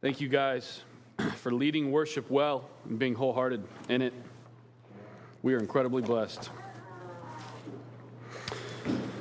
Thank 0.00 0.20
you 0.20 0.28
guys 0.28 0.82
for 1.38 1.50
leading 1.50 1.90
worship 1.90 2.30
well 2.30 2.70
and 2.88 3.00
being 3.00 3.16
wholehearted 3.16 3.64
in 3.88 4.00
it. 4.00 4.14
We 5.42 5.54
are 5.54 5.58
incredibly 5.58 6.02
blessed. 6.02 6.50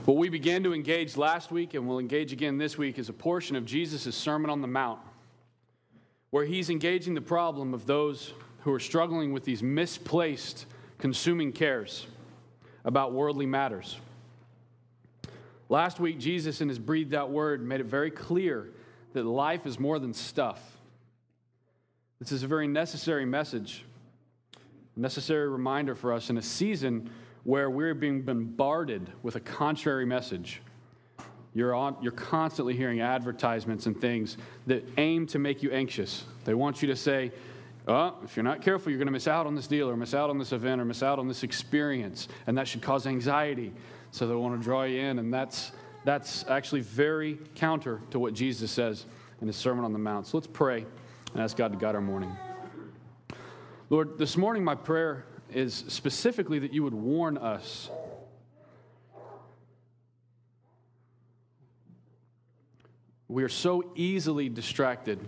What 0.06 0.18
we 0.18 0.30
began 0.30 0.62
to 0.66 0.76
engage 0.76 1.18
last 1.18 1.50
week 1.50 1.74
and 1.74 1.88
will 1.88 1.98
engage 1.98 2.32
again 2.32 2.60
this 2.60 2.78
week 2.78 3.00
is 3.00 3.10
a 3.10 3.14
portion 3.14 3.56
of 3.56 3.66
Jesus' 3.66 4.16
Sermon 4.16 4.52
on 4.52 4.62
the 4.62 4.68
Mount, 4.68 5.00
where 6.30 6.46
he's 6.46 6.70
engaging 6.70 7.16
the 7.16 7.22
problem 7.22 7.74
of 7.74 7.88
those 7.88 8.36
who 8.60 8.72
are 8.72 8.80
struggling 8.80 9.34
with 9.34 9.46
these 9.46 9.64
misplaced 9.64 10.68
consuming 11.00 11.54
cares 11.54 12.06
about 12.86 13.14
worldly 13.14 13.48
matters. 13.48 13.98
Last 15.70 16.00
week, 16.00 16.20
Jesus, 16.20 16.62
in 16.62 16.70
his 16.70 16.78
breathed 16.78 17.16
out 17.16 17.32
word, 17.32 17.66
made 17.66 17.80
it 17.80 17.88
very 17.88 18.12
clear 18.12 18.70
that 19.18 19.26
life 19.26 19.66
is 19.66 19.80
more 19.80 19.98
than 19.98 20.14
stuff. 20.14 20.62
This 22.20 22.32
is 22.32 22.44
a 22.44 22.48
very 22.48 22.68
necessary 22.68 23.26
message, 23.26 23.84
a 24.96 25.00
necessary 25.00 25.50
reminder 25.50 25.96
for 25.96 26.14
us 26.14 26.30
in 26.30 26.38
a 26.38 26.42
season 26.42 27.10
where 27.44 27.70
we're 27.70 27.96
being 27.96 28.22
bombarded 28.22 29.12
with 29.24 29.36
a 29.36 29.40
contrary 29.40 30.06
message. 30.06 30.62
You're, 31.56 31.74
on, 31.74 31.98
you're 32.02 32.12
constantly 32.12 32.76
hearing 32.76 33.02
advertisements 33.02 33.88
and 33.88 34.00
things 34.00 34.38
that 34.68 34.88
aim 34.98 35.26
to 35.28 35.40
make 35.40 35.64
you 35.64 35.72
anxious. 35.72 36.26
They 36.46 36.54
want 36.54 36.84
you 36.84 36.88
to 36.90 36.96
say, 36.96 37.32
oh, 37.88 38.16
if 38.24 38.36
you're 38.36 38.44
not 38.44 38.62
careful, 38.62 38.92
you're 38.92 39.00
going 39.00 39.08
to 39.08 39.12
miss 39.12 39.28
out 39.28 39.48
on 39.48 39.56
this 39.56 39.66
deal 39.66 39.90
or 39.90 39.98
miss 39.98 40.14
out 40.14 40.30
on 40.30 40.38
this 40.38 40.52
event 40.52 40.80
or 40.80 40.86
miss 40.86 41.02
out 41.02 41.18
on 41.18 41.28
this 41.28 41.42
experience. 41.42 42.28
And 42.46 42.56
that 42.60 42.68
should 42.68 42.84
cause 42.84 43.08
anxiety. 43.08 43.74
So 44.12 44.28
they 44.28 44.36
want 44.36 44.60
to 44.60 44.64
draw 44.64 44.84
you 44.84 45.00
in. 45.00 45.18
And 45.18 45.34
that's, 45.34 45.72
that's 46.08 46.46
actually 46.48 46.80
very 46.80 47.38
counter 47.56 48.00
to 48.12 48.18
what 48.18 48.34
Jesus 48.34 48.72
says 48.72 49.06
in 49.42 49.48
his 49.48 49.58
Sermon 49.58 49.84
on 49.84 49.92
the 49.92 50.00
Mount. 50.00 50.26
So 50.26 50.38
let's 50.38 50.48
pray 50.48 50.86
and 51.34 51.44
ask 51.44 51.58
God 51.58 51.74
to 51.74 51.78
guide 51.78 51.96
our 51.96 52.02
morning. 52.02 52.32
Lord, 53.90 54.18
this 54.18 54.38
morning 54.38 54.64
my 54.64 54.76
prayer 54.76 55.26
is 55.52 55.84
specifically 55.90 56.60
that 56.60 56.72
you 56.72 56.82
would 56.82 56.94
warn 56.94 57.38
us. 57.38 57.90
We 63.28 63.44
are 63.44 63.50
so 63.50 63.92
easily 63.94 64.48
distracted. 64.48 65.20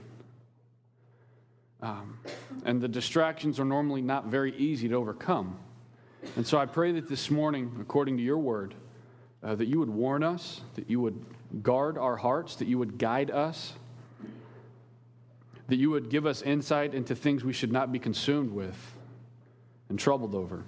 Um, 1.81 2.19
and 2.63 2.79
the 2.79 2.87
distractions 2.87 3.59
are 3.59 3.65
normally 3.65 4.01
not 4.01 4.27
very 4.27 4.55
easy 4.55 4.87
to 4.87 4.95
overcome. 4.95 5.59
And 6.37 6.47
so 6.47 6.57
I 6.57 6.67
pray 6.67 6.93
that 6.93 7.09
this 7.09 7.29
morning, 7.29 7.75
according 7.81 8.15
to 8.15 8.23
your 8.23 8.37
word, 8.37 8.75
uh, 9.43 9.55
that 9.55 9.67
you 9.67 9.79
would 9.79 9.89
warn 9.89 10.23
us, 10.23 10.61
that 10.75 10.89
you 10.89 10.99
would 11.01 11.25
guard 11.63 11.97
our 11.97 12.17
hearts, 12.17 12.55
that 12.57 12.67
you 12.67 12.77
would 12.77 12.97
guide 12.97 13.31
us 13.31 13.73
that 15.69 15.77
you 15.77 15.91
would 15.91 16.09
give 16.09 16.25
us 16.25 16.41
insight 16.41 16.93
into 16.93 17.15
things 17.15 17.43
we 17.43 17.53
should 17.53 17.71
not 17.71 17.91
be 17.91 17.99
consumed 17.99 18.51
with 18.51 18.95
and 19.87 19.97
troubled 19.97 20.35
over. 20.35 20.63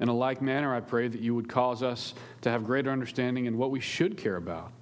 In 0.00 0.08
a 0.08 0.14
like 0.14 0.40
manner, 0.40 0.74
I 0.74 0.80
pray 0.80 1.08
that 1.08 1.20
you 1.20 1.34
would 1.34 1.48
cause 1.48 1.82
us 1.82 2.14
to 2.42 2.50
have 2.50 2.64
greater 2.64 2.90
understanding 2.90 3.46
in 3.46 3.58
what 3.58 3.72
we 3.72 3.80
should 3.80 4.16
care 4.16 4.36
about 4.36 4.72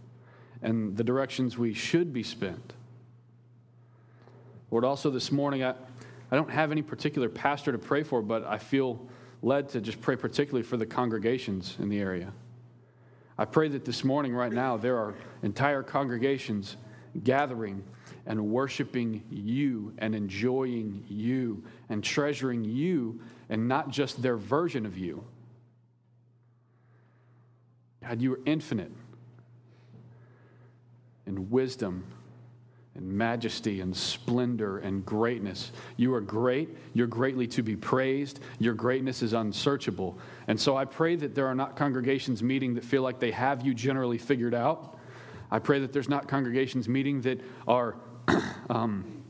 and 0.63 0.95
the 0.95 1.03
directions 1.03 1.57
we 1.57 1.73
should 1.73 2.13
be 2.13 2.23
spent. 2.23 2.75
Lord, 4.71 4.85
also 4.85 5.11
this 5.11 5.33
morning, 5.33 5.65
I, 5.65 5.71
I 6.31 6.37
don't 6.37 6.51
have 6.51 6.71
any 6.71 6.83
particular 6.83 7.31
pastor 7.31 7.73
to 7.73 7.79
pray 7.79 8.03
for, 8.03 8.21
but 8.21 8.45
I 8.45 8.59
feel 8.59 9.01
led 9.43 9.69
to 9.71 9.81
just 9.81 10.01
pray 10.01 10.17
particularly 10.17 10.63
for 10.63 10.77
the 10.77 10.87
congregations 10.87 11.77
in 11.79 11.89
the 11.89 11.99
area. 11.99 12.33
I 13.39 13.47
pray 13.47 13.69
that 13.69 13.85
this 13.85 14.05
morning, 14.05 14.35
right 14.35 14.53
now, 14.53 14.77
there 14.77 14.99
are 14.99 15.15
entire 15.43 15.83
congregations 15.83 16.77
gathering 17.25 17.83
and 18.27 18.51
worshiping 18.51 19.25
you 19.31 19.95
and 19.99 20.15
enjoying 20.15 21.05
you 21.09 21.65
and 21.89 22.05
treasuring 22.05 22.65
you 22.65 23.21
and 23.49 23.67
not 23.67 23.91
just 23.91 24.21
their 24.21 24.37
version 24.37 24.85
of 24.85 24.99
you. 24.99 25.25
God, 28.03 28.21
you 28.21 28.35
are 28.35 28.41
infinite 28.45 28.93
in 31.27 31.51
wisdom 31.51 32.05
and 32.95 33.07
majesty 33.07 33.81
and 33.81 33.97
splendor 33.97 34.79
and 34.79 35.07
greatness. 35.07 35.71
You 35.97 36.13
are 36.15 36.21
great. 36.21 36.77
You're 36.93 37.07
greatly 37.07 37.47
to 37.49 37.63
be 37.63 37.77
praised. 37.77 38.41
Your 38.59 38.75
greatness 38.75 39.23
is 39.23 39.33
unsearchable. 39.33 40.19
And 40.49 40.61
so 40.61 40.77
I 40.77 40.85
pray 40.85 41.15
that 41.17 41.35
there 41.35 41.47
are 41.47 41.55
not 41.55 41.77
congregations 41.77 42.43
meeting 42.43 42.75
that 42.75 42.85
feel 42.85 43.03
like 43.03 43.21
they 43.21 43.31
have 43.31 43.65
you 43.65 43.75
generally 43.75 44.19
figured 44.19 44.55
out. 44.55 44.99
I 45.51 45.59
pray 45.59 45.79
that 45.81 45.93
there's 45.93 46.09
not 46.09 46.29
congregations 46.29 46.89
meeting 46.89 47.21
that 47.23 47.41
are 47.67 47.97
um, 48.71 49.23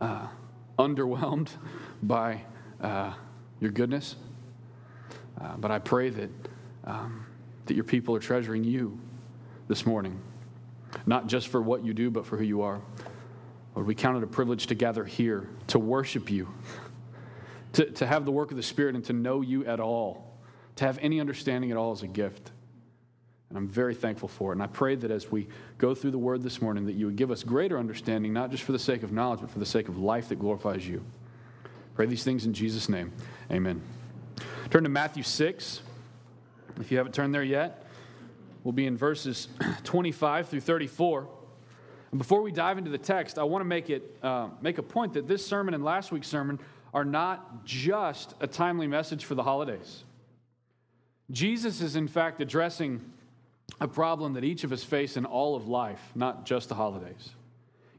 uh, 0.00 0.26
underwhelmed 0.78 1.48
by 2.02 2.42
uh, 2.80 3.14
your 3.60 3.70
goodness. 3.70 4.16
Uh, 5.40 5.56
but 5.56 5.70
I 5.70 5.78
pray 5.78 6.10
that, 6.10 6.30
um, 6.84 7.26
that 7.66 7.74
your 7.74 7.84
people 7.84 8.14
are 8.14 8.20
treasuring 8.20 8.64
you 8.64 8.98
this 9.68 9.86
morning, 9.86 10.20
not 11.06 11.26
just 11.26 11.48
for 11.48 11.60
what 11.60 11.84
you 11.84 11.94
do, 11.94 12.10
but 12.10 12.26
for 12.26 12.36
who 12.36 12.44
you 12.44 12.62
are. 12.62 12.80
Lord, 13.74 13.86
we 13.86 13.94
count 13.94 14.16
it 14.16 14.22
a 14.22 14.26
privilege 14.26 14.68
to 14.68 14.74
gather 14.74 15.04
here, 15.04 15.48
to 15.68 15.78
worship 15.78 16.30
you, 16.30 16.48
to, 17.72 17.90
to 17.90 18.06
have 18.06 18.24
the 18.24 18.32
work 18.32 18.50
of 18.50 18.56
the 18.56 18.62
Spirit, 18.62 18.94
and 18.94 19.04
to 19.06 19.12
know 19.12 19.40
you 19.40 19.64
at 19.66 19.80
all, 19.80 20.38
to 20.76 20.84
have 20.84 20.98
any 21.02 21.20
understanding 21.20 21.70
at 21.70 21.76
all 21.76 21.92
is 21.92 22.02
a 22.02 22.06
gift. 22.06 22.52
And 23.48 23.58
I'm 23.58 23.68
very 23.68 23.94
thankful 23.94 24.28
for 24.28 24.50
it. 24.50 24.54
And 24.56 24.62
I 24.62 24.66
pray 24.66 24.94
that 24.96 25.10
as 25.10 25.30
we 25.30 25.48
go 25.78 25.94
through 25.94 26.12
the 26.12 26.18
word 26.18 26.42
this 26.42 26.60
morning, 26.60 26.86
that 26.86 26.94
you 26.94 27.06
would 27.06 27.16
give 27.16 27.30
us 27.30 27.42
greater 27.42 27.78
understanding, 27.78 28.32
not 28.32 28.50
just 28.50 28.62
for 28.62 28.72
the 28.72 28.78
sake 28.78 29.02
of 29.02 29.12
knowledge, 29.12 29.40
but 29.40 29.50
for 29.50 29.58
the 29.58 29.66
sake 29.66 29.88
of 29.88 29.98
life 29.98 30.28
that 30.30 30.40
glorifies 30.40 30.86
you. 30.86 31.04
Pray 31.94 32.06
these 32.06 32.24
things 32.24 32.46
in 32.46 32.52
Jesus' 32.52 32.88
name. 32.88 33.12
Amen. 33.52 33.80
Turn 34.70 34.82
to 34.82 34.88
Matthew 34.88 35.22
6. 35.22 35.82
If 36.80 36.90
you 36.90 36.96
haven't 36.96 37.12
turned 37.12 37.32
there 37.32 37.44
yet, 37.44 37.83
we'll 38.64 38.72
be 38.72 38.86
in 38.86 38.96
verses 38.96 39.48
25 39.84 40.48
through 40.48 40.60
34. 40.60 41.28
And 42.10 42.18
before 42.18 42.42
we 42.42 42.50
dive 42.50 42.78
into 42.78 42.90
the 42.90 42.98
text, 42.98 43.38
I 43.38 43.44
want 43.44 43.60
to 43.60 43.66
make, 43.66 43.90
it, 43.90 44.16
uh, 44.22 44.48
make 44.60 44.78
a 44.78 44.82
point 44.82 45.14
that 45.14 45.28
this 45.28 45.46
sermon 45.46 45.74
and 45.74 45.84
last 45.84 46.10
week's 46.10 46.28
sermon 46.28 46.58
are 46.92 47.04
not 47.04 47.64
just 47.64 48.34
a 48.40 48.46
timely 48.46 48.86
message 48.86 49.24
for 49.24 49.34
the 49.34 49.42
holidays. 49.42 50.04
Jesus 51.30 51.80
is, 51.80 51.96
in 51.96 52.08
fact, 52.08 52.40
addressing 52.40 53.00
a 53.80 53.88
problem 53.88 54.34
that 54.34 54.44
each 54.44 54.64
of 54.64 54.72
us 54.72 54.84
face 54.84 55.16
in 55.16 55.24
all 55.24 55.56
of 55.56 55.66
life, 55.66 56.00
not 56.14 56.46
just 56.46 56.68
the 56.68 56.74
holidays. 56.74 57.30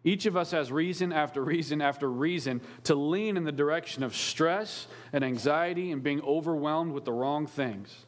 Each 0.06 0.28
of 0.28 0.38
us 0.38 0.52
has 0.52 0.72
reason 0.72 1.12
after 1.12 1.44
reason 1.44 1.82
after 1.82 2.10
reason 2.10 2.62
to 2.84 2.94
lean 2.94 3.38
in 3.38 3.44
the 3.44 3.52
direction 3.52 4.04
of 4.04 4.16
stress 4.16 4.88
and 5.12 5.24
anxiety 5.24 5.92
and 5.92 6.04
being 6.04 6.22
overwhelmed 6.22 6.94
with 6.94 7.06
the 7.06 7.12
wrong 7.12 7.48
things. 7.48 8.05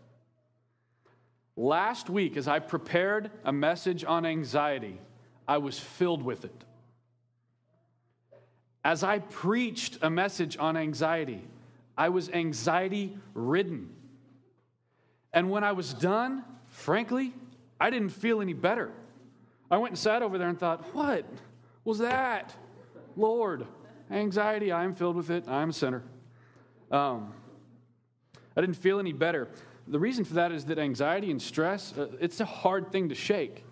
Last 1.59 2.07
week, 2.07 2.37
as 2.37 2.47
I 2.47 2.59
prepared 2.59 3.31
a 3.43 3.51
message 3.51 4.05
on 4.05 4.27
anxiety, 4.27 4.99
I 5.47 5.57
was 5.57 5.79
filled 5.79 6.21
with 6.21 6.45
it. 6.45 6.63
As 8.83 9.03
I 9.03 9.19
preached 9.19 9.97
a 10.03 10.09
message 10.09 10.55
on 10.59 10.77
anxiety, 10.77 11.41
I 11.97 12.09
was 12.09 12.29
anxiety 12.29 13.17
ridden. 13.33 13.89
And 15.33 15.49
when 15.49 15.63
I 15.63 15.71
was 15.71 15.95
done, 15.95 16.43
frankly, 16.67 17.33
I 17.81 17.89
didn't 17.89 18.09
feel 18.09 18.39
any 18.39 18.53
better. 18.53 18.91
I 19.71 19.77
went 19.77 19.93
and 19.93 19.99
sat 19.99 20.21
over 20.21 20.37
there 20.37 20.49
and 20.49 20.59
thought, 20.59 20.93
what 20.93 21.25
was 21.83 21.97
that? 21.97 22.53
Lord, 23.15 23.65
anxiety, 24.11 24.71
I 24.71 24.83
am 24.83 24.93
filled 24.93 25.15
with 25.15 25.31
it. 25.31 25.45
I 25.47 25.63
am 25.63 25.71
a 25.71 25.73
sinner. 25.73 26.03
Um, 26.91 27.33
I 28.55 28.61
didn't 28.61 28.77
feel 28.77 28.99
any 28.99 29.11
better. 29.11 29.47
The 29.87 29.99
reason 29.99 30.25
for 30.25 30.35
that 30.35 30.51
is 30.51 30.65
that 30.65 30.79
anxiety 30.79 31.31
and 31.31 31.41
stress, 31.41 31.97
uh, 31.97 32.07
it's 32.19 32.39
a 32.39 32.45
hard 32.45 32.91
thing 32.91 33.09
to 33.09 33.15
shake. 33.15 33.63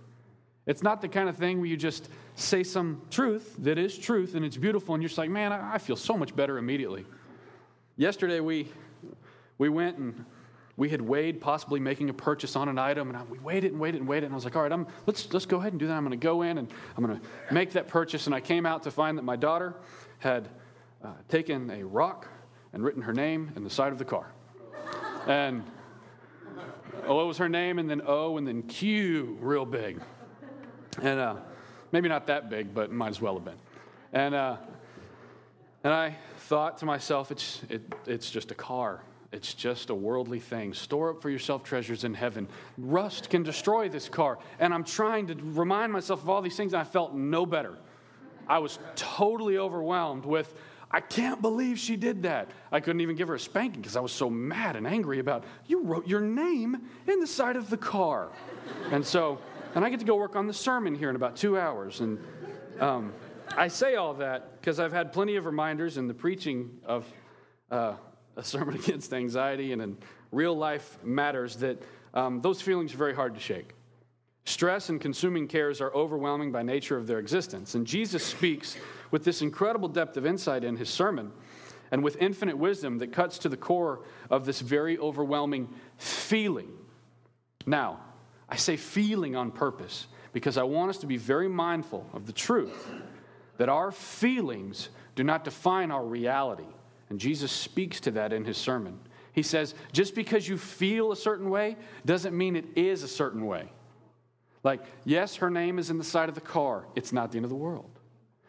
It's 0.65 0.81
not 0.81 1.01
the 1.01 1.07
kind 1.07 1.29
of 1.29 1.37
thing 1.37 1.59
where 1.59 1.67
you 1.67 1.77
just 1.77 2.09
say 2.35 2.63
some 2.63 3.01
truth 3.11 3.55
that 3.59 3.77
is 3.77 3.97
truth 3.97 4.35
and 4.35 4.43
it's 4.43 4.57
beautiful 4.57 4.95
and 4.95 5.03
you're 5.03 5.09
just 5.09 5.17
like, 5.17 5.29
man, 5.29 5.51
I, 5.51 5.77
feel 5.77 5.95
so 5.95 6.17
much 6.17 6.35
better 6.35 6.57
immediately. 6.57 7.05
Yesterday 7.97 8.39
we, 8.39 8.69
we 9.57 9.69
went 9.69 9.97
and 9.97 10.25
we 10.77 10.89
had 10.89 11.01
weighed 11.01 11.39
possibly 11.39 11.79
making 11.79 12.09
a 12.09 12.13
purchase 12.13 12.57
on 12.57 12.67
an 12.67 12.77
item, 12.77 13.07
and 13.07 13.17
I, 13.17 13.23
we 13.23 13.39
weighed 13.39 13.63
it 13.63 13.71
and 13.71 13.79
weighed 13.79 13.95
it 13.95 13.99
and 13.99 14.07
weighed 14.07 14.23
it. 14.23 14.25
And 14.25 14.33
I 14.33 14.35
was 14.35 14.43
like, 14.43 14.57
all 14.57 14.63
right, 14.63 14.71
I'm, 14.71 14.87
let's, 15.05 15.31
let's 15.31 15.45
go 15.45 15.57
ahead 15.57 15.71
and 15.71 15.79
do 15.79 15.87
that. 15.87 15.93
I'm 15.93 16.03
going 16.03 16.11
to 16.11 16.17
go 16.17 16.41
in 16.41 16.57
and 16.57 16.67
I'm 16.97 17.05
going 17.05 17.17
to 17.17 17.53
make 17.53 17.71
that 17.73 17.87
purchase. 17.87 18.25
And 18.25 18.35
I 18.35 18.41
came 18.41 18.65
out 18.65 18.83
to 18.83 18.91
find 18.91 19.17
that 19.17 19.23
my 19.23 19.37
daughter 19.37 19.73
had 20.19 20.49
uh, 21.03 21.11
taken 21.29 21.69
a 21.71 21.83
rock 21.83 22.27
and 22.73 22.83
written 22.83 23.03
her 23.03 23.13
name 23.13 23.51
in 23.55 23.63
the 23.63 23.69
side 23.69 23.93
of 23.93 23.99
the 23.99 24.05
car. 24.05 24.33
And 25.27 25.63
oh, 27.07 27.23
it 27.23 27.27
was 27.27 27.37
her 27.37 27.49
name, 27.49 27.79
and 27.79 27.89
then 27.89 28.01
O, 28.05 28.37
and 28.37 28.47
then 28.47 28.63
Q, 28.63 29.37
real 29.39 29.65
big. 29.65 29.99
And 31.01 31.19
uh, 31.19 31.35
maybe 31.91 32.09
not 32.09 32.27
that 32.27 32.49
big, 32.49 32.73
but 32.73 32.91
might 32.91 33.09
as 33.09 33.21
well 33.21 33.35
have 33.35 33.45
been. 33.45 33.59
And, 34.13 34.33
uh, 34.33 34.57
and 35.83 35.93
I 35.93 36.15
thought 36.37 36.77
to 36.79 36.85
myself, 36.85 37.31
it's, 37.31 37.61
it, 37.69 37.81
it's 38.05 38.31
just 38.31 38.51
a 38.51 38.55
car. 38.55 39.01
It's 39.31 39.53
just 39.53 39.89
a 39.89 39.95
worldly 39.95 40.39
thing. 40.39 40.73
Store 40.73 41.09
up 41.09 41.21
for 41.21 41.29
yourself 41.29 41.63
treasures 41.63 42.05
in 42.05 42.13
heaven. 42.13 42.47
Rust 42.77 43.29
can 43.29 43.43
destroy 43.43 43.89
this 43.89 44.07
car. 44.07 44.39
And 44.59 44.73
I'm 44.73 44.85
trying 44.85 45.27
to 45.27 45.35
remind 45.35 45.91
myself 45.91 46.21
of 46.21 46.29
all 46.29 46.41
these 46.41 46.55
things, 46.55 46.73
and 46.73 46.79
I 46.79 46.85
felt 46.85 47.13
no 47.13 47.45
better. 47.45 47.77
I 48.47 48.59
was 48.59 48.79
totally 48.95 49.57
overwhelmed 49.57 50.25
with, 50.25 50.53
I 50.95 51.01
can't 51.01 51.41
believe 51.41 51.77
she 51.77 51.97
did 51.97 52.23
that. 52.23 52.51
I 52.71 52.79
couldn't 52.79 53.01
even 53.01 53.17
give 53.17 53.27
her 53.27 53.35
a 53.35 53.39
spanking 53.39 53.81
because 53.81 53.97
I 53.97 53.99
was 53.99 54.13
so 54.13 54.29
mad 54.29 54.77
and 54.77 54.87
angry 54.87 55.19
about, 55.19 55.43
you 55.67 55.83
wrote 55.83 56.07
your 56.07 56.21
name 56.21 56.83
in 57.05 57.19
the 57.19 57.27
side 57.27 57.57
of 57.57 57.69
the 57.69 57.75
car. 57.75 58.29
and 58.93 59.05
so, 59.05 59.39
and 59.75 59.83
I 59.83 59.89
get 59.89 59.99
to 59.99 60.05
go 60.05 60.15
work 60.15 60.37
on 60.37 60.47
the 60.47 60.53
sermon 60.53 60.95
here 60.95 61.09
in 61.09 61.17
about 61.17 61.35
two 61.35 61.59
hours. 61.59 61.99
And 61.99 62.17
um, 62.79 63.11
I 63.57 63.67
say 63.67 63.95
all 63.95 64.13
that 64.13 64.61
because 64.61 64.79
I've 64.79 64.93
had 64.93 65.11
plenty 65.11 65.35
of 65.35 65.45
reminders 65.45 65.97
in 65.97 66.07
the 66.07 66.13
preaching 66.13 66.71
of 66.85 67.05
uh, 67.69 67.95
a 68.37 68.43
sermon 68.43 68.75
against 68.81 69.13
anxiety 69.13 69.73
and 69.73 69.81
in 69.81 69.97
real 70.31 70.55
life 70.55 70.97
matters 71.03 71.57
that 71.57 71.83
um, 72.13 72.39
those 72.39 72.61
feelings 72.61 72.93
are 72.93 72.97
very 72.97 73.13
hard 73.13 73.33
to 73.33 73.41
shake. 73.41 73.73
Stress 74.45 74.87
and 74.87 75.01
consuming 75.01 75.49
cares 75.49 75.81
are 75.81 75.93
overwhelming 75.93 76.53
by 76.53 76.63
nature 76.63 76.95
of 76.95 77.05
their 77.05 77.19
existence. 77.19 77.75
And 77.75 77.85
Jesus 77.85 78.23
speaks 78.23 78.77
with 79.15 79.23
this 79.23 79.41
incredible 79.41 79.87
depth 79.87 80.17
of 80.17 80.25
insight 80.25 80.65
in 80.65 80.75
his 80.75 80.89
sermon 80.89 81.31
and 81.89 82.03
with 82.03 82.17
infinite 82.19 82.57
wisdom 82.57 82.97
that 82.97 83.13
cuts 83.13 83.37
to 83.37 83.47
the 83.47 83.55
core 83.55 84.01
of 84.29 84.45
this 84.45 84.59
very 84.59 84.97
overwhelming 84.97 85.69
feeling. 85.97 86.67
Now, 87.65 88.01
I 88.49 88.57
say 88.57 88.75
feeling 88.75 89.33
on 89.37 89.51
purpose 89.51 90.07
because 90.33 90.57
I 90.57 90.63
want 90.63 90.89
us 90.89 90.97
to 90.97 91.07
be 91.07 91.15
very 91.15 91.47
mindful 91.47 92.05
of 92.11 92.25
the 92.25 92.33
truth 92.33 92.91
that 93.55 93.69
our 93.69 93.89
feelings 93.93 94.89
do 95.15 95.23
not 95.23 95.45
define 95.45 95.91
our 95.91 96.03
reality. 96.03 96.67
And 97.09 97.17
Jesus 97.17 97.53
speaks 97.53 98.01
to 98.01 98.11
that 98.11 98.33
in 98.33 98.43
his 98.43 98.57
sermon. 98.57 98.99
He 99.31 99.43
says, 99.43 99.75
just 99.93 100.13
because 100.13 100.45
you 100.45 100.57
feel 100.57 101.13
a 101.13 101.15
certain 101.15 101.49
way 101.49 101.77
doesn't 102.05 102.37
mean 102.37 102.57
it 102.57 102.65
is 102.75 103.01
a 103.01 103.07
certain 103.07 103.45
way. 103.45 103.71
Like, 104.61 104.81
yes, 105.05 105.37
her 105.37 105.49
name 105.49 105.79
is 105.79 105.89
in 105.89 105.97
the 105.97 106.03
side 106.03 106.27
of 106.27 106.35
the 106.35 106.41
car. 106.41 106.85
It's 106.97 107.13
not 107.13 107.31
the 107.31 107.37
end 107.37 107.45
of 107.45 107.49
the 107.49 107.55
world. 107.55 107.94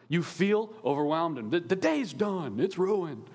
You 0.08 0.22
feel 0.22 0.72
overwhelmed 0.84 1.38
and 1.38 1.50
the, 1.50 1.60
the 1.60 1.76
day's 1.76 2.12
done, 2.12 2.60
it's 2.60 2.78
ruined. 2.78 3.28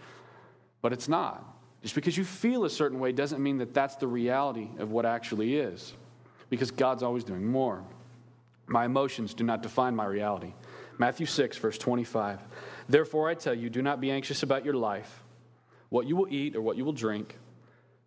But 0.82 0.94
it's 0.94 1.08
not. 1.08 1.46
Just 1.82 1.96
because 1.96 2.18
you 2.18 2.24
feel 2.24 2.66
a 2.66 2.70
certain 2.70 3.00
way 3.00 3.12
doesn't 3.12 3.42
mean 3.42 3.58
that 3.58 3.74
that's 3.74 3.96
the 3.96 4.08
reality 4.08 4.70
of 4.78 4.92
what 4.92 5.06
actually 5.06 5.56
is, 5.56 5.94
because 6.50 6.72
God's 6.72 7.04
always 7.04 7.24
doing 7.24 7.46
more. 7.46 7.84
My 8.68 8.86
emotions 8.86 9.34
do 9.34 9.44
not 9.44 9.64
define 9.64 9.96
my 9.96 10.06
reality. 10.06 10.54
Matthew 10.98 11.26
6, 11.26 11.58
verse 11.58 11.78
25. 11.78 12.40
Therefore, 12.88 13.30
I 13.30 13.34
tell 13.34 13.54
you, 13.54 13.70
do 13.70 13.82
not 13.82 14.00
be 14.00 14.12
anxious 14.12 14.44
about 14.44 14.64
your 14.64 14.76
life, 14.76 15.24
what 15.90 16.08
you 16.08 16.16
will 16.16 16.28
eat 16.30 16.56
or 16.56 16.62
what 16.62 16.78
you 16.78 16.86
will 16.86 16.94
drink, 16.94 17.38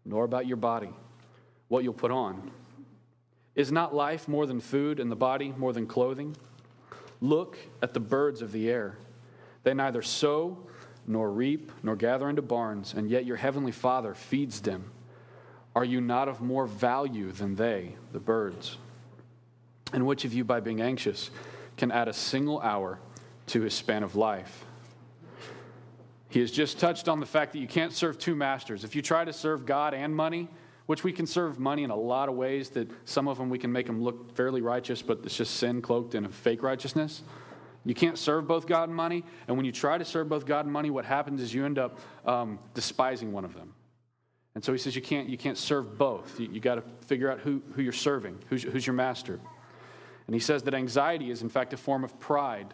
nor 0.04 0.24
about 0.24 0.46
your 0.46 0.56
body, 0.56 0.90
what 1.68 1.82
you'll 1.82 1.92
put 1.92 2.10
on. 2.10 2.50
Is 3.56 3.72
not 3.72 3.94
life 3.94 4.28
more 4.28 4.46
than 4.46 4.60
food, 4.60 5.00
and 5.00 5.10
the 5.10 5.16
body 5.16 5.52
more 5.56 5.72
than 5.72 5.86
clothing? 5.86 6.36
Look 7.24 7.56
at 7.80 7.94
the 7.94 8.00
birds 8.00 8.42
of 8.42 8.52
the 8.52 8.70
air. 8.70 8.98
They 9.62 9.72
neither 9.72 10.02
sow 10.02 10.58
nor 11.06 11.30
reap 11.30 11.72
nor 11.82 11.96
gather 11.96 12.28
into 12.28 12.42
barns, 12.42 12.92
and 12.92 13.08
yet 13.08 13.24
your 13.24 13.38
heavenly 13.38 13.72
Father 13.72 14.12
feeds 14.12 14.60
them. 14.60 14.90
Are 15.74 15.86
you 15.86 16.02
not 16.02 16.28
of 16.28 16.42
more 16.42 16.66
value 16.66 17.32
than 17.32 17.54
they, 17.54 17.96
the 18.12 18.20
birds? 18.20 18.76
And 19.94 20.06
which 20.06 20.26
of 20.26 20.34
you, 20.34 20.44
by 20.44 20.60
being 20.60 20.82
anxious, 20.82 21.30
can 21.78 21.90
add 21.90 22.08
a 22.08 22.12
single 22.12 22.60
hour 22.60 22.98
to 23.46 23.62
his 23.62 23.72
span 23.72 24.02
of 24.02 24.16
life? 24.16 24.66
He 26.28 26.40
has 26.40 26.50
just 26.50 26.78
touched 26.78 27.08
on 27.08 27.20
the 27.20 27.26
fact 27.26 27.54
that 27.54 27.58
you 27.58 27.66
can't 27.66 27.94
serve 27.94 28.18
two 28.18 28.34
masters. 28.34 28.84
If 28.84 28.94
you 28.94 29.00
try 29.00 29.24
to 29.24 29.32
serve 29.32 29.64
God 29.64 29.94
and 29.94 30.14
money, 30.14 30.50
which 30.86 31.02
we 31.02 31.12
can 31.12 31.26
serve 31.26 31.58
money 31.58 31.82
in 31.82 31.90
a 31.90 31.96
lot 31.96 32.28
of 32.28 32.34
ways 32.34 32.70
that 32.70 32.90
some 33.04 33.26
of 33.28 33.38
them 33.38 33.48
we 33.48 33.58
can 33.58 33.72
make 33.72 33.86
them 33.86 34.02
look 34.02 34.36
fairly 34.36 34.60
righteous, 34.60 35.00
but 35.02 35.20
it's 35.24 35.36
just 35.36 35.56
sin 35.56 35.80
cloaked 35.80 36.14
in 36.14 36.24
a 36.24 36.28
fake 36.28 36.62
righteousness. 36.62 37.22
You 37.86 37.94
can't 37.94 38.18
serve 38.18 38.46
both 38.46 38.66
God 38.66 38.88
and 38.88 38.96
money. 38.96 39.24
And 39.46 39.56
when 39.56 39.66
you 39.66 39.72
try 39.72 39.98
to 39.98 40.04
serve 40.04 40.28
both 40.28 40.46
God 40.46 40.64
and 40.64 40.72
money, 40.72 40.90
what 40.90 41.04
happens 41.04 41.42
is 41.42 41.52
you 41.52 41.64
end 41.64 41.78
up 41.78 41.98
um, 42.26 42.58
despising 42.72 43.32
one 43.32 43.44
of 43.44 43.54
them. 43.54 43.72
And 44.54 44.64
so 44.64 44.72
he 44.72 44.78
says 44.78 44.94
you 44.94 45.02
can't, 45.02 45.28
you 45.28 45.36
can't 45.36 45.58
serve 45.58 45.98
both. 45.98 46.38
You, 46.38 46.48
you 46.50 46.60
got 46.60 46.76
to 46.76 46.82
figure 47.06 47.30
out 47.30 47.40
who, 47.40 47.60
who 47.74 47.82
you're 47.82 47.92
serving, 47.92 48.38
who's, 48.48 48.62
who's 48.62 48.86
your 48.86 48.94
master. 48.94 49.40
And 50.26 50.34
he 50.34 50.40
says 50.40 50.62
that 50.62 50.74
anxiety 50.74 51.30
is, 51.30 51.42
in 51.42 51.48
fact, 51.48 51.72
a 51.72 51.76
form 51.76 52.04
of 52.04 52.18
pride. 52.20 52.72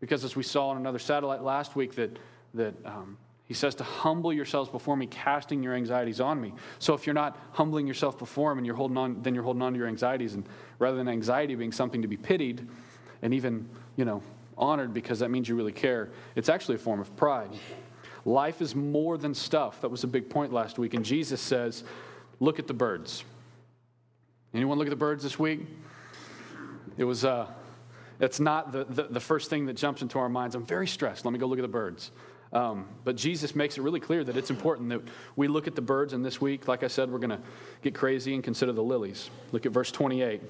Because 0.00 0.24
as 0.24 0.34
we 0.34 0.42
saw 0.42 0.68
on 0.68 0.76
another 0.76 0.98
satellite 0.98 1.42
last 1.42 1.76
week, 1.76 1.94
that, 1.94 2.18
that 2.54 2.74
um, 2.84 3.16
he 3.50 3.54
says 3.54 3.74
to 3.74 3.82
humble 3.82 4.32
yourselves 4.32 4.70
before 4.70 4.96
me, 4.96 5.08
casting 5.08 5.60
your 5.60 5.74
anxieties 5.74 6.20
on 6.20 6.40
me. 6.40 6.54
So 6.78 6.94
if 6.94 7.04
you're 7.04 7.14
not 7.14 7.36
humbling 7.50 7.84
yourself 7.84 8.16
before 8.16 8.52
him 8.52 8.58
and 8.58 8.64
you're 8.64 8.76
holding 8.76 8.96
on, 8.96 9.20
then 9.24 9.34
you're 9.34 9.42
holding 9.42 9.60
on 9.60 9.72
to 9.72 9.78
your 9.80 9.88
anxieties. 9.88 10.34
And 10.34 10.48
rather 10.78 10.96
than 10.96 11.08
anxiety 11.08 11.56
being 11.56 11.72
something 11.72 12.00
to 12.00 12.06
be 12.06 12.16
pitied 12.16 12.68
and 13.22 13.34
even, 13.34 13.68
you 13.96 14.04
know, 14.04 14.22
honored 14.56 14.94
because 14.94 15.18
that 15.18 15.32
means 15.32 15.48
you 15.48 15.56
really 15.56 15.72
care, 15.72 16.10
it's 16.36 16.48
actually 16.48 16.76
a 16.76 16.78
form 16.78 17.00
of 17.00 17.16
pride. 17.16 17.50
Life 18.24 18.62
is 18.62 18.76
more 18.76 19.18
than 19.18 19.34
stuff. 19.34 19.80
That 19.80 19.88
was 19.88 20.04
a 20.04 20.06
big 20.06 20.30
point 20.30 20.52
last 20.52 20.78
week. 20.78 20.94
And 20.94 21.04
Jesus 21.04 21.40
says, 21.40 21.82
look 22.38 22.60
at 22.60 22.68
the 22.68 22.74
birds. 22.74 23.24
Anyone 24.54 24.78
look 24.78 24.86
at 24.86 24.90
the 24.90 24.94
birds 24.94 25.24
this 25.24 25.40
week? 25.40 25.62
It 26.96 27.02
was, 27.02 27.24
uh, 27.24 27.48
it's 28.20 28.38
not 28.38 28.70
the, 28.70 28.84
the, 28.84 29.02
the 29.10 29.18
first 29.18 29.50
thing 29.50 29.66
that 29.66 29.74
jumps 29.74 30.02
into 30.02 30.20
our 30.20 30.28
minds. 30.28 30.54
I'm 30.54 30.64
very 30.64 30.86
stressed. 30.86 31.24
Let 31.24 31.32
me 31.32 31.40
go 31.40 31.46
look 31.46 31.58
at 31.58 31.62
the 31.62 31.66
birds. 31.68 32.12
Um, 32.52 32.88
but 33.04 33.16
Jesus 33.16 33.54
makes 33.54 33.78
it 33.78 33.82
really 33.82 34.00
clear 34.00 34.24
that 34.24 34.36
it's 34.36 34.50
important 34.50 34.88
that 34.88 35.02
we 35.36 35.46
look 35.46 35.68
at 35.68 35.76
the 35.76 35.82
birds, 35.82 36.12
and 36.12 36.24
this 36.24 36.40
week, 36.40 36.66
like 36.66 36.82
I 36.82 36.88
said, 36.88 37.10
we're 37.10 37.18
going 37.18 37.30
to 37.30 37.40
get 37.82 37.94
crazy 37.94 38.34
and 38.34 38.42
consider 38.42 38.72
the 38.72 38.82
lilies. 38.82 39.30
Look 39.52 39.66
at 39.66 39.72
verse 39.72 39.92
28. 39.92 40.42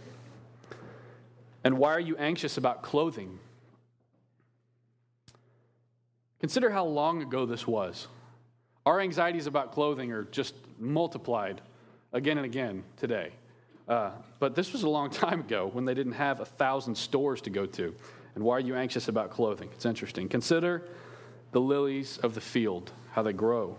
And 1.62 1.76
why 1.76 1.92
are 1.92 2.00
you 2.00 2.16
anxious 2.16 2.56
about 2.56 2.82
clothing? 2.82 3.38
Consider 6.40 6.70
how 6.70 6.86
long 6.86 7.20
ago 7.20 7.44
this 7.44 7.66
was. 7.66 8.06
Our 8.86 9.00
anxieties 9.00 9.46
about 9.46 9.72
clothing 9.72 10.10
are 10.10 10.24
just 10.24 10.54
multiplied 10.78 11.60
again 12.14 12.38
and 12.38 12.46
again 12.46 12.82
today. 12.96 13.32
Uh, 13.86 14.12
but 14.38 14.54
this 14.54 14.72
was 14.72 14.84
a 14.84 14.88
long 14.88 15.10
time 15.10 15.40
ago 15.40 15.68
when 15.70 15.84
they 15.84 15.92
didn't 15.92 16.12
have 16.12 16.40
a 16.40 16.46
thousand 16.46 16.94
stores 16.94 17.42
to 17.42 17.50
go 17.50 17.66
to. 17.66 17.94
And 18.34 18.44
why 18.44 18.56
are 18.56 18.60
you 18.60 18.74
anxious 18.74 19.08
about 19.08 19.30
clothing? 19.30 19.68
It's 19.74 19.84
interesting. 19.84 20.28
Consider 20.28 20.88
the 21.52 21.60
lilies 21.60 22.18
of 22.18 22.34
the 22.34 22.40
field, 22.40 22.92
how 23.12 23.22
they 23.22 23.32
grow. 23.32 23.76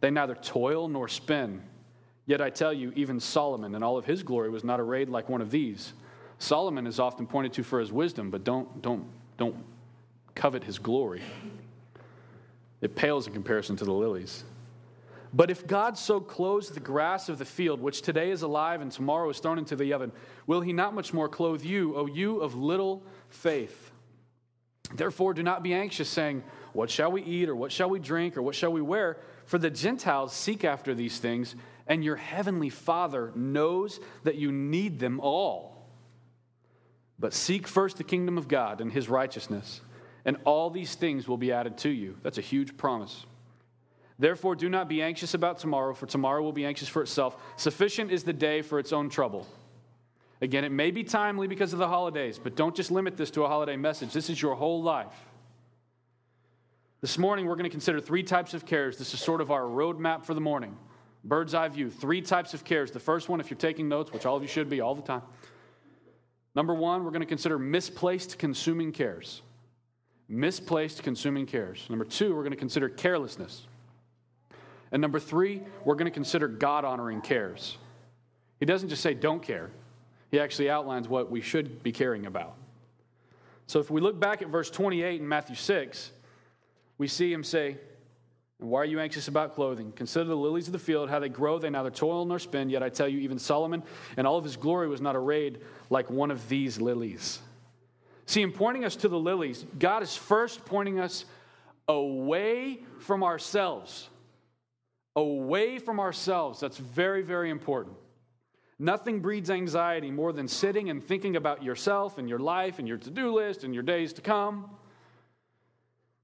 They 0.00 0.10
neither 0.10 0.34
toil 0.34 0.88
nor 0.88 1.08
spin. 1.08 1.62
Yet 2.26 2.40
I 2.40 2.50
tell 2.50 2.72
you, 2.72 2.92
even 2.94 3.20
Solomon 3.20 3.74
in 3.74 3.82
all 3.82 3.96
of 3.96 4.04
his 4.04 4.22
glory 4.22 4.50
was 4.50 4.64
not 4.64 4.80
arrayed 4.80 5.08
like 5.08 5.28
one 5.28 5.40
of 5.40 5.50
these. 5.50 5.92
Solomon 6.38 6.86
is 6.86 7.00
often 7.00 7.26
pointed 7.26 7.52
to 7.54 7.62
for 7.62 7.80
his 7.80 7.90
wisdom, 7.90 8.30
but 8.30 8.44
don't, 8.44 8.82
don't, 8.82 9.04
don't 9.36 9.56
covet 10.34 10.62
his 10.62 10.78
glory. 10.78 11.22
It 12.80 12.94
pales 12.94 13.26
in 13.26 13.32
comparison 13.32 13.76
to 13.76 13.84
the 13.84 13.92
lilies. 13.92 14.44
But 15.32 15.50
if 15.50 15.66
God 15.66 15.98
so 15.98 16.20
clothes 16.20 16.70
the 16.70 16.80
grass 16.80 17.28
of 17.28 17.38
the 17.38 17.44
field, 17.44 17.80
which 17.80 18.02
today 18.02 18.30
is 18.30 18.42
alive 18.42 18.80
and 18.80 18.90
tomorrow 18.90 19.28
is 19.28 19.38
thrown 19.40 19.58
into 19.58 19.76
the 19.76 19.92
oven, 19.92 20.12
will 20.46 20.60
he 20.60 20.72
not 20.72 20.94
much 20.94 21.12
more 21.12 21.28
clothe 21.28 21.62
you, 21.62 21.96
O 21.96 22.06
you 22.06 22.38
of 22.40 22.54
little 22.54 23.02
faith? 23.28 23.90
Therefore, 24.94 25.34
do 25.34 25.42
not 25.42 25.62
be 25.62 25.74
anxious, 25.74 26.08
saying, 26.08 26.42
What 26.72 26.90
shall 26.90 27.12
we 27.12 27.22
eat, 27.22 27.48
or 27.48 27.56
what 27.56 27.72
shall 27.72 27.90
we 27.90 27.98
drink, 27.98 28.36
or 28.36 28.42
what 28.42 28.54
shall 28.54 28.72
we 28.72 28.80
wear? 28.80 29.18
For 29.44 29.58
the 29.58 29.70
Gentiles 29.70 30.32
seek 30.32 30.64
after 30.64 30.94
these 30.94 31.18
things, 31.18 31.54
and 31.86 32.04
your 32.04 32.16
heavenly 32.16 32.70
Father 32.70 33.32
knows 33.34 34.00
that 34.24 34.36
you 34.36 34.52
need 34.52 34.98
them 34.98 35.20
all. 35.20 35.86
But 37.18 37.34
seek 37.34 37.66
first 37.66 37.96
the 37.96 38.04
kingdom 38.04 38.38
of 38.38 38.48
God 38.48 38.80
and 38.80 38.92
his 38.92 39.08
righteousness, 39.08 39.80
and 40.24 40.36
all 40.44 40.70
these 40.70 40.94
things 40.94 41.26
will 41.26 41.36
be 41.36 41.52
added 41.52 41.78
to 41.78 41.88
you. 41.88 42.16
That's 42.22 42.38
a 42.38 42.42
huge 42.42 42.76
promise. 42.76 43.26
Therefore, 44.18 44.56
do 44.56 44.68
not 44.68 44.88
be 44.88 45.00
anxious 45.00 45.34
about 45.34 45.58
tomorrow, 45.58 45.94
for 45.94 46.06
tomorrow 46.06 46.42
will 46.42 46.52
be 46.52 46.66
anxious 46.66 46.88
for 46.88 47.02
itself. 47.02 47.36
Sufficient 47.56 48.10
is 48.10 48.24
the 48.24 48.32
day 48.32 48.62
for 48.62 48.78
its 48.78 48.92
own 48.92 49.08
trouble. 49.08 49.46
Again, 50.40 50.64
it 50.64 50.70
may 50.70 50.90
be 50.90 51.02
timely 51.02 51.48
because 51.48 51.72
of 51.72 51.78
the 51.78 51.88
holidays, 51.88 52.38
but 52.38 52.54
don't 52.54 52.74
just 52.74 52.90
limit 52.90 53.16
this 53.16 53.30
to 53.32 53.42
a 53.42 53.48
holiday 53.48 53.76
message. 53.76 54.12
This 54.12 54.30
is 54.30 54.40
your 54.40 54.54
whole 54.54 54.82
life. 54.82 55.14
This 57.00 57.18
morning, 57.18 57.46
we're 57.46 57.56
going 57.56 57.64
to 57.64 57.70
consider 57.70 58.00
three 58.00 58.22
types 58.22 58.54
of 58.54 58.66
cares. 58.66 58.98
This 58.98 59.14
is 59.14 59.20
sort 59.20 59.40
of 59.40 59.50
our 59.50 59.62
roadmap 59.62 60.24
for 60.24 60.34
the 60.34 60.40
morning. 60.40 60.76
Bird's 61.24 61.54
eye 61.54 61.68
view. 61.68 61.90
Three 61.90 62.22
types 62.22 62.54
of 62.54 62.64
cares. 62.64 62.90
The 62.90 63.00
first 63.00 63.28
one, 63.28 63.40
if 63.40 63.50
you're 63.50 63.58
taking 63.58 63.88
notes, 63.88 64.12
which 64.12 64.26
all 64.26 64.36
of 64.36 64.42
you 64.42 64.48
should 64.48 64.68
be 64.68 64.80
all 64.80 64.94
the 64.94 65.02
time. 65.02 65.22
Number 66.54 66.74
one, 66.74 67.04
we're 67.04 67.10
going 67.10 67.20
to 67.20 67.26
consider 67.26 67.58
misplaced 67.58 68.38
consuming 68.38 68.92
cares. 68.92 69.42
Misplaced 70.28 71.02
consuming 71.02 71.46
cares. 71.46 71.86
Number 71.88 72.04
two, 72.04 72.34
we're 72.34 72.42
going 72.42 72.50
to 72.50 72.56
consider 72.56 72.88
carelessness. 72.88 73.66
And 74.90 75.00
number 75.00 75.20
three, 75.20 75.62
we're 75.84 75.94
going 75.94 76.06
to 76.06 76.10
consider 76.10 76.48
God 76.48 76.84
honoring 76.84 77.20
cares. 77.20 77.76
He 78.58 78.66
doesn't 78.66 78.88
just 78.88 79.02
say, 79.02 79.14
don't 79.14 79.42
care. 79.42 79.70
He 80.30 80.38
actually 80.38 80.70
outlines 80.70 81.08
what 81.08 81.30
we 81.30 81.40
should 81.40 81.82
be 81.82 81.92
caring 81.92 82.26
about. 82.26 82.54
So 83.66 83.80
if 83.80 83.90
we 83.90 84.00
look 84.00 84.18
back 84.18 84.42
at 84.42 84.48
verse 84.48 84.70
28 84.70 85.20
in 85.20 85.28
Matthew 85.28 85.56
6, 85.56 86.12
we 86.96 87.06
see 87.06 87.32
him 87.32 87.44
say, 87.44 87.76
And 88.60 88.70
Why 88.70 88.80
are 88.80 88.84
you 88.86 88.98
anxious 89.00 89.28
about 89.28 89.54
clothing? 89.54 89.92
Consider 89.92 90.24
the 90.24 90.36
lilies 90.36 90.66
of 90.66 90.72
the 90.72 90.78
field, 90.78 91.10
how 91.10 91.18
they 91.18 91.28
grow, 91.28 91.58
they 91.58 91.70
neither 91.70 91.90
toil 91.90 92.24
nor 92.24 92.38
spin. 92.38 92.70
Yet 92.70 92.82
I 92.82 92.88
tell 92.88 93.08
you, 93.08 93.18
even 93.20 93.38
Solomon 93.38 93.82
in 94.16 94.26
all 94.26 94.38
of 94.38 94.44
his 94.44 94.56
glory 94.56 94.88
was 94.88 95.00
not 95.00 95.16
arrayed 95.16 95.60
like 95.90 96.10
one 96.10 96.30
of 96.30 96.48
these 96.48 96.80
lilies. 96.80 97.40
See, 98.26 98.42
in 98.42 98.52
pointing 98.52 98.84
us 98.84 98.96
to 98.96 99.08
the 99.08 99.18
lilies, 99.18 99.64
God 99.78 100.02
is 100.02 100.14
first 100.14 100.64
pointing 100.66 101.00
us 101.00 101.24
away 101.88 102.80
from 103.00 103.22
ourselves. 103.22 104.08
Away 105.16 105.78
from 105.78 105.98
ourselves. 105.98 106.60
That's 106.60 106.76
very, 106.76 107.22
very 107.22 107.48
important. 107.48 107.96
Nothing 108.78 109.20
breeds 109.20 109.50
anxiety 109.50 110.10
more 110.10 110.32
than 110.32 110.46
sitting 110.46 110.88
and 110.88 111.02
thinking 111.02 111.34
about 111.34 111.62
yourself 111.62 112.18
and 112.18 112.28
your 112.28 112.38
life 112.38 112.78
and 112.78 112.86
your 112.86 112.98
to 112.98 113.10
do 113.10 113.34
list 113.34 113.64
and 113.64 113.74
your 113.74 113.82
days 113.82 114.12
to 114.14 114.22
come. 114.22 114.70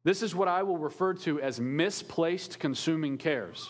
This 0.05 0.23
is 0.23 0.35
what 0.35 0.49
I 0.49 0.63
will 0.63 0.79
refer 0.79 1.15
to 1.15 1.41
as 1.41 1.59
misplaced 1.59 2.61
consuming 2.61 3.19
cares. 3.19 3.69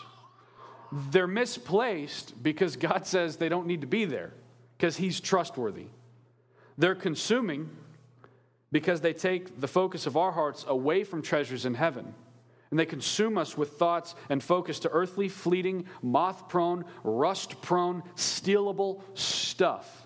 They're 0.91 1.27
misplaced 1.27 2.41
because 2.43 2.75
God 2.75 3.07
says 3.07 3.37
they 3.37 3.49
don't 3.49 3.67
need 3.67 3.81
to 3.81 3.87
be 3.87 4.05
there, 4.05 4.33
because 4.77 4.97
He's 4.97 5.19
trustworthy. 5.19 5.87
They're 6.77 6.93
consuming 6.95 7.69
because 8.71 9.01
they 9.01 9.13
take 9.13 9.61
the 9.61 9.67
focus 9.67 10.05
of 10.05 10.17
our 10.17 10.33
hearts 10.33 10.65
away 10.67 11.05
from 11.05 11.21
treasures 11.21 11.65
in 11.65 11.73
heaven. 11.73 12.13
And 12.75 12.79
they 12.81 12.85
consume 12.85 13.37
us 13.37 13.57
with 13.57 13.77
thoughts 13.77 14.15
and 14.27 14.43
focus 14.43 14.79
to 14.79 14.89
earthly, 14.89 15.29
fleeting, 15.29 15.85
moth 16.01 16.49
prone, 16.49 16.83
rust 17.05 17.61
prone, 17.61 18.03
stealable 18.17 19.01
stuff. 19.13 20.05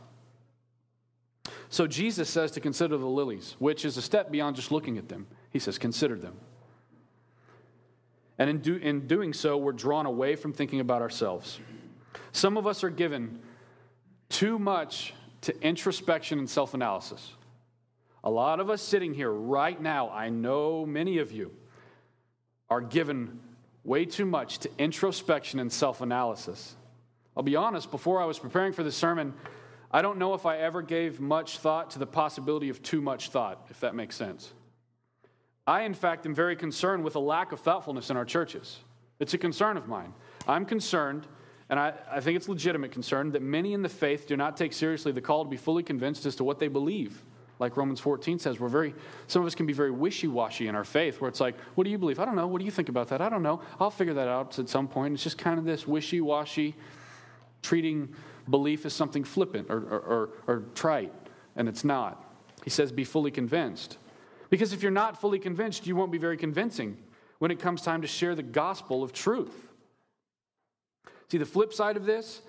So 1.69 1.87
Jesus 1.87 2.29
says 2.29 2.51
to 2.51 2.59
consider 2.59 2.95
the 2.95 3.07
lilies, 3.07 3.55
which 3.57 3.85
is 3.85 3.97
a 3.97 4.03
step 4.03 4.29
beyond 4.29 4.55
just 4.55 4.71
looking 4.71 4.99
at 4.99 5.09
them. 5.09 5.25
He 5.49 5.57
says, 5.57 5.79
consider 5.79 6.15
them. 6.15 6.35
And 8.37 8.51
in, 8.51 8.59
do, 8.59 8.75
in 8.75 9.07
doing 9.07 9.33
so, 9.33 9.57
we're 9.57 9.71
drawn 9.71 10.05
away 10.05 10.35
from 10.35 10.53
thinking 10.53 10.79
about 10.79 11.01
ourselves. 11.01 11.59
Some 12.33 12.55
of 12.55 12.67
us 12.67 12.83
are 12.83 12.91
given 12.91 13.39
too 14.29 14.59
much 14.59 15.15
to 15.41 15.59
introspection 15.67 16.37
and 16.37 16.47
self 16.47 16.75
analysis. 16.75 17.33
A 18.23 18.29
lot 18.29 18.59
of 18.59 18.69
us 18.69 18.83
sitting 18.83 19.15
here 19.15 19.31
right 19.31 19.81
now, 19.81 20.11
I 20.11 20.29
know 20.29 20.85
many 20.85 21.17
of 21.17 21.31
you, 21.31 21.51
are 22.69 22.81
given 22.81 23.39
way 23.83 24.05
too 24.05 24.25
much 24.25 24.59
to 24.59 24.69
introspection 24.77 25.59
and 25.59 25.71
self 25.71 26.01
analysis. 26.01 26.75
I'll 27.35 27.43
be 27.43 27.55
honest, 27.55 27.91
before 27.91 28.21
I 28.21 28.25
was 28.25 28.37
preparing 28.37 28.73
for 28.73 28.83
this 28.83 28.95
sermon, 28.95 29.33
I 29.91 30.01
don't 30.01 30.17
know 30.17 30.33
if 30.33 30.45
I 30.45 30.57
ever 30.57 30.81
gave 30.81 31.19
much 31.19 31.57
thought 31.59 31.91
to 31.91 31.99
the 31.99 32.05
possibility 32.05 32.69
of 32.69 32.83
too 32.83 33.01
much 33.01 33.29
thought, 33.29 33.65
if 33.69 33.79
that 33.79 33.95
makes 33.95 34.15
sense. 34.15 34.53
I, 35.65 35.81
in 35.81 35.93
fact, 35.93 36.25
am 36.25 36.35
very 36.35 36.55
concerned 36.55 37.03
with 37.03 37.15
a 37.15 37.19
lack 37.19 37.51
of 37.51 37.59
thoughtfulness 37.59 38.09
in 38.09 38.17
our 38.17 38.25
churches. 38.25 38.79
It's 39.19 39.33
a 39.33 39.37
concern 39.37 39.77
of 39.77 39.87
mine. 39.87 40.13
I'm 40.47 40.65
concerned, 40.65 41.27
and 41.69 41.79
I, 41.79 41.93
I 42.11 42.19
think 42.19 42.35
it's 42.35 42.49
legitimate 42.49 42.91
concern, 42.91 43.31
that 43.31 43.41
many 43.41 43.73
in 43.73 43.81
the 43.81 43.89
faith 43.89 44.27
do 44.27 44.37
not 44.37 44.57
take 44.57 44.73
seriously 44.73 45.11
the 45.11 45.21
call 45.21 45.43
to 45.43 45.49
be 45.49 45.57
fully 45.57 45.83
convinced 45.83 46.25
as 46.25 46.35
to 46.37 46.43
what 46.43 46.59
they 46.59 46.67
believe. 46.67 47.23
Like 47.59 47.75
Romans 47.75 47.99
14 47.99 48.39
says, 48.39 48.59
we're 48.59 48.69
very, 48.69 48.95
some 49.27 49.41
of 49.41 49.45
us 49.45 49.53
can 49.53 49.65
be 49.65 49.73
very 49.73 49.91
wishy 49.91 50.27
washy 50.27 50.67
in 50.69 50.75
our 50.75 50.85
faith, 50.85 51.19
where 51.19 51.27
it's 51.27 51.41
like, 51.41 51.59
what 51.75 51.83
do 51.83 51.89
you 51.89 51.97
believe? 51.97 52.17
I 52.17 52.25
don't 52.25 52.37
know. 52.37 52.47
What 52.47 52.59
do 52.59 52.65
you 52.65 52.71
think 52.71 52.87
about 52.87 53.09
that? 53.09 53.21
I 53.21 53.27
don't 53.27 53.43
know. 53.43 53.61
I'll 53.79 53.91
figure 53.91 54.13
that 54.13 54.29
out 54.29 54.57
at 54.57 54.69
some 54.69 54.87
point. 54.87 55.13
It's 55.13 55.23
just 55.23 55.37
kind 55.37 55.59
of 55.59 55.65
this 55.65 55.85
wishy 55.85 56.21
washy, 56.21 56.75
treating 57.61 58.15
belief 58.49 58.85
as 58.85 58.93
something 58.93 59.25
flippant 59.25 59.69
or, 59.69 59.77
or, 59.77 59.99
or, 59.99 60.29
or 60.47 60.63
trite, 60.73 61.13
and 61.57 61.67
it's 61.67 61.83
not. 61.83 62.23
He 62.63 62.69
says, 62.69 62.91
be 62.93 63.03
fully 63.03 63.31
convinced. 63.31 63.97
Because 64.49 64.71
if 64.73 64.81
you're 64.81 64.91
not 64.91 65.19
fully 65.19 65.37
convinced, 65.37 65.85
you 65.85 65.95
won't 65.95 66.11
be 66.11 66.17
very 66.17 66.37
convincing 66.37 66.97
when 67.39 67.51
it 67.51 67.59
comes 67.59 67.81
time 67.81 68.01
to 68.01 68.07
share 68.07 68.35
the 68.35 68.43
gospel 68.43 69.03
of 69.03 69.11
truth. 69.11 69.67
See, 71.29 71.37
the 71.37 71.45
flip 71.45 71.73
side 71.73 71.97
of 71.97 72.05
this 72.05 72.41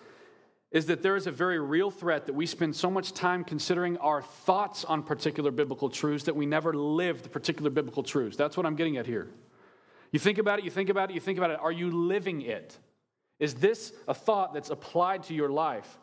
is 0.72 0.86
that 0.86 1.02
there 1.02 1.16
is 1.16 1.26
a 1.26 1.32
very 1.32 1.58
real 1.58 1.90
threat 1.90 2.26
that 2.26 2.32
we 2.32 2.46
spend 2.46 2.76
so 2.76 2.90
much 2.90 3.12
time 3.12 3.42
considering 3.42 3.96
our 3.98 4.22
thoughts 4.22 4.84
on 4.84 5.02
particular 5.02 5.50
biblical 5.50 5.88
truths 5.88 6.24
that 6.24 6.36
we 6.36 6.46
never 6.46 6.72
live 6.72 7.22
the 7.22 7.28
particular 7.28 7.70
biblical 7.70 8.02
truths. 8.02 8.36
That's 8.36 8.56
what 8.56 8.66
I'm 8.66 8.76
getting 8.76 8.96
at 8.96 9.06
here. 9.06 9.28
You 10.12 10.20
think 10.20 10.38
about 10.38 10.60
it, 10.60 10.64
you 10.64 10.70
think 10.70 10.88
about 10.88 11.10
it, 11.10 11.14
you 11.14 11.20
think 11.20 11.38
about 11.38 11.50
it. 11.50 11.58
Are 11.60 11.72
you 11.72 11.90
living 11.90 12.42
it? 12.42 12.76
Is 13.40 13.54
this 13.54 13.92
a 14.06 14.14
thought 14.14 14.54
that's 14.54 14.70
applied 14.70 15.24
to 15.24 15.34
your 15.34 15.48
life? 15.48 15.98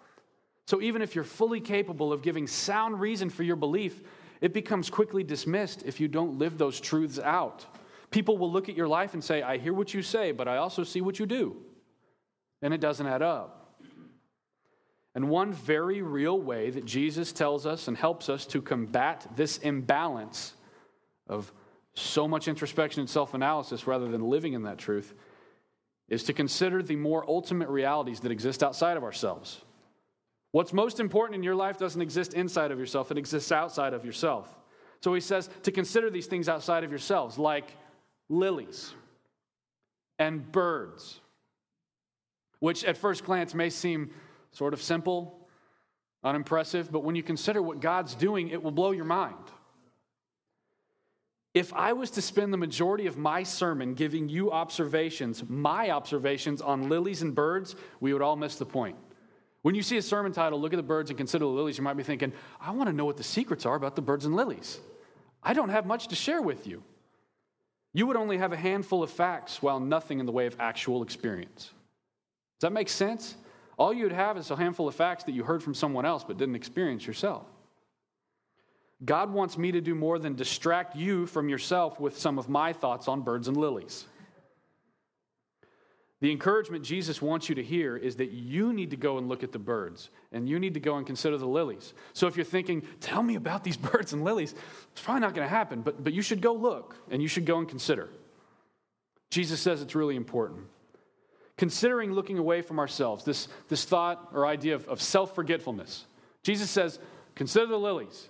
So 0.65 0.81
even 0.81 1.01
if 1.01 1.15
you're 1.15 1.23
fully 1.23 1.61
capable 1.61 2.11
of 2.11 2.21
giving 2.21 2.45
sound 2.45 2.99
reason 2.99 3.29
for 3.29 3.43
your 3.43 3.55
belief, 3.55 4.01
it 4.41 4.53
becomes 4.53 4.89
quickly 4.89 5.23
dismissed 5.23 5.83
if 5.85 5.99
you 5.99 6.09
don't 6.09 6.37
live 6.37 6.57
those 6.57 6.81
truths 6.81 7.19
out. 7.19 7.65
People 8.11 8.37
will 8.37 8.51
look 8.51 8.67
at 8.67 8.75
your 8.75 8.87
life 8.87 9.13
and 9.13 9.23
say, 9.23 9.41
I 9.41 9.57
hear 9.57 9.73
what 9.73 9.93
you 9.93 10.01
say, 10.01 10.31
but 10.31 10.47
I 10.47 10.57
also 10.57 10.83
see 10.83 10.99
what 10.99 11.19
you 11.19 11.25
do. 11.25 11.55
And 12.61 12.73
it 12.73 12.81
doesn't 12.81 13.07
add 13.07 13.21
up. 13.21 13.56
And 15.17 15.29
one 15.29 15.51
very 15.51 16.03
real 16.03 16.39
way 16.39 16.69
that 16.69 16.85
Jesus 16.85 17.33
tells 17.33 17.65
us 17.65 17.87
and 17.87 17.97
helps 17.97 18.29
us 18.29 18.45
to 18.45 18.61
combat 18.61 19.25
this 19.35 19.57
imbalance 19.57 20.53
of 21.25 21.51
so 21.95 22.27
much 22.27 22.47
introspection 22.47 22.99
and 22.99 23.09
self 23.09 23.33
analysis 23.33 23.87
rather 23.87 24.07
than 24.09 24.29
living 24.29 24.53
in 24.53 24.61
that 24.65 24.77
truth 24.77 25.15
is 26.07 26.23
to 26.25 26.33
consider 26.33 26.83
the 26.83 26.95
more 26.95 27.27
ultimate 27.27 27.67
realities 27.67 28.19
that 28.19 28.31
exist 28.31 28.61
outside 28.61 28.95
of 28.95 29.03
ourselves. 29.03 29.59
What's 30.51 30.71
most 30.71 30.99
important 30.99 31.33
in 31.33 31.41
your 31.41 31.55
life 31.55 31.79
doesn't 31.79 31.99
exist 32.03 32.35
inside 32.35 32.69
of 32.69 32.77
yourself, 32.77 33.09
it 33.09 33.17
exists 33.17 33.51
outside 33.51 33.95
of 33.95 34.05
yourself. 34.05 34.55
So 35.01 35.15
he 35.15 35.19
says 35.19 35.49
to 35.63 35.71
consider 35.71 36.11
these 36.11 36.27
things 36.27 36.47
outside 36.47 36.83
of 36.83 36.91
yourselves, 36.91 37.39
like 37.39 37.71
lilies 38.29 38.93
and 40.19 40.51
birds, 40.51 41.21
which 42.59 42.83
at 42.83 42.97
first 42.97 43.25
glance 43.25 43.55
may 43.55 43.71
seem 43.71 44.11
sort 44.51 44.73
of 44.73 44.81
simple, 44.81 45.47
unimpressive, 46.23 46.91
but 46.91 47.03
when 47.03 47.15
you 47.15 47.23
consider 47.23 47.61
what 47.61 47.79
God's 47.79 48.15
doing, 48.15 48.49
it 48.49 48.61
will 48.61 48.71
blow 48.71 48.91
your 48.91 49.05
mind. 49.05 49.35
If 51.53 51.73
I 51.73 51.93
was 51.93 52.11
to 52.11 52.21
spend 52.21 52.53
the 52.53 52.57
majority 52.57 53.07
of 53.07 53.17
my 53.17 53.41
sermon 53.43 53.95
giving 53.95 54.29
you 54.29 54.51
observations, 54.51 55.43
my 55.47 55.89
observations 55.89 56.61
on 56.61 56.87
lilies 56.87 57.23
and 57.23 57.33
birds, 57.33 57.75
we 57.99 58.13
would 58.13 58.21
all 58.21 58.35
miss 58.35 58.57
the 58.57 58.65
point. 58.65 58.95
When 59.63 59.73
you 59.73 59.81
see 59.81 59.97
a 59.97 60.01
sermon 60.01 60.33
title, 60.33 60.61
Look 60.61 60.73
at 60.73 60.77
the 60.77 60.83
Birds 60.83 61.09
and 61.09 61.17
Consider 61.17 61.45
the 61.45 61.51
Lilies, 61.51 61.77
you 61.77 61.83
might 61.83 61.97
be 61.97 62.03
thinking, 62.03 62.31
I 62.61 62.71
want 62.71 62.89
to 62.89 62.95
know 62.95 63.05
what 63.05 63.17
the 63.17 63.23
secrets 63.23 63.65
are 63.65 63.75
about 63.75 63.95
the 63.95 64.01
birds 64.01 64.25
and 64.25 64.35
lilies. 64.35 64.79
I 65.41 65.53
don't 65.53 65.69
have 65.69 65.85
much 65.85 66.09
to 66.09 66.15
share 66.15 66.41
with 66.41 66.67
you. 66.67 66.83
You 67.93 68.05
would 68.05 68.17
only 68.17 68.37
have 68.37 68.53
a 68.53 68.57
handful 68.57 69.01
of 69.01 69.09
facts 69.09 69.61
while 69.61 69.79
nothing 69.79 70.19
in 70.19 70.25
the 70.25 70.31
way 70.31 70.45
of 70.45 70.55
actual 70.59 71.01
experience. 71.01 71.71
Does 72.59 72.67
that 72.67 72.71
make 72.71 72.89
sense? 72.89 73.35
All 73.77 73.93
you'd 73.93 74.11
have 74.11 74.37
is 74.37 74.49
a 74.49 74.55
handful 74.55 74.87
of 74.87 74.95
facts 74.95 75.25
that 75.25 75.33
you 75.33 75.43
heard 75.43 75.61
from 75.61 75.73
someone 75.73 76.05
else 76.05 76.23
but 76.23 76.37
didn't 76.37 76.55
experience 76.55 77.05
yourself. 77.05 77.45
God 79.05 79.31
wants 79.31 79.57
me 79.57 79.71
to 79.73 79.81
do 79.81 79.93
more 79.93 80.17
than 80.17 80.35
distract 80.35 80.95
you 80.95 81.27
from 81.27 81.49
yourself 81.49 81.99
with 81.99 82.17
some 82.17 82.39
of 82.39 82.49
my 82.49 82.73
thoughts 82.73 83.07
on 83.07 83.21
birds 83.21 83.47
and 83.47 83.55
lilies. 83.55 84.05
The 86.19 86.31
encouragement 86.31 86.83
Jesus 86.83 87.21
wants 87.21 87.47
you 87.47 87.53
to 87.55 87.63
hear 87.63 87.95
is 87.95 88.15
that 88.15 88.31
you 88.31 88.73
need 88.73 88.89
to 88.89 88.97
go 88.97 89.19
and 89.19 89.29
look 89.29 89.43
at 89.43 89.51
the 89.51 89.59
birds 89.59 90.09
and 90.31 90.49
you 90.49 90.59
need 90.59 90.73
to 90.73 90.79
go 90.79 90.97
and 90.97 91.05
consider 91.05 91.37
the 91.37 91.47
lilies. 91.47 91.93
So 92.13 92.25
if 92.25 92.35
you're 92.35 92.43
thinking, 92.43 92.81
tell 92.99 93.21
me 93.21 93.35
about 93.35 93.63
these 93.63 93.77
birds 93.91 94.13
and 94.13 94.23
lilies, 94.23 94.55
it's 94.91 95.01
probably 95.01 95.21
not 95.21 95.35
going 95.35 95.45
to 95.45 95.53
happen, 95.53 95.81
but, 95.81 96.03
but 96.03 96.13
you 96.13 96.23
should 96.23 96.41
go 96.41 96.53
look 96.53 96.95
and 97.11 97.21
you 97.21 97.27
should 97.27 97.45
go 97.45 97.59
and 97.59 97.69
consider. 97.69 98.09
Jesus 99.29 99.59
says 99.59 99.83
it's 99.83 99.93
really 99.93 100.15
important. 100.15 100.65
Considering 101.57 102.11
looking 102.11 102.37
away 102.37 102.61
from 102.61 102.79
ourselves, 102.79 103.23
this, 103.23 103.47
this 103.67 103.83
thought 103.83 104.29
or 104.33 104.45
idea 104.45 104.75
of, 104.75 104.87
of 104.87 105.01
self 105.01 105.33
forgetfulness. 105.33 106.05
Jesus 106.43 106.69
says, 106.69 106.99
consider 107.35 107.65
the 107.65 107.79
lilies. 107.79 108.29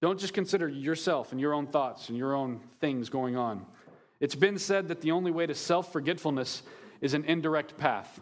Don't 0.00 0.18
just 0.18 0.32
consider 0.32 0.68
yourself 0.68 1.32
and 1.32 1.40
your 1.40 1.52
own 1.52 1.66
thoughts 1.66 2.08
and 2.08 2.16
your 2.16 2.34
own 2.34 2.60
things 2.80 3.10
going 3.10 3.36
on. 3.36 3.66
It's 4.20 4.34
been 4.34 4.58
said 4.58 4.88
that 4.88 5.00
the 5.00 5.10
only 5.10 5.30
way 5.30 5.46
to 5.46 5.54
self 5.54 5.92
forgetfulness 5.92 6.62
is 7.00 7.14
an 7.14 7.24
indirect 7.24 7.76
path. 7.76 8.20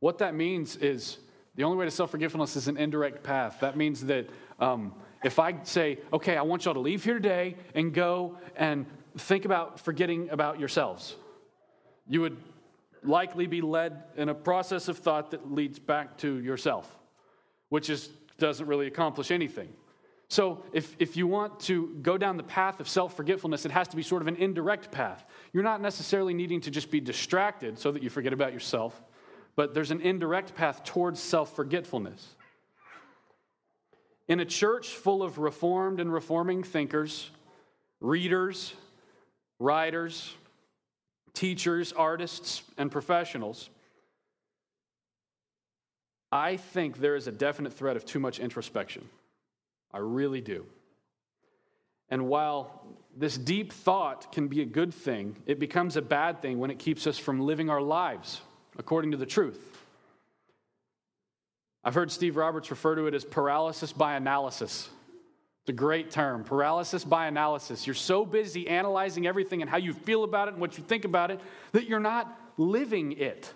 What 0.00 0.18
that 0.18 0.34
means 0.34 0.76
is 0.76 1.18
the 1.54 1.64
only 1.64 1.78
way 1.78 1.84
to 1.84 1.90
self 1.90 2.10
forgetfulness 2.10 2.56
is 2.56 2.68
an 2.68 2.76
indirect 2.76 3.22
path. 3.22 3.58
That 3.60 3.76
means 3.76 4.04
that 4.06 4.28
um, 4.58 4.94
if 5.24 5.38
I 5.38 5.62
say, 5.62 5.98
okay, 6.12 6.36
I 6.36 6.42
want 6.42 6.64
y'all 6.64 6.74
to 6.74 6.80
leave 6.80 7.04
here 7.04 7.14
today 7.14 7.56
and 7.74 7.92
go 7.92 8.38
and 8.56 8.86
think 9.16 9.44
about 9.44 9.80
forgetting 9.80 10.30
about 10.30 10.60
yourselves, 10.60 11.16
you 12.08 12.20
would 12.20 12.36
likely 13.02 13.46
be 13.46 13.60
led 13.60 14.02
in 14.16 14.28
a 14.28 14.34
process 14.34 14.88
of 14.88 14.98
thought 14.98 15.30
that 15.30 15.52
leads 15.52 15.78
back 15.78 16.18
to 16.18 16.38
yourself, 16.38 16.98
which 17.68 17.90
is, 17.90 18.08
doesn't 18.38 18.66
really 18.66 18.86
accomplish 18.86 19.30
anything. 19.30 19.68
So, 20.28 20.62
if, 20.72 20.94
if 21.00 21.16
you 21.16 21.26
want 21.26 21.58
to 21.60 21.88
go 22.02 22.16
down 22.16 22.36
the 22.36 22.44
path 22.44 22.78
of 22.78 22.88
self 22.88 23.16
forgetfulness, 23.16 23.64
it 23.64 23.72
has 23.72 23.88
to 23.88 23.96
be 23.96 24.02
sort 24.02 24.22
of 24.22 24.28
an 24.28 24.36
indirect 24.36 24.92
path. 24.92 25.24
You're 25.52 25.64
not 25.64 25.80
necessarily 25.80 26.34
needing 26.34 26.60
to 26.60 26.70
just 26.70 26.90
be 26.90 27.00
distracted 27.00 27.78
so 27.80 27.90
that 27.90 28.02
you 28.02 28.10
forget 28.10 28.32
about 28.32 28.52
yourself, 28.52 29.02
but 29.56 29.74
there's 29.74 29.90
an 29.90 30.00
indirect 30.00 30.54
path 30.54 30.84
towards 30.84 31.18
self 31.18 31.56
forgetfulness. 31.56 32.36
In 34.28 34.38
a 34.38 34.44
church 34.44 34.90
full 34.90 35.24
of 35.24 35.38
reformed 35.38 35.98
and 35.98 36.12
reforming 36.12 36.62
thinkers, 36.62 37.28
readers, 38.00 38.72
writers, 39.58 40.32
teachers, 41.32 41.92
artists, 41.92 42.62
and 42.76 42.90
professionals, 42.90 43.70
I 46.32 46.56
think 46.56 46.98
there 46.98 47.16
is 47.16 47.26
a 47.26 47.32
definite 47.32 47.72
threat 47.72 47.96
of 47.96 48.04
too 48.04 48.20
much 48.20 48.38
introspection. 48.38 49.08
I 49.92 49.98
really 49.98 50.40
do. 50.40 50.66
And 52.08 52.26
while 52.28 52.84
this 53.16 53.36
deep 53.36 53.72
thought 53.72 54.32
can 54.32 54.48
be 54.48 54.62
a 54.62 54.66
good 54.66 54.94
thing, 54.94 55.36
it 55.46 55.58
becomes 55.58 55.96
a 55.96 56.02
bad 56.02 56.42
thing 56.42 56.58
when 56.58 56.70
it 56.70 56.78
keeps 56.78 57.06
us 57.06 57.18
from 57.18 57.40
living 57.40 57.70
our 57.70 57.80
lives 57.80 58.40
according 58.78 59.12
to 59.12 59.16
the 59.16 59.26
truth. 59.26 59.60
I've 61.82 61.94
heard 61.94 62.12
Steve 62.12 62.36
Roberts 62.36 62.70
refer 62.70 62.94
to 62.94 63.06
it 63.06 63.14
as 63.14 63.24
paralysis 63.24 63.92
by 63.92 64.14
analysis. 64.14 64.88
It's 65.62 65.70
a 65.70 65.72
great 65.72 66.10
term, 66.10 66.44
paralysis 66.44 67.04
by 67.04 67.26
analysis. 67.26 67.86
You're 67.86 67.94
so 67.94 68.24
busy 68.24 68.66
analyzing 68.66 69.26
everything 69.26 69.60
and 69.60 69.70
how 69.70 69.76
you 69.76 69.92
feel 69.92 70.24
about 70.24 70.48
it 70.48 70.52
and 70.52 70.60
what 70.60 70.78
you 70.78 70.84
think 70.84 71.04
about 71.04 71.30
it 71.30 71.40
that 71.72 71.86
you're 71.86 72.00
not 72.00 72.34
living 72.56 73.12
it. 73.12 73.52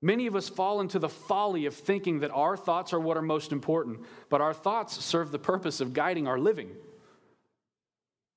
Many 0.00 0.26
of 0.26 0.34
us 0.34 0.48
fall 0.48 0.80
into 0.80 0.98
the 0.98 1.08
folly 1.08 1.66
of 1.66 1.74
thinking 1.74 2.20
that 2.20 2.30
our 2.32 2.56
thoughts 2.56 2.92
are 2.92 3.00
what 3.00 3.16
are 3.16 3.22
most 3.22 3.52
important, 3.52 4.00
but 4.28 4.40
our 4.40 4.54
thoughts 4.54 5.02
serve 5.04 5.30
the 5.30 5.38
purpose 5.38 5.80
of 5.80 5.92
guiding 5.92 6.26
our 6.26 6.38
living. 6.38 6.70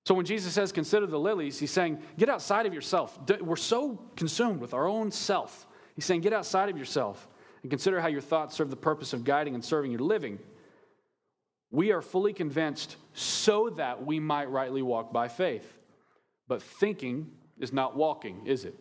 So 0.05 0.13
when 0.13 0.25
Jesus 0.25 0.53
says, 0.53 0.72
consider 0.72 1.08
the 1.08 1.20
lilies, 1.20 1.58
he's 1.58 1.72
saying, 1.72 2.00
get 2.17 2.29
outside 2.29 2.67
of 2.67 2.74
yourself. 2.75 3.20
We're 3.41 3.55
so 3.55 4.00
consumed 4.15 4.62
with 4.62 4.75
our 4.75 4.88
own 4.88 5.12
self. 5.12 5.65
He's 5.96 6.05
saying, 6.05 6.22
get 6.22 6.34
outside 6.34 6.70
of 6.70 6.77
yourself 6.77 7.27
and 7.63 7.72
consider 7.72 8.00
how 8.00 8.10
your 8.10 8.22
thoughts 8.22 8.55
serve 8.55 8.70
the 8.70 8.75
purpose 8.75 9.13
of 9.13 9.24
guiding 9.24 9.55
and 9.55 9.65
serving 9.65 9.91
your 9.91 10.01
living. 10.01 10.38
We 11.72 11.91
are 11.91 12.01
fully 12.01 12.34
convinced 12.34 12.98
so 13.13 13.69
that 13.72 14.05
we 14.05 14.19
might 14.19 14.50
rightly 14.50 14.81
walk 14.81 15.12
by 15.12 15.27
faith. 15.27 15.77
But 16.48 16.62
thinking 16.62 17.31
is 17.60 17.74
not 17.74 17.95
walking, 17.95 18.45
is 18.45 18.65
it? 18.65 18.75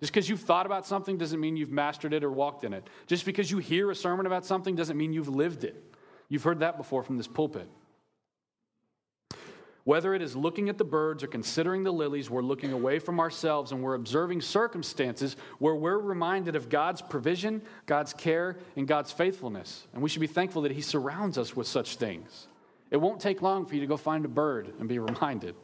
Just 0.00 0.12
because 0.12 0.28
you've 0.28 0.40
thought 0.40 0.66
about 0.66 0.86
something 0.86 1.18
doesn't 1.18 1.40
mean 1.40 1.56
you've 1.56 1.70
mastered 1.70 2.14
it 2.14 2.24
or 2.24 2.30
walked 2.30 2.64
in 2.64 2.72
it. 2.72 2.88
Just 3.06 3.26
because 3.26 3.50
you 3.50 3.58
hear 3.58 3.90
a 3.90 3.94
sermon 3.94 4.26
about 4.26 4.46
something 4.46 4.74
doesn't 4.74 4.96
mean 4.96 5.12
you've 5.12 5.28
lived 5.28 5.62
it. 5.62 5.76
You've 6.28 6.42
heard 6.42 6.60
that 6.60 6.78
before 6.78 7.02
from 7.02 7.16
this 7.18 7.26
pulpit. 7.26 7.68
Whether 9.84 10.14
it 10.14 10.20
is 10.20 10.36
looking 10.36 10.68
at 10.68 10.76
the 10.76 10.84
birds 10.84 11.24
or 11.24 11.26
considering 11.26 11.84
the 11.84 11.92
lilies, 11.92 12.28
we're 12.28 12.42
looking 12.42 12.72
away 12.72 12.98
from 12.98 13.18
ourselves 13.18 13.72
and 13.72 13.82
we're 13.82 13.94
observing 13.94 14.42
circumstances 14.42 15.36
where 15.58 15.74
we're 15.74 15.98
reminded 15.98 16.54
of 16.54 16.68
God's 16.68 17.00
provision, 17.00 17.62
God's 17.86 18.12
care, 18.12 18.58
and 18.76 18.86
God's 18.86 19.10
faithfulness. 19.10 19.86
And 19.94 20.02
we 20.02 20.08
should 20.08 20.20
be 20.20 20.26
thankful 20.26 20.62
that 20.62 20.72
He 20.72 20.82
surrounds 20.82 21.38
us 21.38 21.56
with 21.56 21.66
such 21.66 21.96
things. 21.96 22.46
It 22.90 22.98
won't 22.98 23.20
take 23.20 23.40
long 23.40 23.66
for 23.66 23.74
you 23.74 23.80
to 23.80 23.86
go 23.86 23.96
find 23.96 24.24
a 24.24 24.28
bird 24.28 24.72
and 24.78 24.88
be 24.88 24.98
reminded. 24.98 25.54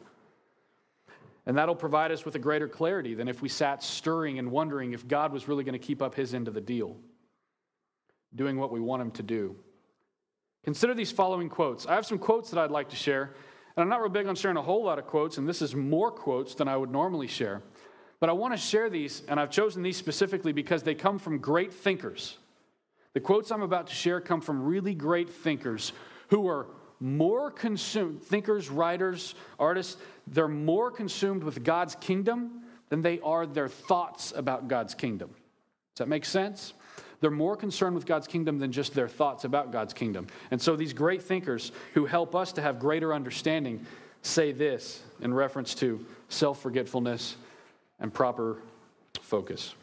And 1.45 1.57
that'll 1.57 1.75
provide 1.75 2.11
us 2.11 2.25
with 2.25 2.35
a 2.35 2.39
greater 2.39 2.67
clarity 2.67 3.13
than 3.13 3.27
if 3.27 3.41
we 3.41 3.49
sat 3.49 3.83
stirring 3.83 4.39
and 4.39 4.51
wondering 4.51 4.93
if 4.93 5.07
God 5.07 5.31
was 5.31 5.47
really 5.47 5.63
going 5.63 5.79
to 5.79 5.79
keep 5.79 6.01
up 6.01 6.15
his 6.15 6.33
end 6.33 6.47
of 6.47 6.53
the 6.53 6.61
deal, 6.61 6.97
doing 8.35 8.57
what 8.57 8.71
we 8.71 8.79
want 8.79 9.01
him 9.01 9.11
to 9.11 9.23
do. 9.23 9.55
Consider 10.65 10.93
these 10.93 11.11
following 11.11 11.47
quotes. 11.47 11.85
I 11.85 11.95
have 11.95 12.05
some 12.05 12.19
quotes 12.19 12.49
that 12.49 12.59
I'd 12.59 12.71
like 12.71 12.89
to 12.89 12.97
share, 12.97 13.33
and 13.77 13.83
I'm 13.83 13.89
not 13.89 14.01
real 14.01 14.09
big 14.09 14.25
on 14.25 14.35
sharing 14.35 14.57
a 14.57 14.61
whole 14.61 14.83
lot 14.83 14.97
of 14.97 15.05
quotes, 15.05 15.37
and 15.37 15.47
this 15.47 15.61
is 15.61 15.75
more 15.75 16.09
quotes 16.09 16.55
than 16.55 16.67
I 16.67 16.75
would 16.75 16.91
normally 16.91 17.27
share. 17.27 17.61
But 18.19 18.29
I 18.29 18.33
want 18.33 18.55
to 18.55 18.57
share 18.57 18.89
these, 18.89 19.21
and 19.27 19.39
I've 19.39 19.51
chosen 19.51 19.83
these 19.83 19.97
specifically 19.97 20.51
because 20.51 20.81
they 20.81 20.95
come 20.95 21.19
from 21.19 21.37
great 21.37 21.71
thinkers. 21.71 22.39
The 23.13 23.19
quotes 23.19 23.51
I'm 23.51 23.61
about 23.61 23.87
to 23.87 23.93
share 23.93 24.19
come 24.19 24.41
from 24.41 24.63
really 24.63 24.95
great 24.95 25.29
thinkers 25.29 25.93
who 26.29 26.47
are 26.47 26.65
more 26.99 27.51
consumed, 27.51 28.23
thinkers, 28.23 28.69
writers, 28.69 29.35
artists, 29.59 29.97
they're 30.25 30.47
more 30.47 30.89
consumed 30.89 31.43
with 31.43 31.63
God's 31.63 31.93
kingdom 31.93 32.63
than 32.89 33.03
they 33.03 33.19
are 33.19 33.45
their 33.45 33.67
thoughts 33.67 34.33
about 34.35 34.67
God's 34.67 34.95
kingdom. 34.95 35.29
Does 35.93 35.99
that 35.99 36.07
make 36.07 36.25
sense? 36.25 36.73
They're 37.19 37.31
more 37.31 37.57
concerned 37.57 37.95
with 37.95 38.05
God's 38.05 38.27
kingdom 38.27 38.59
than 38.59 38.71
just 38.71 38.93
their 38.93 39.07
thoughts 39.07 39.43
about 39.43 39.71
God's 39.71 39.93
kingdom. 39.93 40.27
And 40.51 40.61
so 40.61 40.75
these 40.75 40.93
great 40.93 41.23
thinkers 41.23 41.71
who 41.93 42.05
help 42.05 42.35
us 42.35 42.51
to 42.53 42.61
have 42.61 42.79
greater 42.79 43.13
understanding 43.13 43.85
say 44.21 44.51
this 44.51 45.01
in 45.21 45.33
reference 45.33 45.73
to 45.75 46.05
self 46.29 46.61
forgetfulness 46.61 47.35
and 47.99 48.13
proper 48.13 48.57
focus. 49.21 49.73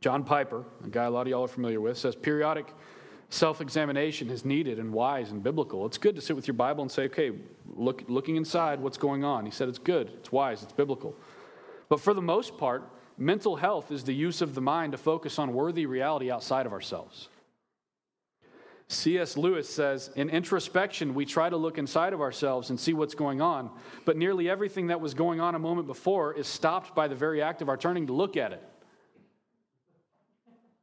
John 0.00 0.24
Piper, 0.24 0.64
a 0.84 0.88
guy 0.88 1.04
a 1.04 1.10
lot 1.10 1.22
of 1.22 1.28
y'all 1.28 1.44
are 1.44 1.48
familiar 1.48 1.80
with, 1.80 1.96
says 1.96 2.14
periodic 2.14 2.66
self 3.30 3.60
examination 3.60 4.28
is 4.28 4.44
needed 4.44 4.78
and 4.78 4.92
wise 4.92 5.30
and 5.30 5.42
biblical. 5.42 5.86
It's 5.86 5.98
good 5.98 6.14
to 6.16 6.20
sit 6.20 6.36
with 6.36 6.46
your 6.46 6.54
Bible 6.54 6.82
and 6.82 6.92
say, 6.92 7.04
okay, 7.04 7.32
look, 7.74 8.04
looking 8.08 8.36
inside, 8.36 8.80
what's 8.80 8.98
going 8.98 9.24
on? 9.24 9.44
He 9.44 9.50
said 9.50 9.68
it's 9.68 9.78
good, 9.78 10.10
it's 10.18 10.30
wise, 10.30 10.62
it's 10.62 10.72
biblical. 10.72 11.14
But 11.88 12.00
for 12.00 12.14
the 12.14 12.22
most 12.22 12.58
part, 12.58 12.84
mental 13.16 13.56
health 13.56 13.90
is 13.90 14.04
the 14.04 14.14
use 14.14 14.42
of 14.42 14.54
the 14.54 14.60
mind 14.60 14.92
to 14.92 14.98
focus 14.98 15.38
on 15.38 15.52
worthy 15.52 15.86
reality 15.86 16.30
outside 16.30 16.66
of 16.66 16.72
ourselves. 16.72 17.28
C.S. 18.88 19.36
Lewis 19.36 19.68
says, 19.68 20.10
In 20.14 20.28
introspection, 20.28 21.14
we 21.14 21.24
try 21.24 21.48
to 21.48 21.56
look 21.56 21.78
inside 21.78 22.12
of 22.12 22.20
ourselves 22.20 22.70
and 22.70 22.78
see 22.78 22.92
what's 22.92 23.14
going 23.14 23.40
on, 23.40 23.70
but 24.04 24.16
nearly 24.16 24.48
everything 24.48 24.88
that 24.88 25.00
was 25.00 25.14
going 25.14 25.40
on 25.40 25.54
a 25.54 25.58
moment 25.58 25.86
before 25.86 26.34
is 26.34 26.46
stopped 26.46 26.94
by 26.94 27.08
the 27.08 27.14
very 27.14 27.40
act 27.40 27.62
of 27.62 27.68
our 27.68 27.76
turning 27.76 28.06
to 28.06 28.12
look 28.12 28.36
at 28.36 28.52
it. 28.52 28.62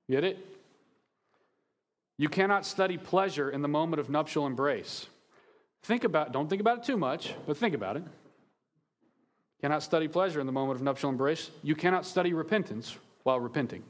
Get 0.09 0.23
it? 0.23 0.45
You 2.17 2.27
cannot 2.29 2.65
study 2.65 2.97
pleasure 2.97 3.49
in 3.49 3.61
the 3.61 3.67
moment 3.67 3.99
of 3.99 4.09
nuptial 4.09 4.45
embrace. 4.45 5.07
Think 5.83 6.03
about, 6.03 6.31
don't 6.31 6.49
think 6.49 6.61
about 6.61 6.79
it 6.79 6.83
too 6.83 6.97
much, 6.97 7.33
but 7.47 7.57
think 7.57 7.73
about 7.73 7.97
it. 7.97 8.03
You 9.61 9.67
cannot 9.67 9.83
study 9.83 10.07
pleasure 10.07 10.39
in 10.39 10.47
the 10.47 10.51
moment 10.51 10.77
of 10.77 10.81
nuptial 10.81 11.11
embrace. 11.11 11.51
You 11.61 11.75
cannot 11.75 12.03
study 12.03 12.33
repentance 12.33 12.97
while 13.21 13.39
repenting. 13.39 13.83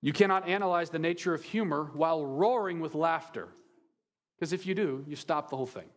You 0.00 0.12
cannot 0.12 0.48
analyze 0.48 0.90
the 0.90 0.98
nature 0.98 1.34
of 1.34 1.44
humor 1.44 1.88
while 1.94 2.26
roaring 2.26 2.80
with 2.80 2.96
laughter. 2.96 3.46
Because 4.34 4.52
if 4.52 4.66
you 4.66 4.74
do, 4.74 5.04
you 5.06 5.14
stop 5.14 5.50
the 5.50 5.56
whole 5.56 5.66
thing. 5.66 5.88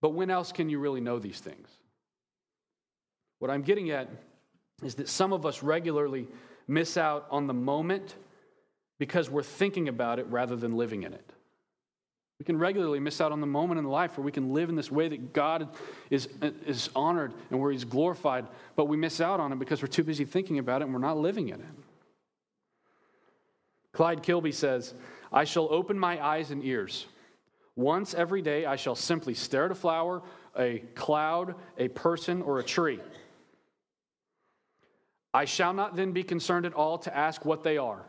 But 0.00 0.10
when 0.10 0.28
else 0.28 0.50
can 0.50 0.68
you 0.68 0.80
really 0.80 1.00
know 1.00 1.20
these 1.20 1.38
things? 1.38 1.68
What 3.38 3.52
I'm 3.52 3.62
getting 3.62 3.90
at 3.90 4.08
is 4.82 4.96
that 4.96 5.08
some 5.08 5.32
of 5.32 5.46
us 5.46 5.62
regularly 5.62 6.26
miss 6.66 6.96
out 6.96 7.28
on 7.30 7.46
the 7.46 7.54
moment 7.54 8.16
because 8.98 9.30
we're 9.30 9.44
thinking 9.44 9.88
about 9.88 10.18
it 10.18 10.26
rather 10.26 10.56
than 10.56 10.76
living 10.76 11.04
in 11.04 11.12
it. 11.12 11.32
We 12.40 12.44
can 12.44 12.58
regularly 12.58 12.98
miss 12.98 13.20
out 13.20 13.32
on 13.32 13.40
the 13.42 13.46
moment 13.46 13.78
in 13.78 13.84
life 13.84 14.16
where 14.16 14.24
we 14.24 14.32
can 14.32 14.52
live 14.52 14.70
in 14.70 14.74
this 14.74 14.90
way 14.90 15.08
that 15.08 15.32
God 15.32 15.68
is, 16.08 16.26
is 16.66 16.88
honored 16.96 17.34
and 17.50 17.60
where 17.60 17.70
He's 17.70 17.84
glorified, 17.84 18.46
but 18.76 18.86
we 18.86 18.96
miss 18.96 19.20
out 19.20 19.38
on 19.38 19.52
it 19.52 19.58
because 19.58 19.82
we're 19.82 19.88
too 19.88 20.02
busy 20.02 20.24
thinking 20.24 20.58
about 20.58 20.80
it 20.80 20.86
and 20.86 20.94
we're 20.94 21.00
not 21.00 21.18
living 21.18 21.50
in 21.50 21.60
it. 21.60 21.66
Clyde 23.92 24.22
Kilby 24.22 24.52
says, 24.52 24.94
I 25.30 25.44
shall 25.44 25.68
open 25.70 25.98
my 25.98 26.24
eyes 26.24 26.50
and 26.50 26.64
ears. 26.64 27.06
Once 27.76 28.14
every 28.14 28.40
day, 28.40 28.64
I 28.64 28.76
shall 28.76 28.96
simply 28.96 29.34
stare 29.34 29.66
at 29.66 29.70
a 29.70 29.74
flower, 29.74 30.22
a 30.58 30.78
cloud, 30.94 31.54
a 31.76 31.88
person, 31.88 32.40
or 32.40 32.58
a 32.58 32.64
tree. 32.64 33.00
I 35.34 35.44
shall 35.44 35.74
not 35.74 35.94
then 35.94 36.12
be 36.12 36.22
concerned 36.22 36.64
at 36.64 36.72
all 36.72 36.96
to 36.98 37.14
ask 37.14 37.44
what 37.44 37.62
they 37.62 37.76
are 37.76 38.06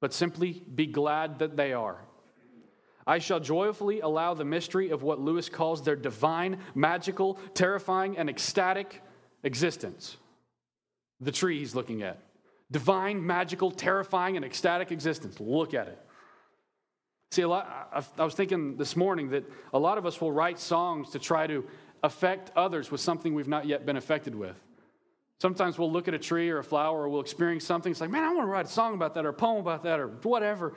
but 0.00 0.14
simply 0.14 0.62
be 0.74 0.86
glad 0.86 1.38
that 1.38 1.56
they 1.56 1.72
are. 1.72 2.00
I 3.06 3.18
shall 3.18 3.40
joyfully 3.40 4.00
allow 4.00 4.34
the 4.34 4.44
mystery 4.44 4.90
of 4.90 5.02
what 5.02 5.20
Lewis 5.20 5.48
calls 5.48 5.82
their 5.82 5.96
divine, 5.96 6.58
magical, 6.74 7.38
terrifying, 7.54 8.18
and 8.18 8.28
ecstatic 8.28 9.02
existence. 9.42 10.16
The 11.20 11.32
tree 11.32 11.58
he's 11.58 11.74
looking 11.74 12.02
at. 12.02 12.18
Divine, 12.70 13.26
magical, 13.26 13.70
terrifying, 13.70 14.36
and 14.36 14.44
ecstatic 14.44 14.92
existence. 14.92 15.40
Look 15.40 15.74
at 15.74 15.88
it. 15.88 15.98
See, 17.32 17.42
a 17.42 17.48
lot, 17.48 18.12
I 18.18 18.24
was 18.24 18.34
thinking 18.34 18.76
this 18.76 18.96
morning 18.96 19.30
that 19.30 19.44
a 19.72 19.78
lot 19.78 19.98
of 19.98 20.06
us 20.06 20.20
will 20.20 20.32
write 20.32 20.58
songs 20.58 21.10
to 21.10 21.18
try 21.18 21.46
to 21.46 21.64
affect 22.02 22.50
others 22.56 22.90
with 22.90 23.00
something 23.00 23.34
we've 23.34 23.48
not 23.48 23.66
yet 23.66 23.86
been 23.86 23.96
affected 23.96 24.34
with. 24.34 24.56
Sometimes 25.40 25.78
we'll 25.78 25.90
look 25.90 26.06
at 26.06 26.14
a 26.14 26.18
tree 26.18 26.50
or 26.50 26.58
a 26.58 26.64
flower 26.64 27.02
or 27.02 27.08
we'll 27.08 27.20
experience 27.20 27.64
something. 27.64 27.92
It's 27.92 28.00
like, 28.00 28.10
man, 28.10 28.24
I 28.24 28.28
want 28.34 28.42
to 28.42 28.50
write 28.50 28.66
a 28.66 28.68
song 28.68 28.94
about 28.94 29.14
that 29.14 29.24
or 29.24 29.30
a 29.30 29.34
poem 29.34 29.58
about 29.58 29.84
that 29.84 30.00
or 30.00 30.08
whatever. 30.08 30.74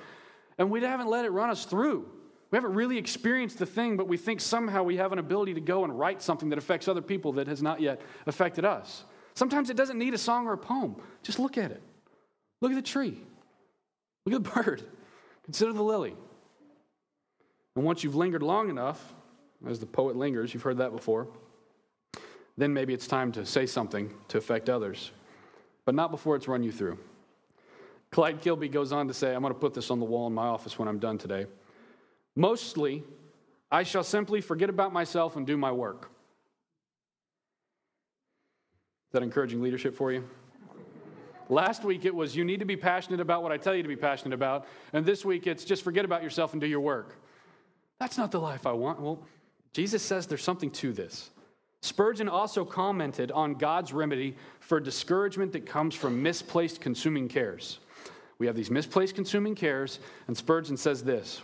And 0.57 0.69
we 0.69 0.81
haven't 0.81 1.07
let 1.07 1.25
it 1.25 1.31
run 1.31 1.49
us 1.49 1.65
through. 1.65 2.09
We 2.51 2.57
haven't 2.57 2.73
really 2.73 2.97
experienced 2.97 3.57
the 3.57 3.65
thing, 3.65 3.97
but 3.97 4.07
we 4.07 4.17
think 4.17 4.39
somehow 4.39 4.83
we 4.83 4.97
have 4.97 5.11
an 5.11 5.19
ability 5.19 5.55
to 5.55 5.61
go 5.61 5.83
and 5.83 5.97
write 5.97 6.21
something 6.21 6.49
that 6.49 6.59
affects 6.59 6.87
other 6.87 7.01
people 7.01 7.33
that 7.33 7.47
has 7.47 7.61
not 7.61 7.81
yet 7.81 8.01
affected 8.27 8.63
us. 8.63 9.03
Sometimes 9.33 9.69
it 9.69 9.77
doesn't 9.77 9.97
need 9.97 10.13
a 10.13 10.17
song 10.17 10.45
or 10.45 10.53
a 10.53 10.57
poem. 10.57 10.95
Just 11.23 11.39
look 11.39 11.57
at 11.57 11.71
it. 11.71 11.81
Look 12.61 12.71
at 12.71 12.75
the 12.75 12.81
tree. 12.81 13.19
Look 14.25 14.35
at 14.35 14.43
the 14.43 14.61
bird. 14.63 14.83
Consider 15.45 15.73
the 15.73 15.83
lily. 15.83 16.15
And 17.75 17.83
once 17.83 18.03
you've 18.03 18.15
lingered 18.15 18.43
long 18.43 18.69
enough, 18.69 19.13
as 19.65 19.79
the 19.79 19.85
poet 19.87 20.15
lingers, 20.15 20.53
you've 20.53 20.63
heard 20.63 20.77
that 20.77 20.91
before 20.91 21.27
then 22.57 22.73
maybe 22.73 22.93
it's 22.93 23.07
time 23.07 23.31
to 23.31 23.45
say 23.45 23.65
something 23.65 24.13
to 24.27 24.37
affect 24.37 24.69
others, 24.69 25.11
but 25.85 25.95
not 25.95 26.11
before 26.11 26.35
it's 26.35 26.47
run 26.47 26.63
you 26.63 26.71
through. 26.71 26.97
Clyde 28.13 28.41
Kilby 28.41 28.69
goes 28.69 28.91
on 28.91 29.07
to 29.07 29.13
say, 29.13 29.33
I'm 29.33 29.41
going 29.41 29.53
to 29.53 29.59
put 29.59 29.73
this 29.73 29.89
on 29.89 29.99
the 29.99 30.05
wall 30.05 30.27
in 30.27 30.33
my 30.33 30.45
office 30.45 30.77
when 30.77 30.87
I'm 30.87 30.99
done 30.99 31.17
today. 31.17 31.47
Mostly, 32.35 33.03
I 33.71 33.81
shall 33.81 34.03
simply 34.03 34.39
forget 34.39 34.69
about 34.69 34.93
myself 34.93 35.35
and 35.35 35.47
do 35.47 35.57
my 35.57 35.71
work. 35.71 36.11
Is 39.07 39.13
that 39.13 39.23
encouraging 39.23 39.63
leadership 39.63 39.95
for 39.95 40.11
you? 40.11 40.23
Last 41.49 41.83
week 41.83 42.05
it 42.05 42.13
was 42.13 42.35
you 42.35 42.45
need 42.45 42.59
to 42.59 42.65
be 42.65 42.77
passionate 42.77 43.19
about 43.19 43.41
what 43.41 43.51
I 43.51 43.57
tell 43.57 43.73
you 43.73 43.81
to 43.81 43.89
be 43.89 43.95
passionate 43.95 44.35
about. 44.35 44.67
And 44.93 45.03
this 45.03 45.25
week 45.25 45.47
it's 45.47 45.65
just 45.65 45.83
forget 45.83 46.05
about 46.05 46.21
yourself 46.21 46.53
and 46.53 46.61
do 46.61 46.67
your 46.67 46.81
work. 46.81 47.19
That's 47.99 48.17
not 48.17 48.31
the 48.31 48.39
life 48.39 48.67
I 48.67 48.73
want. 48.73 49.01
Well, 49.01 49.19
Jesus 49.73 50.03
says 50.03 50.27
there's 50.27 50.43
something 50.43 50.69
to 50.71 50.93
this. 50.93 51.31
Spurgeon 51.81 52.29
also 52.29 52.63
commented 52.63 53.31
on 53.31 53.55
God's 53.55 53.91
remedy 53.91 54.35
for 54.59 54.79
discouragement 54.79 55.51
that 55.53 55.65
comes 55.65 55.95
from 55.95 56.21
misplaced 56.21 56.79
consuming 56.79 57.27
cares. 57.27 57.79
We 58.43 58.47
have 58.47 58.57
these 58.57 58.69
misplaced 58.69 59.15
consuming 59.15 59.55
cares, 59.55 59.99
and 60.27 60.35
Spurgeon 60.35 60.75
says 60.75 61.01
this 61.05 61.41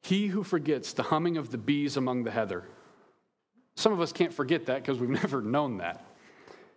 He 0.00 0.28
who 0.28 0.42
forgets 0.42 0.94
the 0.94 1.02
humming 1.02 1.36
of 1.36 1.50
the 1.50 1.58
bees 1.58 1.98
among 1.98 2.24
the 2.24 2.30
heather. 2.30 2.64
Some 3.76 3.92
of 3.92 4.00
us 4.00 4.12
can't 4.12 4.32
forget 4.32 4.64
that 4.64 4.80
because 4.80 4.98
we've 4.98 5.10
never 5.22 5.42
known 5.42 5.76
that. 5.76 6.06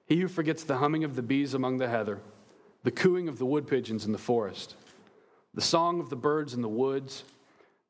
He 0.08 0.20
who 0.20 0.28
forgets 0.28 0.66
the 0.66 0.76
humming 0.76 1.06
of 1.06 1.16
the 1.16 1.22
bees 1.22 1.54
among 1.54 1.78
the 1.78 1.88
heather, 1.88 2.20
the 2.84 2.92
cooing 2.92 3.30
of 3.30 3.38
the 3.38 3.46
wood 3.46 3.66
pigeons 3.66 4.04
in 4.04 4.12
the 4.12 4.18
forest, 4.18 4.76
the 5.54 5.62
song 5.62 6.02
of 6.02 6.10
the 6.10 6.18
birds 6.18 6.54
in 6.54 6.62
the 6.62 6.68
woods, 6.68 7.24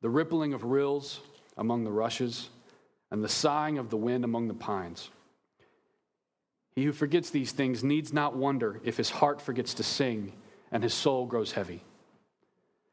the 0.02 0.08
rippling 0.08 0.54
of 0.54 0.62
rills 0.62 1.18
among 1.56 1.82
the 1.82 1.90
rushes, 1.90 2.48
and 3.10 3.24
the 3.24 3.28
sighing 3.28 3.76
of 3.76 3.90
the 3.90 3.96
wind 3.96 4.22
among 4.22 4.46
the 4.46 4.54
pines. 4.54 5.10
He 6.74 6.84
who 6.84 6.92
forgets 6.92 7.30
these 7.30 7.52
things 7.52 7.84
needs 7.84 8.12
not 8.12 8.36
wonder 8.36 8.80
if 8.84 8.96
his 8.96 9.10
heart 9.10 9.40
forgets 9.40 9.74
to 9.74 9.82
sing 9.82 10.32
and 10.70 10.82
his 10.82 10.94
soul 10.94 11.26
grows 11.26 11.52
heavy. 11.52 11.84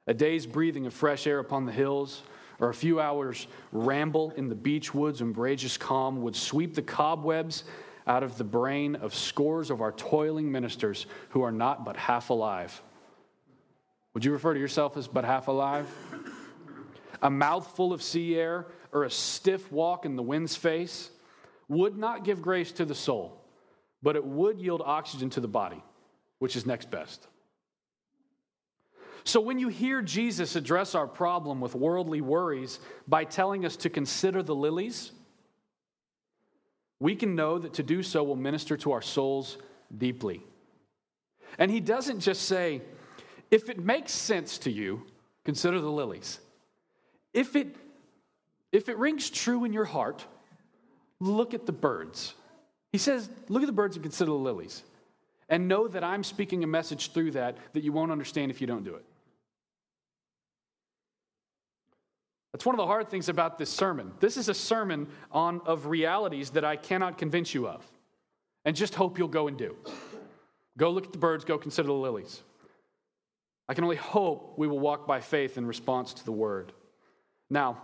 A 0.05 0.13
day's 0.13 0.45
breathing 0.45 0.85
of 0.85 0.93
fresh 0.93 1.27
air 1.27 1.39
upon 1.39 1.65
the 1.65 1.71
hills, 1.71 2.23
or 2.59 2.69
a 2.69 2.73
few 2.73 2.99
hours' 2.99 3.47
ramble 3.71 4.31
in 4.31 4.49
the 4.49 4.55
beech 4.55 4.93
woods 4.93 5.21
umbrageous 5.21 5.77
calm 5.77 6.21
would 6.21 6.35
sweep 6.35 6.75
the 6.75 6.81
cobwebs 6.81 7.63
out 8.05 8.23
of 8.23 8.37
the 8.37 8.43
brain 8.43 8.95
of 8.95 9.15
scores 9.15 9.69
of 9.69 9.81
our 9.81 9.91
toiling 9.91 10.51
ministers 10.51 11.05
who 11.29 11.41
are 11.41 11.51
not 11.51 11.85
but 11.85 11.95
half 11.95 12.31
alive. 12.31 12.81
Would 14.13 14.25
you 14.25 14.31
refer 14.31 14.53
to 14.53 14.59
yourself 14.59 14.97
as 14.97 15.07
but 15.07 15.23
half 15.23 15.47
alive? 15.47 15.87
A 17.21 17.29
mouthful 17.29 17.93
of 17.93 18.01
sea 18.01 18.35
air 18.35 18.65
or 18.91 19.03
a 19.03 19.11
stiff 19.11 19.71
walk 19.71 20.05
in 20.05 20.15
the 20.15 20.23
wind's 20.23 20.55
face 20.55 21.11
would 21.67 21.97
not 21.97 22.23
give 22.23 22.41
grace 22.41 22.71
to 22.73 22.85
the 22.85 22.95
soul, 22.95 23.38
but 24.01 24.15
it 24.15 24.23
would 24.23 24.59
yield 24.59 24.81
oxygen 24.85 25.29
to 25.31 25.39
the 25.39 25.47
body, 25.47 25.83
which 26.39 26.55
is 26.55 26.65
next 26.65 26.89
best. 26.89 27.27
So, 29.23 29.39
when 29.41 29.59
you 29.59 29.67
hear 29.67 30.01
Jesus 30.01 30.55
address 30.55 30.95
our 30.95 31.07
problem 31.07 31.59
with 31.59 31.75
worldly 31.75 32.21
worries 32.21 32.79
by 33.07 33.25
telling 33.25 33.65
us 33.65 33.75
to 33.77 33.89
consider 33.89 34.41
the 34.41 34.55
lilies, 34.55 35.12
we 36.99 37.15
can 37.15 37.35
know 37.35 37.59
that 37.59 37.73
to 37.75 37.83
do 37.83 38.03
so 38.03 38.23
will 38.23 38.35
minister 38.35 38.77
to 38.77 38.91
our 38.91 39.01
souls 39.01 39.57
deeply. 39.95 40.43
And 41.57 41.69
he 41.69 41.79
doesn't 41.79 42.21
just 42.21 42.43
say, 42.43 42.81
if 43.51 43.69
it 43.69 43.79
makes 43.79 44.12
sense 44.12 44.57
to 44.59 44.71
you, 44.71 45.05
consider 45.43 45.79
the 45.79 45.89
lilies. 45.89 46.39
If 47.33 47.55
it, 47.55 47.75
if 48.71 48.89
it 48.89 48.97
rings 48.97 49.29
true 49.29 49.65
in 49.65 49.73
your 49.73 49.85
heart, 49.85 50.25
look 51.19 51.53
at 51.53 51.65
the 51.65 51.71
birds. 51.71 52.33
He 52.91 52.97
says, 52.97 53.30
look 53.49 53.62
at 53.62 53.67
the 53.67 53.73
birds 53.73 53.95
and 53.95 54.04
consider 54.04 54.32
the 54.32 54.38
lilies. 54.38 54.84
And 55.47 55.67
know 55.67 55.88
that 55.88 56.04
I'm 56.04 56.23
speaking 56.23 56.63
a 56.63 56.67
message 56.67 57.12
through 57.12 57.32
that 57.32 57.58
that 57.73 57.84
you 57.84 57.91
won't 57.91 58.12
understand 58.12 58.52
if 58.52 58.62
you 58.62 58.67
don't 58.67 58.84
do 58.84 58.95
it. 58.95 59.06
That's 62.52 62.65
one 62.65 62.75
of 62.75 62.78
the 62.78 62.88
hard 62.88 63.10
things 63.10 63.30
about 63.30 63.58
this 63.58 63.69
sermon. 63.69 64.12
This 64.19 64.38
is 64.38 64.49
a 64.49 64.54
sermon 64.54 65.08
on 65.32 65.62
of 65.65 65.86
realities 65.86 66.52
that 66.52 66.65
I 66.65 66.75
cannot 66.75 67.17
convince 67.17 67.54
you 67.54 67.67
of. 67.67 67.86
And 68.65 68.75
just 68.75 68.95
hope 68.95 69.17
you'll 69.17 69.28
go 69.28 69.47
and 69.47 69.58
do. 69.58 69.75
Go 70.78 70.89
look 70.89 71.06
at 71.06 71.12
the 71.12 71.19
birds, 71.19 71.45
go 71.45 71.58
consider 71.58 71.88
the 71.88 71.93
lilies. 71.93 72.41
I 73.67 73.75
can 73.75 73.84
only 73.84 73.97
hope 73.97 74.56
we 74.58 74.67
will 74.67 74.80
walk 74.80 75.06
by 75.06 75.21
faith 75.21 75.58
in 75.58 75.65
response 75.65 76.13
to 76.15 76.25
the 76.25 76.32
word. 76.32 76.73
Now, 77.49 77.78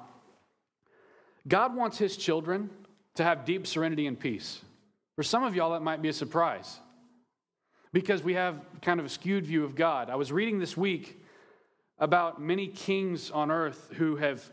God 1.48 1.76
wants 1.76 1.98
his 1.98 2.18
children 2.18 2.70
to 3.16 3.24
have 3.24 3.46
deep 3.46 3.68
serenity 3.68 4.08
and 4.08 4.20
peace. 4.20 4.62
For 5.16 5.24
some 5.24 5.44
of 5.44 5.56
y'all, 5.56 5.72
that 5.72 5.82
might 5.82 6.02
be 6.02 6.10
a 6.10 6.14
surprise 6.14 6.80
because 7.94 8.22
we 8.22 8.34
have 8.34 8.60
kind 8.82 9.00
of 9.00 9.06
a 9.06 9.10
skewed 9.10 9.46
view 9.46 9.64
of 9.64 9.76
God. 9.76 10.10
I 10.10 10.16
was 10.16 10.32
reading 10.32 10.60
this 10.60 10.76
week 10.76 11.22
about 11.98 12.42
many 12.42 12.68
kings 12.68 13.32
on 13.32 13.50
earth 13.50 13.92
who 13.96 14.18
have 14.18 14.50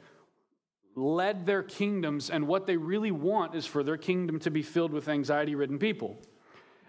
led 0.95 1.47
their 1.47 1.63
kingdoms, 1.63 2.31
and 2.31 2.47
what 2.47 2.67
they 2.67 2.77
really 2.77 3.11
want 3.11 3.55
is 3.55 3.67
for 3.67 3.83
their 3.83 3.97
kingdom 3.97 4.39
to 4.41 4.51
be 4.51 4.63
filled 4.63 4.93
with 4.93 5.09
anxiety 5.09 5.55
ridden 5.55 5.79
people. 5.79 6.19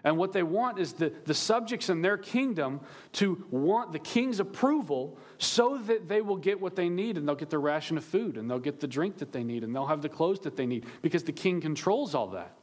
And 0.04 0.18
what 0.18 0.32
they 0.32 0.42
want 0.42 0.78
is 0.78 0.92
the, 0.92 1.12
the 1.24 1.32
subjects 1.32 1.88
in 1.88 2.02
their 2.02 2.18
kingdom 2.18 2.80
to 3.12 3.44
want 3.50 3.92
the 3.92 3.98
king's 3.98 4.38
approval 4.38 5.18
so 5.38 5.78
that 5.78 6.08
they 6.08 6.20
will 6.20 6.36
get 6.36 6.60
what 6.60 6.76
they 6.76 6.90
need 6.90 7.16
and 7.16 7.26
they'll 7.26 7.34
get 7.34 7.48
their 7.48 7.60
ration 7.60 7.96
of 7.96 8.04
food 8.04 8.36
and 8.36 8.48
they'll 8.48 8.58
get 8.58 8.80
the 8.80 8.86
drink 8.86 9.16
that 9.18 9.32
they 9.32 9.42
need 9.42 9.64
and 9.64 9.74
they'll 9.74 9.86
have 9.86 10.02
the 10.02 10.08
clothes 10.10 10.40
that 10.40 10.56
they 10.56 10.66
need 10.66 10.84
because 11.00 11.24
the 11.24 11.32
king 11.32 11.58
controls 11.58 12.14
all 12.14 12.28
that. 12.28 12.54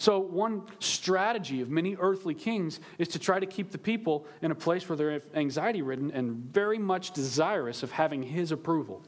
So, 0.00 0.20
one 0.20 0.62
strategy 0.78 1.60
of 1.60 1.70
many 1.70 1.96
earthly 1.96 2.34
kings 2.34 2.78
is 2.98 3.08
to 3.08 3.18
try 3.18 3.40
to 3.40 3.46
keep 3.46 3.72
the 3.72 3.78
people 3.78 4.26
in 4.42 4.52
a 4.52 4.54
place 4.54 4.88
where 4.88 4.96
they're 4.96 5.22
anxiety 5.34 5.82
ridden 5.82 6.12
and 6.12 6.36
very 6.36 6.78
much 6.78 7.10
desirous 7.10 7.82
of 7.82 7.90
having 7.90 8.22
his 8.22 8.52
approval. 8.52 9.02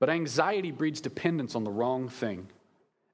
But 0.00 0.10
anxiety 0.10 0.72
breeds 0.72 1.00
dependence 1.00 1.54
on 1.54 1.62
the 1.62 1.70
wrong 1.70 2.08
thing. 2.08 2.48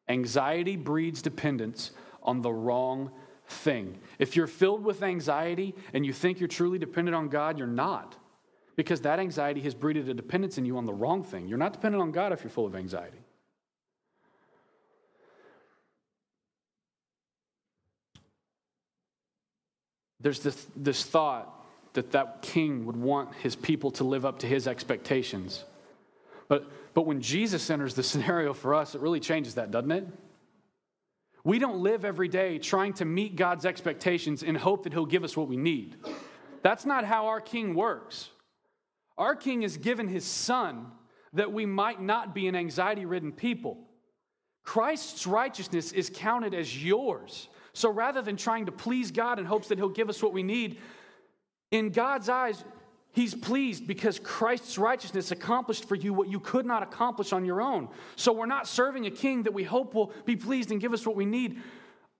Anxiety 0.09 0.77
breeds 0.77 1.21
dependence 1.21 1.93
on 2.23 2.41
the 2.41 2.53
wrong 2.53 3.11
thing. 3.47 3.99
If 4.19 4.37
you're 4.37 4.47
filled 4.47 4.85
with 4.85 5.03
anxiety 5.03 5.75
and 5.93 6.05
you 6.05 6.15
think 6.15 6.41
you're 6.41 6.49
truly 6.49 6.79
dependent 6.79 7.15
on 7.15 7.29
God, 7.29 7.59
you're 7.59 7.67
not. 7.67 8.17
Because 8.75 9.03
that 9.03 9.19
anxiety 9.19 9.61
has 9.61 9.75
breeded 9.75 10.09
a 10.09 10.15
dependence 10.15 10.57
in 10.57 10.65
you 10.65 10.79
on 10.79 10.87
the 10.87 10.95
wrong 10.95 11.23
thing. 11.23 11.47
You're 11.47 11.59
not 11.59 11.75
dependent 11.75 12.03
on 12.03 12.11
God 12.11 12.33
if 12.33 12.43
you're 12.43 12.51
full 12.51 12.67
of 12.67 12.75
anxiety. 12.75 13.22
There's 20.23 20.41
this, 20.41 20.67
this 20.77 21.05
thought 21.05 21.49
that 21.95 22.13
that 22.13 22.43
king 22.43 22.87
would 22.87 22.97
want 22.97 23.35
his 23.37 23.55
people 23.55 23.91
to 23.93 24.05
live 24.05 24.25
up 24.25 24.39
to 24.41 24.47
his 24.47 24.67
expectations. 24.67 25.65
But, 26.49 26.71
but 26.95 27.07
when 27.07 27.21
Jesus 27.21 27.69
enters 27.69 27.95
the 27.95 28.03
scenario 28.03 28.55
for 28.55 28.75
us, 28.75 28.95
it 28.95 29.01
really 29.01 29.21
changes 29.21 29.55
that, 29.57 29.71
doesn't 29.71 29.91
it? 29.91 30.07
We 31.45 31.59
don't 31.59 31.83
live 31.83 32.05
every 32.05 32.29
day 32.29 32.59
trying 32.59 32.93
to 32.95 33.05
meet 33.05 33.35
God's 33.35 33.67
expectations 33.67 34.43
in 34.43 34.55
hope 34.55 34.85
that 34.85 34.93
he'll 34.93 35.07
give 35.07 35.25
us 35.25 35.37
what 35.37 35.49
we 35.49 35.57
need. 35.57 35.97
That's 36.63 36.87
not 36.87 37.05
how 37.05 37.27
our 37.27 37.41
king 37.41 37.75
works. 37.75 38.31
Our 39.19 39.35
king 39.35 39.63
has 39.63 39.77
given 39.77 40.07
his 40.07 40.25
son 40.25 40.87
that 41.33 41.53
we 41.53 41.67
might 41.67 42.01
not 42.01 42.35
be 42.35 42.47
an 42.47 42.55
anxiety 42.55 43.07
ridden 43.07 43.33
people. 43.33 43.79
Christ's 44.63 45.27
righteousness 45.27 45.91
is 45.91 46.11
counted 46.15 46.55
as 46.55 46.85
yours 46.85 47.49
so 47.75 47.91
rather 47.91 48.23
than 48.23 48.37
trying 48.37 48.67
to 48.67 48.73
please 48.73 49.11
God 49.11 49.39
in 49.39 49.45
hopes 49.45 49.69
that 49.69 49.79
He'll 49.79 49.89
give 49.89 50.09
us 50.09 50.23
what 50.23 50.33
we 50.33 50.43
need, 50.43 50.79
in 51.71 51.91
God's 51.91 52.29
eyes, 52.29 52.63
He's 53.13 53.35
pleased 53.35 53.87
because 53.87 54.19
Christ's 54.19 54.79
righteousness 54.79 55.31
accomplished 55.31 55.87
for 55.87 55.95
you 55.95 56.15
what 56.15 56.29
you 56.29 56.41
could 56.41 56.65
not 56.65 56.83
accomplish 56.83 57.33
on 57.33 57.45
your 57.45 57.61
own. 57.61 57.89
So 58.17 58.33
we're 58.33 58.47
not 58.47 58.67
serving 58.67 59.07
a 59.07 59.11
king 59.11 59.43
that 59.43 59.53
we 59.53 59.65
hope 59.65 59.95
will 59.95 60.13
be 60.25 60.37
pleased 60.37 60.71
and 60.71 60.81
give 60.81 60.95
us 60.95 61.07
what 61.07 61.17
we 61.17 61.27
need. 61.27 61.61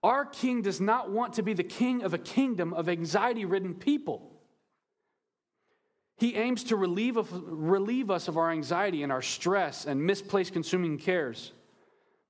Our 0.03 0.25
king 0.25 0.63
does 0.63 0.81
not 0.81 1.11
want 1.11 1.35
to 1.35 1.43
be 1.43 1.55
the 1.55 1.65
king 1.65 2.03
of 2.03 2.13
a 2.13 2.19
kingdom 2.19 2.75
of 2.75 2.89
anxiety 2.89 3.45
ridden 3.45 3.75
people. 3.75 4.31
He 6.19 6.35
aims 6.35 6.65
to 6.65 6.77
relieve, 6.77 7.17
relieve 7.33 8.11
us 8.11 8.29
of 8.29 8.37
our 8.37 8.51
anxiety 8.51 9.03
and 9.03 9.11
our 9.11 9.23
stress 9.23 9.87
and 9.87 10.05
misplaced 10.05 10.53
consuming 10.53 10.99
cares 10.99 11.53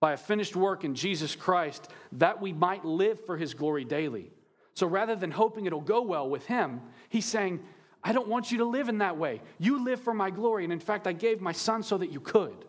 by 0.03 0.15
a 0.15 0.17
finished 0.17 0.57
work 0.57 0.83
in 0.83 0.97
Jesus 0.97 1.37
Christ 1.37 1.89
that 2.11 2.41
we 2.41 2.53
might 2.53 2.85
live 2.85 3.25
for 3.25 3.37
his 3.37 3.55
glory 3.55 3.85
daily. 3.85 4.33
So 4.75 4.89
rather 4.89 5.15
than 5.15 5.31
hoping 5.31 5.65
it'll 5.65 5.81
go 5.81 6.03
well 6.03 6.29
with 6.29 6.45
him, 6.45 6.81
he's 7.09 7.25
saying, 7.25 7.63
I 8.03 8.13
don't 8.13 8.27
want 8.27 8.51
you 8.51 8.59
to 8.59 8.65
live 8.65 8.89
in 8.89 8.99
that 8.99 9.17
way. 9.17 9.41
You 9.61 9.85
live 9.85 10.01
for 10.01 10.13
my 10.13 10.31
glory. 10.31 10.65
And 10.65 10.73
in 10.73 10.81
fact, 10.81 11.07
I 11.07 11.13
gave 11.13 11.41
my 11.41 11.53
son 11.53 11.85
so 11.85 11.99
that 11.99 12.11
you 12.11 12.19
could. 12.19 12.65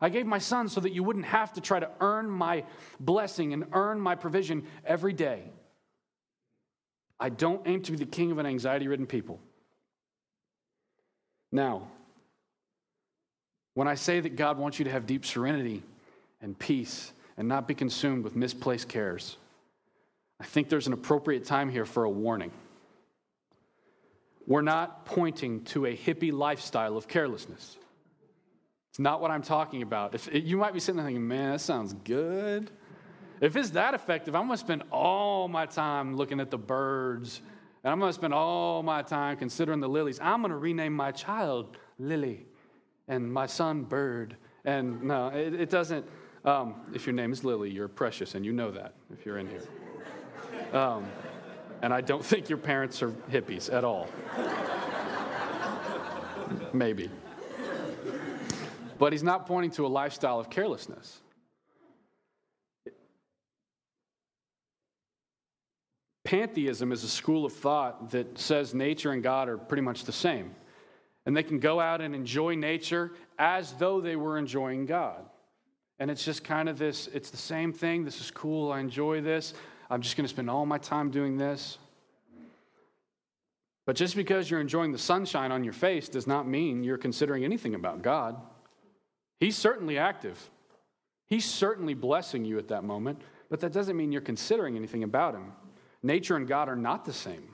I 0.00 0.08
gave 0.08 0.26
my 0.26 0.38
son 0.38 0.68
so 0.68 0.80
that 0.80 0.92
you 0.92 1.04
wouldn't 1.04 1.26
have 1.26 1.52
to 1.52 1.60
try 1.60 1.78
to 1.78 1.88
earn 2.00 2.28
my 2.28 2.64
blessing 2.98 3.52
and 3.52 3.66
earn 3.72 4.00
my 4.00 4.16
provision 4.16 4.66
every 4.84 5.12
day. 5.12 5.44
I 7.20 7.28
don't 7.28 7.62
aim 7.68 7.82
to 7.82 7.92
be 7.92 7.98
the 7.98 8.04
king 8.04 8.32
of 8.32 8.38
an 8.38 8.46
anxiety 8.46 8.88
ridden 8.88 9.06
people. 9.06 9.38
Now, 11.52 11.86
when 13.74 13.86
I 13.86 13.94
say 13.94 14.18
that 14.18 14.34
God 14.34 14.58
wants 14.58 14.80
you 14.80 14.86
to 14.86 14.90
have 14.90 15.06
deep 15.06 15.24
serenity, 15.24 15.84
and 16.44 16.56
peace 16.58 17.12
and 17.38 17.48
not 17.48 17.66
be 17.66 17.74
consumed 17.74 18.22
with 18.22 18.36
misplaced 18.36 18.88
cares. 18.88 19.38
I 20.38 20.44
think 20.44 20.68
there's 20.68 20.86
an 20.86 20.92
appropriate 20.92 21.44
time 21.44 21.70
here 21.70 21.86
for 21.86 22.04
a 22.04 22.10
warning. 22.10 22.52
We're 24.46 24.62
not 24.62 25.06
pointing 25.06 25.64
to 25.64 25.86
a 25.86 25.96
hippie 25.96 26.32
lifestyle 26.32 26.98
of 26.98 27.08
carelessness. 27.08 27.78
It's 28.90 28.98
not 28.98 29.22
what 29.22 29.30
I'm 29.30 29.42
talking 29.42 29.82
about. 29.82 30.14
If, 30.14 30.28
you 30.32 30.58
might 30.58 30.74
be 30.74 30.80
sitting 30.80 30.98
there 30.98 31.06
thinking, 31.06 31.26
man, 31.26 31.52
that 31.52 31.60
sounds 31.60 31.94
good. 32.04 32.70
If 33.40 33.56
it's 33.56 33.70
that 33.70 33.94
effective, 33.94 34.34
I'm 34.34 34.46
going 34.46 34.58
to 34.58 34.64
spend 34.64 34.84
all 34.92 35.48
my 35.48 35.64
time 35.66 36.14
looking 36.14 36.40
at 36.40 36.50
the 36.50 36.58
birds 36.58 37.40
and 37.82 37.90
I'm 37.90 37.98
going 37.98 38.10
to 38.10 38.14
spend 38.14 38.34
all 38.34 38.82
my 38.82 39.02
time 39.02 39.36
considering 39.38 39.80
the 39.80 39.88
lilies. 39.88 40.20
I'm 40.20 40.40
going 40.40 40.50
to 40.50 40.56
rename 40.58 40.92
my 40.92 41.10
child 41.10 41.76
Lily 41.98 42.46
and 43.08 43.32
my 43.32 43.46
son 43.46 43.82
Bird. 43.84 44.36
And 44.64 45.02
no, 45.02 45.28
it, 45.28 45.54
it 45.54 45.70
doesn't. 45.70 46.06
Um, 46.44 46.74
if 46.92 47.06
your 47.06 47.14
name 47.14 47.32
is 47.32 47.42
Lily, 47.42 47.70
you're 47.70 47.88
precious, 47.88 48.34
and 48.34 48.44
you 48.44 48.52
know 48.52 48.70
that 48.70 48.94
if 49.12 49.24
you're 49.24 49.38
in 49.38 49.48
here. 49.48 49.62
Um, 50.78 51.06
and 51.80 51.92
I 51.92 52.00
don't 52.00 52.24
think 52.24 52.48
your 52.48 52.58
parents 52.58 53.02
are 53.02 53.10
hippies 53.30 53.72
at 53.72 53.84
all. 53.84 54.08
Maybe. 56.72 57.10
But 58.98 59.12
he's 59.12 59.22
not 59.22 59.46
pointing 59.46 59.70
to 59.72 59.86
a 59.86 59.88
lifestyle 59.88 60.38
of 60.38 60.50
carelessness. 60.50 61.20
Pantheism 66.24 66.90
is 66.90 67.04
a 67.04 67.08
school 67.08 67.44
of 67.44 67.52
thought 67.52 68.10
that 68.10 68.38
says 68.38 68.74
nature 68.74 69.12
and 69.12 69.22
God 69.22 69.48
are 69.48 69.58
pretty 69.58 69.82
much 69.82 70.04
the 70.04 70.12
same. 70.12 70.54
And 71.26 71.36
they 71.36 71.42
can 71.42 71.58
go 71.58 71.80
out 71.80 72.00
and 72.00 72.14
enjoy 72.14 72.54
nature 72.54 73.12
as 73.38 73.72
though 73.74 74.00
they 74.00 74.16
were 74.16 74.38
enjoying 74.38 74.86
God. 74.86 75.24
And 75.98 76.10
it's 76.10 76.24
just 76.24 76.44
kind 76.44 76.68
of 76.68 76.78
this 76.78 77.08
it's 77.08 77.30
the 77.30 77.36
same 77.36 77.72
thing. 77.72 78.04
This 78.04 78.20
is 78.20 78.30
cool. 78.30 78.72
I 78.72 78.80
enjoy 78.80 79.20
this. 79.20 79.54
I'm 79.90 80.00
just 80.02 80.16
going 80.16 80.24
to 80.24 80.28
spend 80.28 80.50
all 80.50 80.66
my 80.66 80.78
time 80.78 81.10
doing 81.10 81.36
this. 81.36 81.78
But 83.86 83.96
just 83.96 84.16
because 84.16 84.50
you're 84.50 84.60
enjoying 84.60 84.92
the 84.92 84.98
sunshine 84.98 85.52
on 85.52 85.62
your 85.62 85.74
face 85.74 86.08
does 86.08 86.26
not 86.26 86.48
mean 86.48 86.84
you're 86.84 86.96
considering 86.96 87.44
anything 87.44 87.74
about 87.74 88.02
God. 88.02 88.36
He's 89.40 89.56
certainly 89.56 89.98
active, 89.98 90.50
He's 91.26 91.44
certainly 91.44 91.94
blessing 91.94 92.44
you 92.44 92.58
at 92.58 92.68
that 92.68 92.84
moment, 92.84 93.20
but 93.50 93.60
that 93.60 93.72
doesn't 93.72 93.96
mean 93.96 94.12
you're 94.12 94.20
considering 94.20 94.76
anything 94.76 95.04
about 95.04 95.34
Him. 95.34 95.52
Nature 96.02 96.36
and 96.36 96.46
God 96.46 96.68
are 96.68 96.76
not 96.76 97.04
the 97.04 97.12
same. 97.12 97.53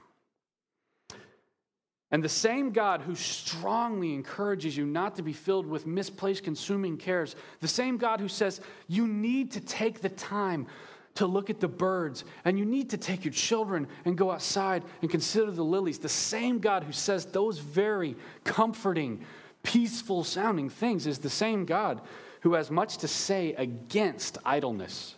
And 2.12 2.24
the 2.24 2.28
same 2.28 2.72
God 2.72 3.02
who 3.02 3.14
strongly 3.14 4.14
encourages 4.14 4.76
you 4.76 4.84
not 4.84 5.16
to 5.16 5.22
be 5.22 5.32
filled 5.32 5.66
with 5.66 5.86
misplaced 5.86 6.42
consuming 6.42 6.96
cares, 6.96 7.36
the 7.60 7.68
same 7.68 7.98
God 7.98 8.20
who 8.20 8.28
says 8.28 8.60
you 8.88 9.06
need 9.06 9.52
to 9.52 9.60
take 9.60 10.00
the 10.00 10.08
time 10.08 10.66
to 11.14 11.26
look 11.26 11.50
at 11.50 11.60
the 11.60 11.68
birds 11.68 12.24
and 12.44 12.58
you 12.58 12.64
need 12.64 12.90
to 12.90 12.96
take 12.96 13.24
your 13.24 13.32
children 13.32 13.86
and 14.04 14.18
go 14.18 14.30
outside 14.30 14.82
and 15.02 15.10
consider 15.10 15.50
the 15.52 15.64
lilies, 15.64 15.98
the 15.98 16.08
same 16.08 16.58
God 16.58 16.82
who 16.82 16.92
says 16.92 17.26
those 17.26 17.58
very 17.58 18.16
comforting, 18.42 19.24
peaceful 19.62 20.24
sounding 20.24 20.68
things 20.68 21.06
is 21.06 21.18
the 21.18 21.30
same 21.30 21.64
God 21.64 22.00
who 22.40 22.54
has 22.54 22.70
much 22.70 22.98
to 22.98 23.08
say 23.08 23.54
against 23.54 24.38
idleness 24.44 25.14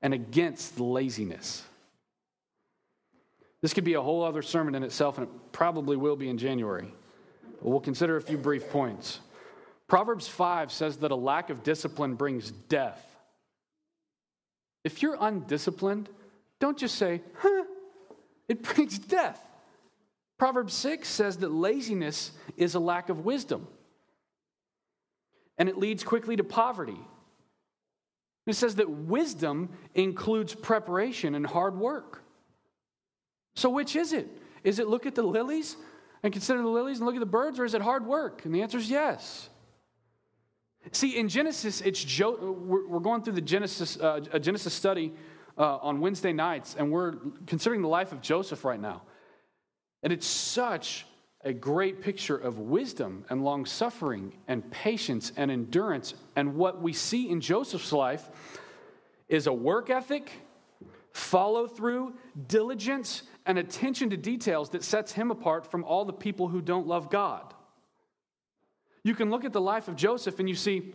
and 0.00 0.14
against 0.14 0.80
laziness. 0.80 1.64
This 3.62 3.72
could 3.72 3.84
be 3.84 3.94
a 3.94 4.02
whole 4.02 4.24
other 4.24 4.42
sermon 4.42 4.74
in 4.74 4.82
itself, 4.82 5.18
and 5.18 5.26
it 5.26 5.32
probably 5.52 5.96
will 5.96 6.16
be 6.16 6.28
in 6.28 6.36
January. 6.36 6.92
But 7.62 7.68
we'll 7.68 7.80
consider 7.80 8.16
a 8.16 8.22
few 8.22 8.36
brief 8.36 8.68
points. 8.70 9.20
Proverbs 9.86 10.26
5 10.26 10.72
says 10.72 10.96
that 10.98 11.12
a 11.12 11.16
lack 11.16 11.48
of 11.48 11.62
discipline 11.62 12.14
brings 12.14 12.50
death. 12.50 13.06
If 14.84 15.00
you're 15.00 15.16
undisciplined, 15.20 16.08
don't 16.58 16.76
just 16.76 16.96
say, 16.96 17.22
huh, 17.38 17.64
it 18.48 18.62
brings 18.74 18.98
death. 18.98 19.40
Proverbs 20.38 20.74
6 20.74 21.08
says 21.08 21.36
that 21.36 21.52
laziness 21.52 22.32
is 22.56 22.74
a 22.74 22.80
lack 22.80 23.10
of 23.10 23.24
wisdom, 23.24 23.68
and 25.56 25.68
it 25.68 25.78
leads 25.78 26.02
quickly 26.02 26.34
to 26.34 26.42
poverty. 26.42 26.98
It 28.48 28.54
says 28.54 28.74
that 28.76 28.90
wisdom 28.90 29.68
includes 29.94 30.52
preparation 30.52 31.36
and 31.36 31.46
hard 31.46 31.78
work. 31.78 32.21
So, 33.54 33.68
which 33.70 33.96
is 33.96 34.12
it? 34.12 34.28
Is 34.64 34.78
it 34.78 34.88
look 34.88 35.06
at 35.06 35.14
the 35.14 35.22
lilies 35.22 35.76
and 36.22 36.32
consider 36.32 36.62
the 36.62 36.68
lilies 36.68 36.98
and 36.98 37.06
look 37.06 37.16
at 37.16 37.20
the 37.20 37.26
birds, 37.26 37.58
or 37.58 37.64
is 37.64 37.74
it 37.74 37.82
hard 37.82 38.06
work? 38.06 38.44
And 38.44 38.54
the 38.54 38.62
answer 38.62 38.78
is 38.78 38.88
yes. 38.88 39.48
See, 40.90 41.16
in 41.16 41.28
Genesis, 41.28 41.80
it's 41.80 42.02
jo- 42.02 42.52
we're 42.52 43.00
going 43.00 43.22
through 43.22 43.34
the 43.34 43.40
Genesis, 43.40 43.98
uh, 44.00 44.20
a 44.32 44.40
Genesis 44.40 44.72
study 44.72 45.12
uh, 45.56 45.76
on 45.76 46.00
Wednesday 46.00 46.32
nights, 46.32 46.74
and 46.76 46.90
we're 46.90 47.14
considering 47.46 47.82
the 47.82 47.88
life 47.88 48.12
of 48.12 48.20
Joseph 48.20 48.64
right 48.64 48.80
now. 48.80 49.02
And 50.02 50.12
it's 50.12 50.26
such 50.26 51.06
a 51.44 51.52
great 51.52 52.00
picture 52.00 52.36
of 52.36 52.58
wisdom 52.58 53.24
and 53.28 53.44
long 53.44 53.64
suffering 53.66 54.32
and 54.48 54.68
patience 54.70 55.32
and 55.36 55.50
endurance. 55.50 56.14
And 56.36 56.56
what 56.56 56.80
we 56.80 56.92
see 56.92 57.30
in 57.30 57.40
Joseph's 57.40 57.92
life 57.92 58.28
is 59.28 59.46
a 59.46 59.52
work 59.52 59.90
ethic, 59.90 60.30
follow 61.12 61.66
through, 61.66 62.14
diligence, 62.48 63.22
and 63.46 63.58
attention 63.58 64.10
to 64.10 64.16
details 64.16 64.70
that 64.70 64.84
sets 64.84 65.12
him 65.12 65.30
apart 65.30 65.70
from 65.70 65.84
all 65.84 66.04
the 66.04 66.12
people 66.12 66.48
who 66.48 66.60
don't 66.60 66.86
love 66.86 67.10
God. 67.10 67.54
You 69.04 69.14
can 69.14 69.30
look 69.30 69.44
at 69.44 69.52
the 69.52 69.60
life 69.60 69.88
of 69.88 69.96
Joseph 69.96 70.38
and 70.38 70.48
you 70.48 70.54
see, 70.54 70.94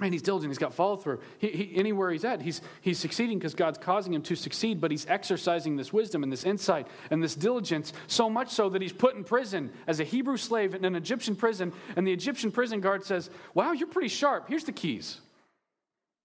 man, 0.00 0.12
he's 0.12 0.22
diligent, 0.22 0.50
he's 0.50 0.58
got 0.58 0.74
follow 0.74 0.96
through. 0.96 1.20
He, 1.38 1.48
he, 1.48 1.76
anywhere 1.76 2.10
he's 2.10 2.24
at, 2.24 2.42
he's, 2.42 2.60
he's 2.80 2.98
succeeding 2.98 3.38
because 3.38 3.54
God's 3.54 3.78
causing 3.78 4.12
him 4.12 4.22
to 4.22 4.34
succeed, 4.34 4.80
but 4.80 4.90
he's 4.90 5.06
exercising 5.08 5.76
this 5.76 5.92
wisdom 5.92 6.24
and 6.24 6.32
this 6.32 6.44
insight 6.44 6.88
and 7.10 7.22
this 7.22 7.36
diligence 7.36 7.92
so 8.08 8.28
much 8.28 8.50
so 8.50 8.68
that 8.70 8.82
he's 8.82 8.92
put 8.92 9.14
in 9.14 9.22
prison 9.22 9.70
as 9.86 10.00
a 10.00 10.04
Hebrew 10.04 10.36
slave 10.36 10.74
in 10.74 10.84
an 10.84 10.96
Egyptian 10.96 11.36
prison. 11.36 11.72
And 11.94 12.06
the 12.06 12.12
Egyptian 12.12 12.50
prison 12.50 12.80
guard 12.80 13.04
says, 13.04 13.30
Wow, 13.54 13.72
you're 13.72 13.88
pretty 13.88 14.08
sharp. 14.08 14.48
Here's 14.48 14.64
the 14.64 14.72
keys. 14.72 15.20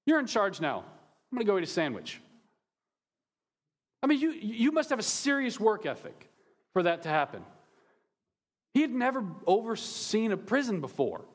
You're 0.08 0.19
in 0.19 0.26
charge 0.28 0.60
now. 0.60 0.80
I'm 0.80 1.38
going 1.38 1.45
to 1.45 1.52
go 1.52 1.58
eat 1.58 1.63
a 1.63 1.67
sandwich. 1.67 2.19
I 4.04 4.08
mean, 4.08 4.20
you, 4.20 4.32
you 4.32 4.72
must 4.72 4.90
have 4.90 5.00
a 5.00 5.04
serious 5.04 5.60
work 5.60 5.86
ethic 5.86 6.30
for 6.74 6.84
that 6.84 7.04
to 7.04 7.10
happen. 7.10 7.44
He 8.74 8.82
had 8.82 8.92
never 8.92 9.26
overseen 9.46 10.32
a 10.32 10.38
prison 10.38 10.82
before. 10.82 11.26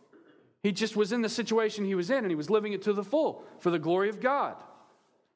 He 0.62 0.72
just 0.72 0.96
was 0.96 1.12
in 1.12 1.22
the 1.22 1.28
situation 1.28 1.84
he 1.84 1.94
was 1.94 2.10
in 2.10 2.18
and 2.18 2.30
he 2.30 2.34
was 2.34 2.50
living 2.50 2.72
it 2.72 2.82
to 2.82 2.92
the 2.92 3.04
full 3.04 3.44
for 3.58 3.70
the 3.70 3.78
glory 3.78 4.08
of 4.08 4.20
God. 4.20 4.56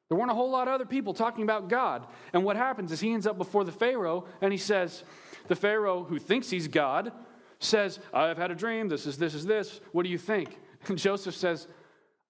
There 0.09 0.17
weren't 0.17 0.31
a 0.31 0.35
whole 0.35 0.51
lot 0.51 0.67
of 0.67 0.73
other 0.73 0.85
people 0.85 1.13
talking 1.13 1.43
about 1.43 1.69
God. 1.69 2.05
And 2.33 2.43
what 2.43 2.57
happens 2.57 2.91
is 2.91 2.99
he 2.99 3.13
ends 3.13 3.25
up 3.25 3.37
before 3.37 3.63
the 3.63 3.71
Pharaoh 3.71 4.25
and 4.41 4.51
he 4.51 4.57
says, 4.57 5.03
The 5.47 5.55
Pharaoh, 5.55 6.03
who 6.03 6.19
thinks 6.19 6.49
he's 6.49 6.67
God, 6.67 7.13
says, 7.59 7.99
I've 8.13 8.37
had 8.37 8.51
a 8.51 8.55
dream. 8.55 8.89
This 8.89 9.05
is 9.05 9.17
this 9.17 9.33
is 9.33 9.45
this. 9.45 9.79
What 9.93 10.03
do 10.03 10.09
you 10.09 10.17
think? 10.17 10.57
And 10.87 10.97
Joseph 10.97 11.35
says, 11.35 11.67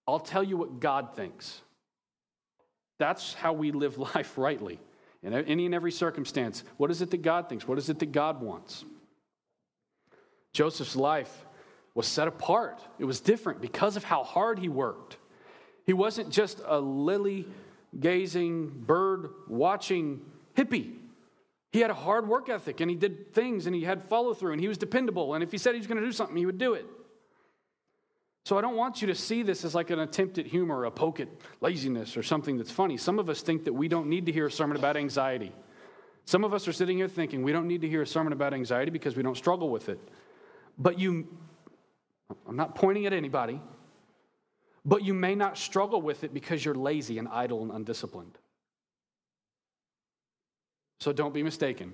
I'll 0.06 0.20
tell 0.20 0.44
you 0.44 0.58
what 0.58 0.82
God 0.82 1.16
thinks. 1.16 1.62
That's 3.00 3.34
how 3.34 3.54
we 3.54 3.72
live 3.72 3.98
life 4.16 4.38
rightly 4.38 4.78
in 5.24 5.34
any 5.34 5.66
and 5.66 5.76
every 5.76 5.92
circumstance. 5.92 6.64
What 6.78 6.92
is 6.92 7.02
it 7.02 7.12
that 7.12 7.22
God 7.22 7.48
thinks? 7.50 7.68
What 7.68 7.78
is 7.78 7.90
it 7.90 8.00
that 8.00 8.12
God 8.12 8.42
wants? 8.42 8.84
Joseph's 10.54 10.96
life 10.96 11.46
was 11.94 12.08
set 12.08 12.28
apart. 12.28 12.82
It 13.00 13.06
was 13.06 13.20
different 13.20 13.62
because 13.62 13.96
of 13.98 14.04
how 14.04 14.24
hard 14.24 14.60
he 14.60 14.70
worked. 14.70 15.18
He 15.86 15.94
wasn't 15.94 16.30
just 16.30 16.62
a 16.66 16.80
lily 16.80 17.48
gazing, 18.00 18.70
bird 18.70 19.30
watching 19.48 20.22
hippie. 20.56 20.94
He 21.72 21.80
had 21.80 21.90
a 21.90 21.96
hard 21.96 22.28
work 22.28 22.50
ethic 22.50 22.82
and 22.82 22.90
he 22.90 22.96
did 22.96 23.34
things 23.34 23.66
and 23.66 23.76
he 23.76 23.84
had 23.84 24.04
follow 24.06 24.34
through 24.34 24.54
and 24.54 24.62
he 24.62 24.68
was 24.68 24.78
dependable. 24.78 25.34
And 25.34 25.44
if 25.44 25.52
he 25.52 25.58
said 25.58 25.74
he 25.74 25.80
was 25.80 25.88
going 25.88 26.00
to 26.00 26.06
do 26.06 26.12
something, 26.12 26.36
he 26.36 26.46
would 26.46 26.58
do 26.58 26.74
it. 26.74 26.86
So 28.46 28.58
I 28.58 28.62
don't 28.62 28.76
want 28.76 29.02
you 29.02 29.08
to 29.08 29.16
see 29.16 29.44
this 29.44 29.64
as 29.64 29.76
like 29.76 29.92
an 29.92 30.00
attempt 30.00 30.38
at 30.38 30.48
humor, 30.48 30.86
a 30.86 30.92
poke 30.92 31.20
at 31.20 31.28
laziness, 31.60 32.18
or 32.18 32.24
something 32.24 32.58
that's 32.58 32.72
funny. 32.72 32.98
Some 32.98 33.20
of 33.20 33.30
us 33.30 33.42
think 33.42 33.66
that 33.66 33.74
we 33.74 33.88
don't 33.88 34.08
need 34.08 34.26
to 34.26 34.32
hear 34.32 34.48
a 34.48 34.52
sermon 34.52 34.78
about 34.78 34.98
anxiety. 34.98 35.54
Some 36.26 36.44
of 36.44 36.54
us 36.54 36.68
are 36.68 36.74
sitting 36.74 36.98
here 36.98 37.08
thinking 37.08 37.44
we 37.44 37.52
don't 37.52 37.68
need 37.68 37.82
to 37.82 37.90
hear 37.90 38.02
a 38.02 38.08
sermon 38.08 38.34
about 38.34 38.54
anxiety 38.54 38.92
because 38.92 39.16
we 39.16 39.24
don't 39.24 39.38
struggle 39.38 39.70
with 39.70 39.90
it. 39.90 40.00
But 40.78 40.98
you, 40.98 41.28
I'm 42.48 42.56
not 42.56 42.76
pointing 42.76 43.06
at 43.06 43.14
anybody, 43.14 43.62
but 44.86 45.04
you 45.04 45.14
may 45.14 45.36
not 45.36 45.58
struggle 45.58 46.02
with 46.02 46.24
it 46.24 46.34
because 46.34 46.64
you're 46.64 46.76
lazy 46.76 47.20
and 47.20 47.28
idle 47.28 47.62
and 47.62 47.72
undisciplined. 47.72 48.38
So 51.00 51.12
don't 51.12 51.34
be 51.34 51.44
mistaken. 51.44 51.94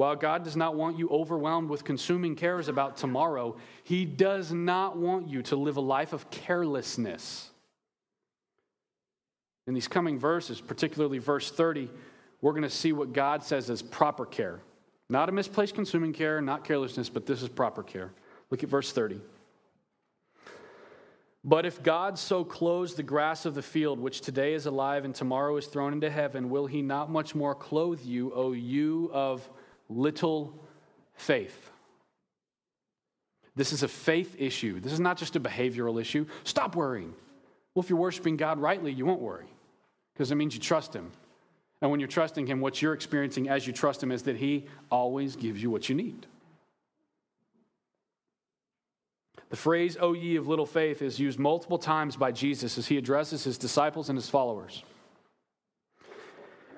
While 0.00 0.16
God 0.16 0.44
does 0.44 0.56
not 0.56 0.76
want 0.76 0.98
you 0.98 1.10
overwhelmed 1.10 1.68
with 1.68 1.84
consuming 1.84 2.34
cares 2.34 2.68
about 2.68 2.96
tomorrow, 2.96 3.56
He 3.84 4.06
does 4.06 4.50
not 4.50 4.96
want 4.96 5.28
you 5.28 5.42
to 5.42 5.56
live 5.56 5.76
a 5.76 5.82
life 5.82 6.14
of 6.14 6.30
carelessness. 6.30 7.50
In 9.66 9.74
these 9.74 9.88
coming 9.88 10.18
verses, 10.18 10.58
particularly 10.58 11.18
verse 11.18 11.50
30, 11.50 11.90
we're 12.40 12.52
going 12.52 12.62
to 12.62 12.70
see 12.70 12.94
what 12.94 13.12
God 13.12 13.44
says 13.44 13.68
is 13.68 13.82
proper 13.82 14.24
care. 14.24 14.60
Not 15.10 15.28
a 15.28 15.32
misplaced 15.32 15.74
consuming 15.74 16.14
care, 16.14 16.40
not 16.40 16.64
carelessness, 16.64 17.10
but 17.10 17.26
this 17.26 17.42
is 17.42 17.50
proper 17.50 17.82
care. 17.82 18.10
Look 18.48 18.62
at 18.62 18.70
verse 18.70 18.92
30. 18.92 19.20
But 21.44 21.66
if 21.66 21.82
God 21.82 22.18
so 22.18 22.42
clothes 22.42 22.94
the 22.94 23.02
grass 23.02 23.44
of 23.44 23.54
the 23.54 23.60
field, 23.60 24.00
which 24.00 24.22
today 24.22 24.54
is 24.54 24.64
alive 24.64 25.04
and 25.04 25.14
tomorrow 25.14 25.58
is 25.58 25.66
thrown 25.66 25.92
into 25.92 26.08
heaven, 26.08 26.48
will 26.48 26.64
he 26.64 26.80
not 26.80 27.10
much 27.10 27.34
more 27.34 27.54
clothe 27.54 28.00
you, 28.02 28.32
O 28.32 28.52
you 28.52 29.10
of 29.12 29.46
little 29.90 30.54
faith. 31.14 31.70
This 33.56 33.72
is 33.72 33.82
a 33.82 33.88
faith 33.88 34.36
issue. 34.38 34.80
This 34.80 34.92
is 34.92 35.00
not 35.00 35.18
just 35.18 35.36
a 35.36 35.40
behavioral 35.40 36.00
issue. 36.00 36.24
Stop 36.44 36.76
worrying. 36.76 37.12
Well, 37.74 37.82
if 37.82 37.90
you're 37.90 37.98
worshiping 37.98 38.36
God 38.36 38.58
rightly, 38.58 38.92
you 38.92 39.04
won't 39.04 39.20
worry. 39.20 39.46
because 40.14 40.30
it 40.30 40.36
means 40.36 40.54
you 40.54 40.60
trust 40.60 40.94
Him. 40.94 41.10
And 41.82 41.90
when 41.90 42.00
you're 42.00 42.08
trusting 42.08 42.46
Him, 42.46 42.60
what 42.60 42.80
you're 42.80 42.94
experiencing 42.94 43.48
as 43.48 43.66
you 43.66 43.72
trust 43.72 44.02
Him 44.02 44.12
is 44.12 44.22
that 44.22 44.36
He 44.36 44.66
always 44.90 45.36
gives 45.36 45.62
you 45.62 45.70
what 45.70 45.88
you 45.88 45.94
need. 45.94 46.26
The 49.50 49.56
phrase, 49.56 49.96
O 50.00 50.12
ye 50.12 50.36
of 50.36 50.46
little 50.46 50.66
faith, 50.66 51.02
is 51.02 51.18
used 51.18 51.38
multiple 51.38 51.78
times 51.78 52.16
by 52.16 52.30
Jesus 52.30 52.78
as 52.78 52.86
he 52.86 52.96
addresses 52.96 53.42
his 53.42 53.58
disciples 53.58 54.08
and 54.08 54.16
his 54.16 54.28
followers. 54.28 54.84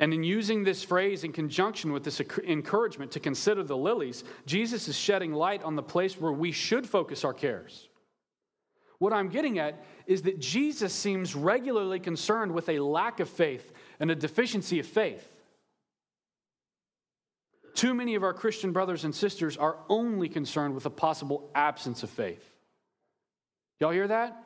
And 0.03 0.13
in 0.13 0.25
using 0.25 0.65
this 0.65 0.83
phrase 0.83 1.23
in 1.23 1.31
conjunction 1.31 1.93
with 1.93 2.03
this 2.03 2.21
encouragement 2.45 3.13
to 3.13 3.21
consider 3.21 3.63
the 3.63 3.77
lilies, 3.77 4.25
Jesus 4.47 4.89
is 4.89 4.97
shedding 4.97 5.33
light 5.33 5.63
on 5.63 5.77
the 5.77 5.83
place 5.83 6.21
where 6.21 6.33
we 6.33 6.51
should 6.51 6.89
focus 6.89 7.25
our 7.25 7.33
cares. 7.33 7.89
What 8.99 9.13
I'm 9.13 9.29
getting 9.29 9.61
at 9.61 9.85
is 10.09 10.23
that 10.23 10.41
Jesus 10.41 10.93
seems 10.93 11.37
regularly 11.37 12.01
concerned 12.01 12.51
with 12.51 12.69
a 12.69 12.81
lack 12.81 13.21
of 13.21 13.29
faith 13.29 13.73
and 14.01 14.11
a 14.11 14.17
deficiency 14.17 14.81
of 14.81 14.87
faith. 14.87 15.25
Too 17.75 17.95
many 17.95 18.17
of 18.17 18.25
our 18.25 18.35
Christian 18.35 18.73
brothers 18.73 19.05
and 19.05 19.15
sisters 19.15 19.57
are 19.57 19.77
only 19.89 20.29
concerned 20.29 20.75
with 20.75 20.85
a 20.85 20.91
possible 20.91 21.49
absence 21.55 22.03
of 22.03 22.11
faith. 22.11 22.45
Y'all 23.79 23.93
hear 23.93 24.09
that? 24.09 24.43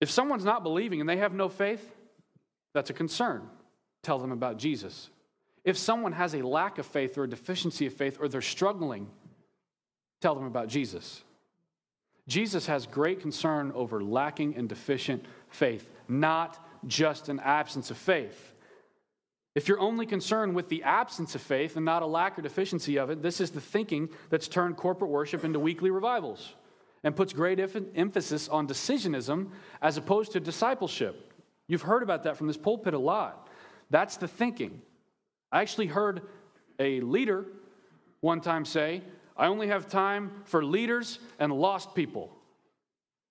If 0.00 0.12
someone's 0.12 0.44
not 0.44 0.62
believing 0.62 1.00
and 1.00 1.08
they 1.08 1.16
have 1.16 1.34
no 1.34 1.48
faith, 1.48 1.84
that's 2.74 2.90
a 2.90 2.94
concern. 2.94 3.48
Tell 4.02 4.18
them 4.18 4.32
about 4.32 4.58
Jesus. 4.58 5.10
If 5.64 5.78
someone 5.78 6.12
has 6.12 6.34
a 6.34 6.42
lack 6.42 6.78
of 6.78 6.86
faith 6.86 7.16
or 7.16 7.24
a 7.24 7.30
deficiency 7.30 7.86
of 7.86 7.92
faith 7.92 8.18
or 8.20 8.28
they're 8.28 8.42
struggling, 8.42 9.08
tell 10.20 10.34
them 10.34 10.44
about 10.44 10.68
Jesus. 10.68 11.22
Jesus 12.28 12.66
has 12.66 12.86
great 12.86 13.20
concern 13.20 13.72
over 13.74 14.02
lacking 14.02 14.56
and 14.56 14.68
deficient 14.68 15.24
faith, 15.48 15.88
not 16.08 16.64
just 16.86 17.28
an 17.28 17.40
absence 17.40 17.90
of 17.90 17.96
faith. 17.96 18.54
If 19.54 19.68
you're 19.68 19.80
only 19.80 20.06
concerned 20.06 20.54
with 20.54 20.68
the 20.68 20.82
absence 20.82 21.34
of 21.34 21.42
faith 21.42 21.76
and 21.76 21.84
not 21.84 22.02
a 22.02 22.06
lack 22.06 22.38
or 22.38 22.42
deficiency 22.42 22.98
of 22.98 23.10
it, 23.10 23.22
this 23.22 23.40
is 23.40 23.50
the 23.50 23.60
thinking 23.60 24.08
that's 24.30 24.48
turned 24.48 24.76
corporate 24.76 25.10
worship 25.10 25.44
into 25.44 25.58
weekly 25.58 25.90
revivals 25.90 26.54
and 27.04 27.14
puts 27.14 27.32
great 27.32 27.60
emphasis 27.94 28.48
on 28.48 28.66
decisionism 28.66 29.50
as 29.82 29.96
opposed 29.96 30.32
to 30.32 30.40
discipleship. 30.40 31.31
You've 31.72 31.80
heard 31.80 32.02
about 32.02 32.24
that 32.24 32.36
from 32.36 32.48
this 32.48 32.58
pulpit 32.58 32.92
a 32.92 32.98
lot. 32.98 33.48
That's 33.88 34.18
the 34.18 34.28
thinking. 34.28 34.82
I 35.50 35.62
actually 35.62 35.86
heard 35.86 36.20
a 36.78 37.00
leader 37.00 37.46
one 38.20 38.42
time 38.42 38.66
say, 38.66 39.00
I 39.38 39.46
only 39.46 39.68
have 39.68 39.88
time 39.88 40.42
for 40.44 40.62
leaders 40.62 41.18
and 41.38 41.50
lost 41.50 41.94
people. 41.94 42.24
I 42.30 42.34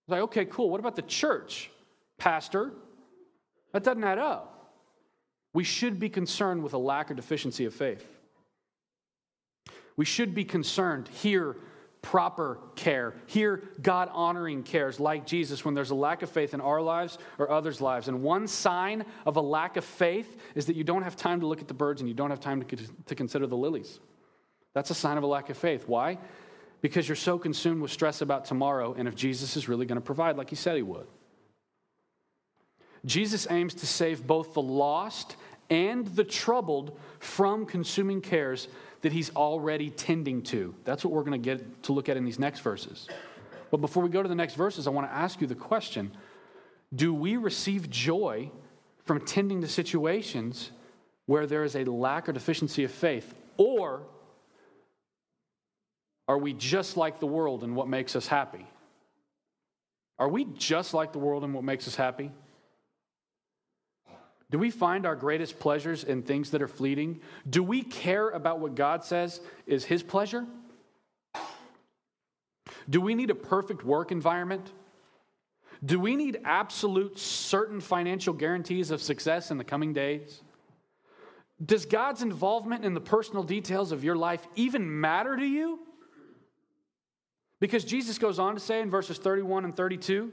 was 0.08 0.12
like, 0.14 0.22
okay, 0.22 0.46
cool. 0.46 0.72
What 0.72 0.80
about 0.80 0.96
the 0.96 1.04
church? 1.04 1.70
Pastor? 2.18 2.72
That 3.74 3.84
doesn't 3.84 4.04
add 4.04 4.18
up. 4.18 4.74
We 5.54 5.64
should 5.64 6.00
be 6.00 6.10
concerned 6.10 6.64
with 6.64 6.74
a 6.74 6.80
lack 6.80 7.12
or 7.12 7.14
deficiency 7.14 7.66
of 7.66 7.76
faith. 7.76 8.04
We 9.98 10.06
should 10.06 10.34
be 10.34 10.46
concerned 10.46 11.10
here 11.10 11.58
proper 12.02 12.60
care. 12.76 13.14
Here, 13.28 13.64
God 13.82 14.10
honoring 14.12 14.64
cares 14.64 15.00
like 15.00 15.26
Jesus 15.26 15.64
when 15.64 15.76
there's 15.76 15.92
a 15.92 15.96
lack 15.96 16.24
of 16.24 16.30
faith 16.30 16.54
in 16.54 16.62
our 16.62 16.82
lives 16.82 17.18
or 17.38 17.52
others' 17.52 17.80
lives. 17.80 18.08
And 18.08 18.24
one 18.24 18.48
sign 18.48 19.06
of 19.26 19.38
a 19.38 19.42
lack 19.42 19.78
of 19.78 19.86
faith 19.86 20.38
is 20.56 20.66
that 20.66 20.76
you 20.76 20.84
don't 20.84 21.04
have 21.04 21.16
time 21.16 21.42
to 21.42 21.48
look 21.48 21.62
at 21.62 21.68
the 21.68 21.74
birds 21.74 22.02
and 22.02 22.08
you 22.08 22.16
don't 22.16 22.32
have 22.32 22.40
time 22.40 22.64
to, 22.64 22.78
to 23.06 23.16
consider 23.16 23.46
the 23.46 23.58
lilies. 23.58 24.00
That's 24.74 24.90
a 24.90 24.96
sign 24.96 25.18
of 25.18 25.24
a 25.24 25.28
lack 25.28 25.50
of 25.50 25.58
faith. 25.58 25.88
Why? 25.88 26.18
Because 26.82 27.08
you're 27.08 27.16
so 27.16 27.38
consumed 27.38 27.82
with 27.82 27.92
stress 27.92 28.22
about 28.22 28.46
tomorrow 28.46 28.96
and 28.98 29.08
if 29.08 29.16
Jesus 29.16 29.56
is 29.56 29.68
really 29.68 29.86
going 29.86 29.98
to 29.98 30.06
provide 30.06 30.38
like 30.38 30.50
he 30.50 30.56
said 30.56 30.76
he 30.76 30.82
would. 30.82 31.08
Jesus 33.06 33.48
aims 33.50 33.74
to 33.76 33.88
save 33.88 34.26
both 34.26 34.54
the 34.54 34.62
lost 34.62 35.36
and 35.72 36.06
the 36.06 36.24
troubled 36.26 37.00
from 37.20 37.66
consuming 37.66 38.22
cares 38.22 38.68
that 39.02 39.14
he's 39.14 39.34
already 39.36 39.90
tending 39.90 40.44
to. 40.44 40.76
That's 40.84 41.04
what 41.04 41.14
we're 41.14 41.24
going 41.24 41.42
to 41.42 41.56
get 41.56 41.84
to 41.84 41.94
look 41.94 42.10
at 42.10 42.18
in 42.18 42.26
these 42.26 42.38
next 42.38 42.60
verses. 42.60 43.08
But 43.72 43.78
before 43.78 44.04
we 44.04 44.10
go 44.10 44.22
to 44.22 44.30
the 44.30 44.36
next 44.36 44.56
verses, 44.56 44.86
I 44.86 44.92
want 44.92 45.10
to 45.10 45.16
ask 45.16 45.40
you 45.42 45.48
the 45.48 45.56
question 45.56 46.12
Do 46.94 47.14
we 47.14 47.38
receive 47.38 47.90
joy 47.90 48.52
from 49.06 49.26
tending 49.26 49.62
to 49.62 49.68
situations 49.68 50.72
where 51.26 51.48
there 51.48 51.64
is 51.64 51.76
a 51.76 51.86
lack 51.86 52.28
or 52.28 52.34
deficiency 52.34 52.84
of 52.84 52.92
faith? 52.92 53.34
Or 53.56 54.04
are 56.28 56.38
we 56.38 56.54
just 56.54 56.98
like 56.98 57.20
the 57.20 57.28
world 57.28 57.64
in 57.64 57.76
what 57.76 57.88
makes 57.88 58.16
us 58.16 58.28
happy? 58.28 58.68
Are 60.20 60.30
we 60.30 60.46
just 60.46 60.94
like 60.94 61.14
the 61.14 61.20
world 61.20 61.44
in 61.46 61.54
what 61.54 61.64
makes 61.64 61.88
us 61.88 61.96
happy? 61.96 62.32
Do 64.52 64.60
we 64.60 64.70
find 64.70 65.06
our 65.06 65.16
greatest 65.16 65.60
pleasures 65.60 66.04
in 66.04 66.24
things 66.24 66.52
that 66.52 66.62
are 66.62 66.68
fleeting? 66.68 67.22
Do 67.50 67.64
we 67.64 67.84
care 67.84 68.30
about 68.30 68.60
what 68.60 68.76
God 68.76 69.04
says 69.06 69.40
is 69.66 69.86
His 69.86 70.04
pleasure? 70.04 70.46
Do 72.90 73.00
we 73.00 73.16
need 73.16 73.30
a 73.30 73.36
perfect 73.36 73.86
work 73.86 74.12
environment? 74.12 74.70
Do 75.84 76.00
we 76.00 76.18
need 76.18 76.42
absolute 76.44 77.18
certain 77.18 77.80
financial 77.80 78.34
guarantees 78.34 78.92
of 78.92 79.02
success 79.02 79.52
in 79.52 79.58
the 79.58 79.64
coming 79.64 79.94
days? 79.94 80.42
Does 81.64 81.86
God's 81.86 82.22
involvement 82.22 82.84
in 82.84 82.94
the 82.94 83.02
personal 83.02 83.44
details 83.44 83.94
of 83.94 84.04
your 84.04 84.18
life 84.18 84.46
even 84.56 85.00
matter 85.00 85.38
to 85.38 85.46
you? 85.46 85.80
Because 87.62 87.86
Jesus 87.86 88.18
goes 88.18 88.38
on 88.38 88.56
to 88.56 88.60
say 88.60 88.82
in 88.82 88.90
verses 88.90 89.18
31 89.18 89.64
and 89.64 89.76
32 89.76 90.32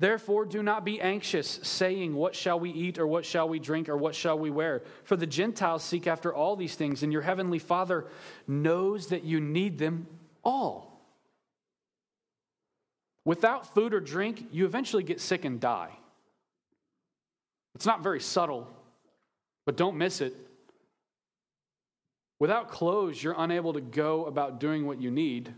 Therefore, 0.00 0.44
do 0.44 0.62
not 0.62 0.84
be 0.84 1.00
anxious, 1.00 1.58
saying, 1.62 2.14
What 2.14 2.36
shall 2.36 2.60
we 2.60 2.70
eat, 2.70 2.98
or 2.98 3.06
what 3.06 3.24
shall 3.24 3.48
we 3.48 3.58
drink, 3.58 3.88
or 3.88 3.96
what 3.96 4.14
shall 4.14 4.38
we 4.38 4.48
wear? 4.48 4.82
For 5.02 5.16
the 5.16 5.26
Gentiles 5.26 5.82
seek 5.82 6.06
after 6.06 6.32
all 6.32 6.54
these 6.54 6.76
things, 6.76 7.02
and 7.02 7.12
your 7.12 7.22
heavenly 7.22 7.58
Father 7.58 8.06
knows 8.46 9.08
that 9.08 9.24
you 9.24 9.40
need 9.40 9.78
them 9.78 10.06
all. 10.44 11.02
Without 13.24 13.74
food 13.74 13.92
or 13.92 14.00
drink, 14.00 14.46
you 14.52 14.64
eventually 14.64 15.02
get 15.02 15.20
sick 15.20 15.44
and 15.44 15.60
die. 15.60 15.90
It's 17.74 17.86
not 17.86 18.02
very 18.02 18.20
subtle, 18.20 18.68
but 19.66 19.76
don't 19.76 19.98
miss 19.98 20.20
it. 20.20 20.34
Without 22.38 22.70
clothes, 22.70 23.20
you're 23.20 23.34
unable 23.36 23.72
to 23.72 23.80
go 23.80 24.26
about 24.26 24.60
doing 24.60 24.86
what 24.86 25.00
you 25.00 25.10
need 25.10 25.52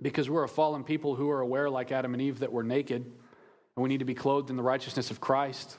because 0.00 0.28
we're 0.28 0.44
a 0.44 0.48
fallen 0.48 0.84
people 0.84 1.14
who 1.14 1.30
are 1.30 1.40
aware, 1.40 1.70
like 1.70 1.92
Adam 1.92 2.12
and 2.14 2.22
Eve, 2.22 2.40
that 2.40 2.52
we're 2.52 2.62
naked 2.62 3.04
and 3.04 3.82
we 3.82 3.88
need 3.88 3.98
to 3.98 4.04
be 4.04 4.14
clothed 4.14 4.50
in 4.50 4.56
the 4.56 4.62
righteousness 4.62 5.10
of 5.10 5.20
Christ. 5.20 5.78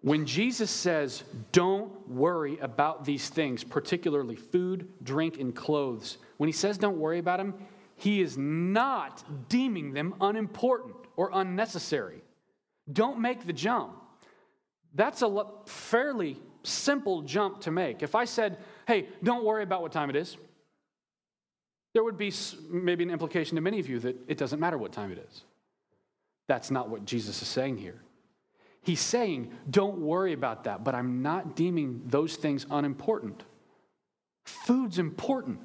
When 0.00 0.26
Jesus 0.26 0.70
says, 0.70 1.22
don't 1.52 2.08
worry 2.08 2.58
about 2.58 3.04
these 3.04 3.28
things, 3.28 3.62
particularly 3.62 4.34
food, 4.34 4.88
drink, 5.02 5.38
and 5.38 5.54
clothes, 5.54 6.18
when 6.38 6.48
he 6.48 6.52
says 6.52 6.76
don't 6.76 6.98
worry 6.98 7.18
about 7.18 7.38
them, 7.38 7.54
he 7.94 8.20
is 8.20 8.36
not 8.36 9.22
deeming 9.48 9.92
them 9.92 10.14
unimportant 10.20 10.96
or 11.16 11.30
unnecessary. 11.32 12.20
Don't 12.92 13.20
make 13.20 13.46
the 13.46 13.52
jump. 13.52 13.92
That's 14.94 15.22
a 15.22 15.46
fairly 15.66 16.36
simple 16.64 17.22
jump 17.22 17.60
to 17.60 17.70
make. 17.70 18.02
If 18.02 18.16
I 18.16 18.24
said, 18.24 18.58
hey, 18.88 19.06
don't 19.22 19.44
worry 19.44 19.62
about 19.62 19.82
what 19.82 19.92
time 19.92 20.10
it 20.10 20.16
is, 20.16 20.36
there 21.94 22.02
would 22.02 22.16
be 22.16 22.32
maybe 22.68 23.04
an 23.04 23.10
implication 23.10 23.56
to 23.56 23.60
many 23.60 23.78
of 23.78 23.88
you 23.88 23.98
that 24.00 24.16
it 24.28 24.38
doesn't 24.38 24.60
matter 24.60 24.78
what 24.78 24.92
time 24.92 25.12
it 25.12 25.18
is. 25.30 25.42
That's 26.48 26.70
not 26.70 26.88
what 26.88 27.04
Jesus 27.04 27.40
is 27.42 27.48
saying 27.48 27.78
here. 27.78 28.00
He's 28.82 29.00
saying, 29.00 29.52
don't 29.70 29.98
worry 29.98 30.32
about 30.32 30.64
that, 30.64 30.82
but 30.82 30.94
I'm 30.94 31.22
not 31.22 31.54
deeming 31.54 32.02
those 32.06 32.36
things 32.36 32.66
unimportant. 32.70 33.44
Food's 34.44 34.98
important, 34.98 35.60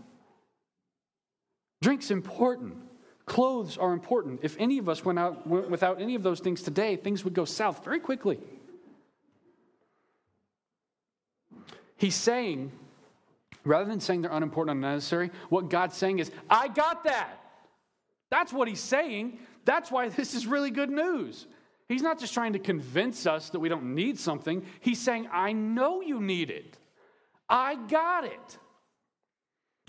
drink's 1.81 2.11
important, 2.11 2.75
clothes 3.25 3.77
are 3.77 3.91
important. 3.91 4.41
If 4.43 4.55
any 4.59 4.77
of 4.77 4.87
us 4.87 5.03
went 5.03 5.17
out 5.17 5.47
went 5.47 5.71
without 5.71 5.99
any 5.99 6.13
of 6.13 6.21
those 6.21 6.39
things 6.39 6.61
today, 6.61 6.95
things 6.95 7.23
would 7.23 7.33
go 7.33 7.43
south 7.43 7.83
very 7.83 7.99
quickly. 7.99 8.39
He's 11.97 12.15
saying, 12.15 12.71
Rather 13.67 13.89
than 13.89 13.99
saying 13.99 14.21
they're 14.21 14.31
unimportant 14.31 14.77
and 14.77 14.85
unnecessary, 14.85 15.31
what 15.49 15.69
God's 15.69 15.95
saying 15.95 16.19
is, 16.19 16.31
I 16.49 16.67
got 16.67 17.03
that. 17.03 17.41
That's 18.31 18.53
what 18.53 18.67
He's 18.67 18.79
saying. 18.79 19.39
That's 19.65 19.91
why 19.91 20.09
this 20.09 20.33
is 20.33 20.47
really 20.47 20.71
good 20.71 20.89
news. 20.89 21.45
He's 21.89 22.01
not 22.01 22.19
just 22.19 22.33
trying 22.33 22.53
to 22.53 22.59
convince 22.59 23.25
us 23.25 23.49
that 23.51 23.59
we 23.59 23.69
don't 23.69 23.95
need 23.95 24.19
something, 24.19 24.65
He's 24.79 24.99
saying, 24.99 25.27
I 25.31 25.53
know 25.53 26.01
you 26.01 26.21
need 26.21 26.49
it. 26.49 26.77
I 27.49 27.75
got 27.75 28.25
it. 28.25 28.57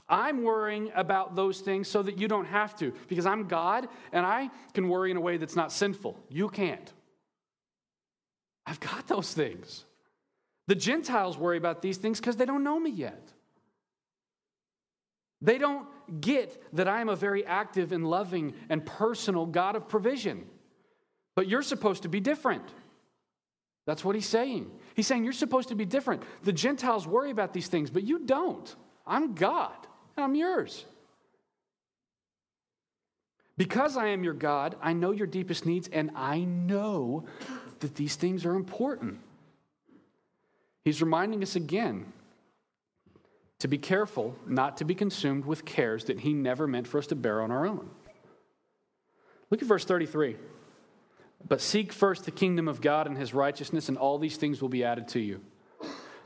I'm 0.09 0.43
worrying 0.43 0.91
about 0.95 1.37
those 1.37 1.61
things 1.61 1.87
so 1.87 2.03
that 2.03 2.19
you 2.19 2.29
don't 2.29 2.47
have 2.47 2.75
to, 2.79 2.93
because 3.09 3.27
I'm 3.27 3.47
God 3.47 3.89
and 4.13 4.25
I 4.25 4.51
can 4.73 4.89
worry 4.89 5.11
in 5.11 5.17
a 5.17 5.21
way 5.21 5.37
that's 5.37 5.57
not 5.57 5.71
sinful. 5.71 6.19
You 6.31 6.49
can't. 6.49 6.93
I've 8.67 8.81
got 8.81 9.07
those 9.07 9.35
things. 9.35 9.85
The 10.67 10.75
Gentiles 10.75 11.37
worry 11.37 11.59
about 11.59 11.83
these 11.83 11.99
things 11.99 12.21
because 12.21 12.37
they 12.37 12.47
don't 12.47 12.65
know 12.65 12.81
me 12.81 12.91
yet. 12.91 13.33
They 15.41 15.59
don't 15.59 15.87
get 16.21 16.63
that 16.75 16.89
I 16.89 17.01
am 17.01 17.09
a 17.09 17.17
very 17.17 17.45
active 17.47 17.93
and 17.93 18.09
loving 18.09 18.55
and 18.69 18.85
personal 18.85 19.47
God 19.47 19.77
of 19.77 19.89
provision. 19.89 20.47
But 21.37 21.49
you're 21.49 21.63
supposed 21.63 22.03
to 22.03 22.09
be 22.09 22.21
different. 22.21 22.65
That's 23.87 24.05
what 24.05 24.15
he's 24.15 24.27
saying. 24.27 24.71
He's 24.95 25.07
saying 25.07 25.25
you're 25.25 25.33
supposed 25.33 25.69
to 25.69 25.75
be 25.75 25.85
different. 25.85 26.23
The 26.43 26.53
Gentiles 26.53 27.07
worry 27.07 27.31
about 27.31 27.53
these 27.53 27.69
things, 27.69 27.91
but 27.91 28.03
you 28.03 28.19
don't. 28.19 28.75
I'm 29.07 29.35
God, 29.35 29.77
and 30.17 30.25
I'm 30.25 30.35
yours. 30.35 30.85
Because 33.57 33.97
I 33.97 34.09
am 34.09 34.23
your 34.23 34.35
God, 34.35 34.77
I 34.83 34.93
know 34.93 35.11
your 35.11 35.27
deepest 35.27 35.67
needs, 35.67 35.89
and 35.89 36.11
I 36.15 36.41
know 36.41 37.25
that 37.81 37.95
these 37.95 38.15
things 38.17 38.45
are 38.45 38.55
important. 38.55 39.19
He's 40.85 41.01
reminding 41.01 41.43
us 41.43 41.57
again 41.57 42.13
to 43.61 43.69
be 43.69 43.79
careful 43.79 44.37
not 44.47 44.77
to 44.79 44.85
be 44.85 44.95
consumed 44.95 45.45
with 45.45 45.65
cares 45.65 46.05
that 46.05 46.21
He 46.21 46.33
never 46.33 46.67
meant 46.67 46.87
for 46.87 46.99
us 46.99 47.07
to 47.09 47.17
bear 47.17 47.43
on 47.43 47.51
our 47.51 47.67
own. 47.67 47.89
Look 49.51 49.63
at 49.63 49.69
verse 49.69 49.85
33. 49.85 50.37
But 51.47 51.61
seek 51.61 51.93
first 51.93 52.25
the 52.25 52.31
kingdom 52.31 52.69
of 52.69 52.81
God 52.81 53.07
and 53.07 53.17
His 53.17 53.33
righteousness, 53.33 53.89
and 53.89 53.97
all 53.97 54.19
these 54.19 54.37
things 54.37 54.61
will 54.61 54.69
be 54.69 54.85
added 54.85 55.09
to 55.09 55.21
you. 55.21 55.41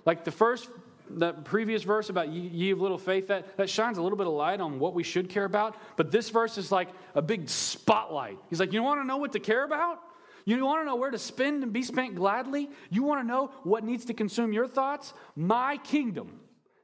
Like 0.04 0.24
the 0.24 0.30
first 0.30 0.68
the 1.14 1.32
previous 1.32 1.82
verse 1.82 2.08
about 2.08 2.28
ye 2.28 2.70
of 2.70 2.80
little 2.80 2.98
faith, 2.98 3.28
that, 3.28 3.56
that 3.56 3.68
shines 3.68 3.98
a 3.98 4.02
little 4.02 4.16
bit 4.16 4.26
of 4.26 4.32
light 4.32 4.60
on 4.60 4.78
what 4.78 4.94
we 4.94 5.02
should 5.02 5.28
care 5.28 5.44
about. 5.44 5.76
But 5.96 6.10
this 6.10 6.30
verse 6.30 6.58
is 6.58 6.72
like 6.72 6.88
a 7.14 7.22
big 7.22 7.48
spotlight. 7.48 8.38
He's 8.48 8.60
like, 8.60 8.72
You 8.72 8.82
want 8.82 9.00
to 9.00 9.06
know 9.06 9.18
what 9.18 9.32
to 9.32 9.40
care 9.40 9.64
about? 9.64 10.00
You 10.44 10.64
want 10.64 10.80
to 10.80 10.86
know 10.86 10.96
where 10.96 11.10
to 11.10 11.18
spend 11.18 11.62
and 11.62 11.72
be 11.72 11.82
spent 11.82 12.16
gladly? 12.16 12.68
You 12.90 13.04
want 13.04 13.20
to 13.20 13.26
know 13.26 13.52
what 13.62 13.84
needs 13.84 14.06
to 14.06 14.14
consume 14.14 14.52
your 14.52 14.66
thoughts? 14.66 15.12
My 15.36 15.76
kingdom. 15.78 16.40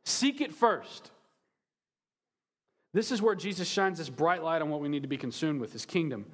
Seek 0.09 0.41
it 0.41 0.55
first. 0.55 1.11
This 2.95 3.13
is 3.13 3.21
where 3.21 3.35
Jesus 3.35 3.69
shines 3.69 3.99
this 3.99 4.09
bright 4.09 4.43
light 4.43 4.63
on 4.63 4.71
what 4.71 4.81
we 4.81 4.89
need 4.89 5.03
to 5.03 5.09
be 5.09 5.19
consumed 5.19 5.61
with 5.61 5.73
his 5.73 5.85
kingdom. 5.85 6.27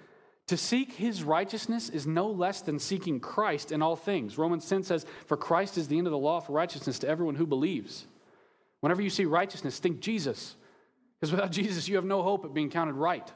To 0.48 0.56
seek 0.56 0.92
his 0.92 1.24
righteousness 1.24 1.88
is 1.88 2.06
no 2.06 2.28
less 2.28 2.60
than 2.60 2.78
seeking 2.78 3.18
Christ 3.18 3.72
in 3.72 3.82
all 3.82 3.96
things. 3.96 4.38
Romans 4.38 4.68
10 4.68 4.84
says, 4.84 5.06
For 5.26 5.36
Christ 5.36 5.76
is 5.76 5.88
the 5.88 5.98
end 5.98 6.06
of 6.06 6.12
the 6.12 6.18
law 6.18 6.40
for 6.40 6.52
righteousness 6.52 7.00
to 7.00 7.08
everyone 7.08 7.34
who 7.34 7.46
believes. 7.46 8.06
Whenever 8.80 9.02
you 9.02 9.10
see 9.10 9.24
righteousness, 9.24 9.78
think 9.78 10.00
Jesus. 10.00 10.54
Because 11.18 11.32
without 11.32 11.50
Jesus, 11.60 11.88
you 11.88 11.96
have 11.96 12.04
no 12.04 12.22
hope 12.22 12.44
of 12.44 12.54
being 12.54 12.70
counted 12.70 12.94
right 12.94 13.28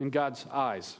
in 0.00 0.10
God's 0.10 0.46
eyes. 0.50 0.96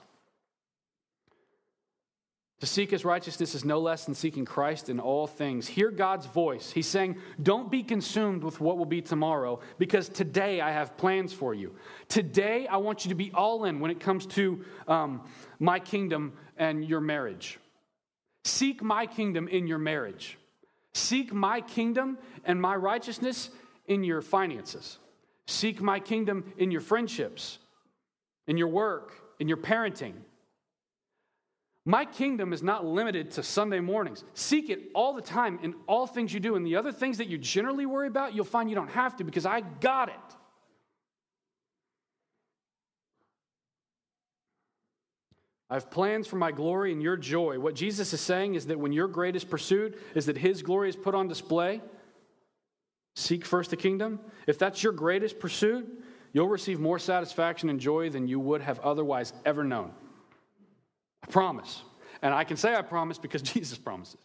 To 2.63 2.67
seek 2.69 2.93
his 2.93 3.05
righteousness 3.05 3.57
is 3.57 3.65
no 3.65 3.81
less 3.81 4.05
than 4.05 4.15
seeking 4.15 4.45
Christ 4.45 4.89
in 4.89 5.01
all 5.01 5.27
things. 5.27 5.67
Hear 5.67 5.91
God's 5.91 6.27
voice. 6.27 6.71
He's 6.71 6.87
saying, 6.87 7.17
Don't 7.43 7.73
be 7.73 7.83
consumed 7.83 8.45
with 8.45 8.61
what 8.61 8.79
will 8.79 8.85
be 8.85 9.03
tomorrow, 9.03 9.59
because 9.79 10.09
today 10.09 10.61
I 10.61 10.71
have 10.71 10.97
plans 10.97 11.33
for 11.33 11.55
you. 11.55 11.75
Today 12.07 12.69
I 12.69 12.77
want 12.77 13.05
you 13.05 13.09
to 13.09 13.17
be 13.17 13.33
all 13.35 13.65
in 13.65 13.81
when 13.81 13.91
it 13.91 13.99
comes 13.99 14.27
to 14.27 14.65
um, 14.87 15.23
my 15.59 15.81
kingdom 15.81 16.35
and 16.57 16.85
your 16.85 17.01
marriage. 17.01 17.59
Seek 18.45 18.81
my 18.81 19.07
kingdom 19.07 19.49
in 19.49 19.67
your 19.67 19.79
marriage. 19.79 20.39
Seek 20.95 21.33
my 21.33 21.63
kingdom 21.63 22.17
and 22.45 22.63
my 22.63 22.77
righteousness 22.77 23.51
in 23.89 24.05
your 24.05 24.23
finances. 24.23 24.99
Seek 25.49 25.81
my 25.81 25.99
kingdom 25.99 26.53
in 26.57 26.71
your 26.71 26.81
friendships, 26.81 27.59
in 28.47 28.57
your 28.57 28.69
work, 28.69 29.15
in 29.41 29.49
your 29.49 29.57
parenting 29.57 30.15
my 31.85 32.05
kingdom 32.05 32.53
is 32.53 32.63
not 32.63 32.85
limited 32.85 33.33
to 33.33 33.43
Sunday 33.43 33.81
mornings. 33.81 34.23
Seek 34.35 34.71
it 34.71 34.91
all 34.95 35.15
the 35.15 35.23
time 35.23 35.59
in 35.63 35.75
all 35.89 36.07
things 36.07 36.33
you 36.33 36.39
do. 36.39 36.55
And 36.55 36.65
the 36.65 36.77
other 36.77 36.93
things 36.93 37.19
that 37.19 37.27
you 37.27 37.39
generally 37.39 37.87
worry 37.87 38.07
about, 38.07 38.35
you'll 38.35 38.45
find 38.45 38.69
you 38.69 38.77
don't 38.77 38.91
have 38.91 39.17
to 39.17 39.25
because 39.25 39.47
I 39.47 39.61
got 39.61 40.09
it. 40.09 40.15
I 45.69 45.75
have 45.75 45.91
plans 45.91 46.27
for 46.29 46.37
my 46.37 46.53
glory 46.53 46.93
and 46.93 47.03
your 47.03 47.17
joy. 47.17 47.59
What 47.59 47.75
Jesus 47.75 48.13
is 48.13 48.21
saying 48.21 48.55
is 48.55 48.67
that 48.67 48.79
when 48.79 48.93
your 48.93 49.09
greatest 49.09 49.49
pursuit 49.49 49.99
is 50.15 50.27
that 50.27 50.37
his 50.37 50.63
glory 50.63 50.91
is 50.91 50.97
put 50.97 51.15
on 51.15 51.29
display, 51.29 51.81
seek 53.17 53.45
first 53.45 53.71
the 53.71 53.77
kingdom. 53.77 54.21
If 54.47 54.59
that's 54.59 54.83
your 54.83 54.93
greatest 54.93 55.41
pursuit, 55.41 55.89
you'll 56.33 56.49
receive 56.49 56.79
more 56.79 56.99
satisfaction 56.99 57.71
and 57.71 57.81
joy 57.81 58.11
than 58.11 58.29
you 58.29 58.39
would 58.39 58.61
have 58.61 58.81
otherwise 58.81 59.33
ever 59.47 59.65
known. 59.65 59.93
I 61.23 61.27
promise. 61.31 61.83
And 62.23 62.33
I 62.35 62.45
can 62.45 62.57
say 62.57 62.75
I 62.75 62.83
promise 62.83 63.19
because 63.19 63.43
Jesus 63.55 63.79
promises. 63.79 64.19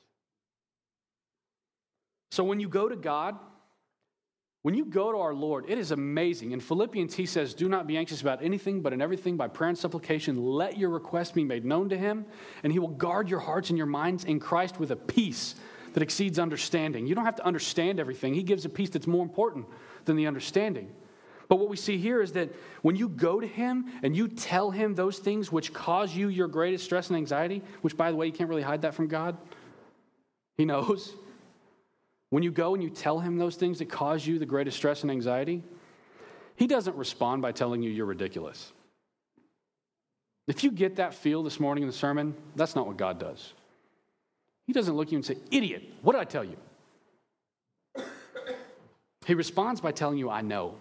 So 2.32 2.44
when 2.44 2.60
you 2.60 2.68
go 2.68 2.90
to 2.90 2.96
God, 2.96 3.38
when 4.64 4.76
you 4.76 4.86
go 4.86 5.12
to 5.12 5.18
our 5.18 5.34
Lord, 5.34 5.66
it 5.70 5.78
is 5.78 5.92
amazing. 5.92 6.52
In 6.52 6.60
Philippians, 6.60 7.14
he 7.14 7.26
says, 7.26 7.54
Do 7.54 7.70
not 7.70 7.88
be 7.88 7.96
anxious 7.96 8.22
about 8.22 8.44
anything, 8.44 8.82
but 8.82 8.92
in 8.92 9.02
everything 9.02 9.38
by 9.38 9.48
prayer 9.48 9.70
and 9.70 9.78
supplication, 9.78 10.44
let 10.44 10.78
your 10.78 10.90
requests 10.90 11.32
be 11.32 11.46
made 11.46 11.64
known 11.64 11.88
to 11.90 11.98
him, 11.98 12.26
and 12.64 12.74
he 12.74 12.80
will 12.80 12.90
guard 12.90 13.30
your 13.30 13.40
hearts 13.40 13.70
and 13.70 13.78
your 13.78 13.88
minds 13.88 14.26
in 14.26 14.40
Christ 14.40 14.80
with 14.80 14.92
a 14.92 14.96
peace 14.96 15.56
that 15.94 16.04
exceeds 16.04 16.38
understanding. 16.38 17.08
You 17.08 17.16
don't 17.16 17.24
have 17.24 17.38
to 17.38 17.46
understand 17.46 18.00
everything, 18.00 18.34
he 18.34 18.44
gives 18.44 18.66
a 18.66 18.70
peace 18.70 18.90
that's 18.90 19.08
more 19.08 19.24
important 19.24 19.68
than 20.06 20.18
the 20.18 20.28
understanding. 20.28 20.92
But 21.48 21.58
what 21.58 21.70
we 21.70 21.78
see 21.78 21.98
here 21.98 22.22
is 22.22 22.34
that 22.34 22.50
when 22.82 22.96
you 22.96 23.08
go 23.08 23.40
to 23.40 23.48
him 23.48 23.86
and 24.04 24.16
you 24.16 24.28
tell 24.28 24.72
him 24.72 24.96
those 24.96 25.20
things 25.20 25.52
which 25.52 25.74
cause 25.74 26.14
you 26.14 26.28
your 26.28 26.48
greatest 26.48 26.84
stress 26.84 27.08
and 27.10 27.18
anxiety, 27.18 27.62
which, 27.82 27.96
by 27.96 28.12
the 28.12 28.18
way, 28.18 28.26
you 28.26 28.34
can't 28.34 28.50
really 28.50 28.62
hide 28.62 28.82
that 28.82 28.94
from 28.94 29.08
God, 29.08 29.38
he 30.58 30.66
knows. 30.66 31.14
When 32.30 32.44
you 32.44 32.52
go 32.52 32.74
and 32.74 32.84
you 32.84 32.90
tell 32.90 33.22
him 33.22 33.38
those 33.38 33.56
things 33.56 33.80
that 33.80 33.90
cause 33.90 34.28
you 34.28 34.38
the 34.38 34.46
greatest 34.46 34.76
stress 34.76 35.02
and 35.02 35.10
anxiety, 35.10 35.64
he 36.58 36.68
doesn't 36.68 36.98
respond 36.98 37.42
by 37.42 37.54
telling 37.54 37.82
you 37.82 37.90
you're 37.90 38.06
ridiculous. 38.06 38.74
If 40.46 40.64
you 40.64 40.72
get 40.72 40.98
that 40.98 41.14
feel 41.14 41.44
this 41.44 41.58
morning 41.58 41.84
in 41.84 41.88
the 41.88 41.96
sermon, 41.96 42.36
that's 42.56 42.76
not 42.76 42.86
what 42.86 42.98
God 42.98 43.18
does. 43.18 43.54
He 44.66 44.74
doesn't 44.74 44.96
look 44.96 45.08
at 45.08 45.12
you 45.14 45.18
and 45.20 45.26
say, 45.26 45.38
Idiot, 45.52 45.84
what 46.02 46.14
did 46.14 46.22
I 46.22 46.26
tell 46.26 46.44
you? 46.44 46.58
He 49.26 49.34
responds 49.34 49.82
by 49.82 49.92
telling 49.92 50.18
you, 50.18 50.30
I 50.30 50.40
know. 50.40 50.76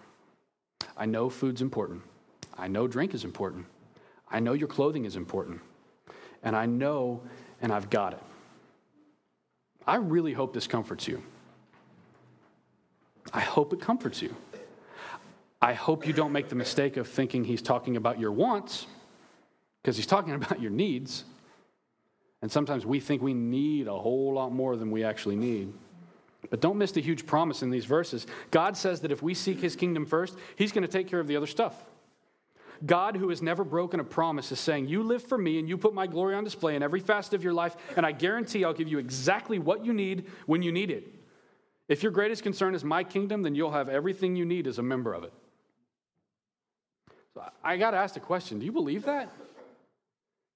I 0.97 1.05
know 1.05 1.29
food's 1.29 1.61
important. 1.61 2.01
I 2.57 2.67
know 2.67 2.87
drink 2.87 3.13
is 3.13 3.23
important. 3.23 3.65
I 4.29 4.39
know 4.39 4.53
your 4.53 4.67
clothing 4.67 5.05
is 5.05 5.15
important. 5.15 5.61
And 6.43 6.55
I 6.55 6.65
know, 6.65 7.21
and 7.61 7.71
I've 7.71 7.89
got 7.89 8.13
it. 8.13 8.23
I 9.85 9.97
really 9.97 10.33
hope 10.33 10.53
this 10.53 10.67
comforts 10.67 11.07
you. 11.07 11.21
I 13.33 13.41
hope 13.41 13.73
it 13.73 13.79
comforts 13.79 14.21
you. 14.21 14.35
I 15.61 15.73
hope 15.73 16.05
you 16.05 16.13
don't 16.13 16.31
make 16.31 16.49
the 16.49 16.55
mistake 16.55 16.97
of 16.97 17.07
thinking 17.07 17.43
he's 17.43 17.61
talking 17.61 17.97
about 17.97 18.19
your 18.19 18.31
wants, 18.31 18.87
because 19.81 19.95
he's 19.95 20.05
talking 20.05 20.33
about 20.41 20.61
your 20.61 20.71
needs. 20.71 21.23
And 22.41 22.51
sometimes 22.51 22.85
we 22.85 22.99
think 22.99 23.21
we 23.21 23.33
need 23.33 23.87
a 23.87 23.97
whole 23.97 24.33
lot 24.33 24.51
more 24.51 24.75
than 24.75 24.91
we 24.91 25.03
actually 25.03 25.35
need. 25.35 25.73
But 26.49 26.61
don't 26.61 26.77
miss 26.77 26.91
the 26.91 27.01
huge 27.01 27.25
promise 27.25 27.61
in 27.61 27.69
these 27.69 27.85
verses. 27.85 28.25
God 28.51 28.77
says 28.77 29.01
that 29.01 29.11
if 29.11 29.21
we 29.21 29.33
seek 29.33 29.59
his 29.59 29.75
kingdom 29.75 30.05
first, 30.05 30.37
he's 30.55 30.71
going 30.71 30.83
to 30.83 30.91
take 30.91 31.07
care 31.07 31.19
of 31.19 31.27
the 31.27 31.35
other 31.35 31.47
stuff. 31.47 31.75
God, 32.85 33.15
who 33.15 33.29
has 33.29 33.41
never 33.41 33.63
broken 33.63 33.99
a 33.99 34.03
promise, 34.03 34.51
is 34.51 34.59
saying, 34.59 34.87
You 34.87 35.03
live 35.03 35.23
for 35.23 35.37
me 35.37 35.59
and 35.59 35.67
you 35.67 35.77
put 35.77 35.93
my 35.93 36.05
glory 36.05 36.35
on 36.35 36.43
display 36.43 36.75
in 36.75 36.83
every 36.83 36.99
facet 36.99 37.33
of 37.33 37.43
your 37.43 37.53
life, 37.53 37.75
and 37.95 38.05
I 38.05 38.11
guarantee 38.11 38.63
I'll 38.63 38.73
give 38.73 38.87
you 38.87 38.99
exactly 38.99 39.57
what 39.59 39.83
you 39.83 39.93
need 39.93 40.25
when 40.45 40.61
you 40.61 40.71
need 40.71 40.91
it. 40.91 41.13
If 41.87 42.03
your 42.03 42.11
greatest 42.11 42.43
concern 42.43 42.75
is 42.75 42.83
my 42.83 43.03
kingdom, 43.03 43.41
then 43.41 43.55
you'll 43.55 43.71
have 43.71 43.89
everything 43.89 44.35
you 44.35 44.45
need 44.45 44.67
as 44.67 44.77
a 44.77 44.83
member 44.83 45.13
of 45.13 45.23
it. 45.23 45.33
So 47.33 47.43
I 47.63 47.77
got 47.77 47.91
to 47.91 47.97
ask 47.97 48.13
the 48.13 48.19
question 48.19 48.59
do 48.59 48.65
you 48.65 48.71
believe 48.71 49.05
that? 49.05 49.33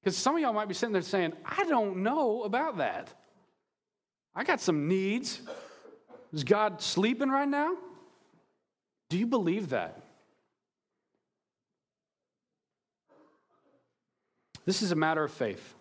Because 0.03 0.17
some 0.17 0.35
of 0.35 0.41
y'all 0.41 0.53
might 0.53 0.67
be 0.67 0.73
sitting 0.73 0.93
there 0.93 1.01
saying, 1.01 1.33
I 1.45 1.63
don't 1.65 1.97
know 1.97 2.43
about 2.43 2.77
that. 2.77 3.13
I 4.35 4.43
got 4.43 4.59
some 4.59 4.87
needs. 4.87 5.41
Is 6.33 6.43
God 6.43 6.81
sleeping 6.81 7.29
right 7.29 7.47
now? 7.47 7.75
Do 9.09 9.17
you 9.17 9.27
believe 9.27 9.69
that? 9.69 10.01
This 14.65 14.81
is 14.81 14.91
a 14.91 14.95
matter 14.95 15.23
of 15.23 15.31
faith. 15.31 15.75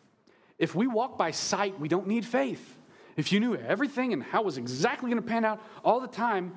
If 0.59 0.75
we 0.75 0.87
walk 0.87 1.17
by 1.17 1.31
sight, 1.31 1.79
we 1.79 1.89
don't 1.89 2.07
need 2.07 2.25
faith. 2.25 2.77
If 3.17 3.33
you 3.33 3.41
knew 3.41 3.55
everything 3.55 4.13
and 4.13 4.23
how 4.23 4.41
it 4.41 4.47
was 4.47 4.59
exactly 4.59 5.11
going 5.11 5.23
to 5.23 5.29
pan 5.29 5.45
out 5.45 5.63
all 5.85 6.01
the 6.01 6.09
time, 6.09 6.55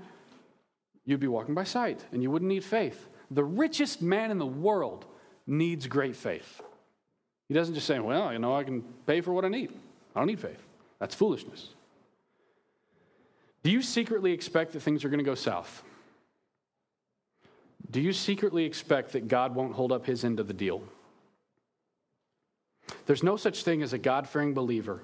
you'd 1.06 1.20
be 1.20 1.28
walking 1.28 1.54
by 1.54 1.64
sight 1.64 2.04
and 2.12 2.24
you 2.24 2.32
wouldn't 2.32 2.50
need 2.50 2.64
faith. 2.64 3.08
The 3.32 3.44
richest 3.44 4.02
man 4.02 4.32
in 4.32 4.38
the 4.38 4.46
world 4.46 5.06
needs 5.46 5.88
great 5.88 6.16
faith. 6.16 6.62
He 7.48 7.54
doesn't 7.54 7.76
just 7.76 7.88
say, 7.88 8.00
Well, 8.00 8.32
you 8.32 8.40
know, 8.40 8.56
I 8.56 8.64
can 8.64 8.82
pay 9.06 9.22
for 9.22 9.34
what 9.34 9.46
I 9.46 9.50
need. 9.50 9.72
I 10.16 10.20
don't 10.20 10.28
need 10.28 10.40
faith. 10.40 10.62
That's 11.00 11.16
foolishness. 11.16 11.70
Do 13.64 13.72
you 13.72 13.82
secretly 13.82 14.34
expect 14.34 14.74
that 14.74 14.82
things 14.82 15.06
are 15.06 15.10
going 15.10 15.20
to 15.20 15.24
go 15.24 15.36
south? 15.36 15.84
Do 17.90 18.02
you 18.02 18.12
secretly 18.12 18.66
expect 18.66 19.14
that 19.14 19.28
God 19.28 19.56
won't 19.56 19.74
hold 19.74 19.92
up 19.92 20.06
his 20.06 20.26
end 20.26 20.40
of 20.40 20.48
the 20.48 20.54
deal? 20.54 20.84
There's 23.06 23.24
no 23.24 23.38
such 23.38 23.64
thing 23.64 23.82
as 23.82 23.94
a 23.94 23.98
God 23.98 24.28
fearing 24.28 24.54
believer 24.54 25.02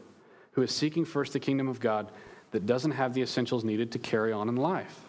who 0.51 0.61
is 0.61 0.73
seeking 0.73 1.05
first 1.05 1.33
the 1.33 1.39
kingdom 1.39 1.67
of 1.67 1.79
God 1.79 2.11
that 2.51 2.65
doesn't 2.65 2.91
have 2.91 3.13
the 3.13 3.21
essentials 3.21 3.63
needed 3.63 3.91
to 3.93 3.99
carry 3.99 4.33
on 4.33 4.49
in 4.49 4.55
life. 4.55 4.99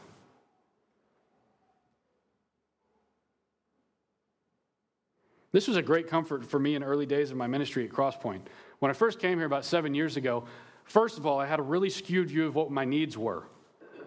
This 5.53 5.67
was 5.67 5.77
a 5.77 5.83
great 5.83 6.07
comfort 6.07 6.45
for 6.45 6.61
me 6.61 6.77
in 6.77 6.85
early 6.85 7.07
days 7.07 7.31
of 7.31 7.37
my 7.37 7.49
ministry 7.49 7.85
at 7.85 7.91
Crosspoint. 7.91 8.43
When 8.79 8.91
I 8.91 8.95
first 8.95 9.19
came 9.19 9.39
here 9.39 9.47
about 9.47 9.65
seven 9.65 9.95
years 9.95 10.17
ago, 10.17 10.45
first 10.91 11.19
of 11.19 11.27
all, 11.27 11.39
I 11.39 11.47
had 11.47 11.61
a 11.61 11.63
really 11.63 11.89
skewed 11.89 12.29
view 12.29 12.47
of 12.47 12.55
what 12.55 12.71
my 12.71 12.85
needs 12.85 13.17
were. 13.17 13.45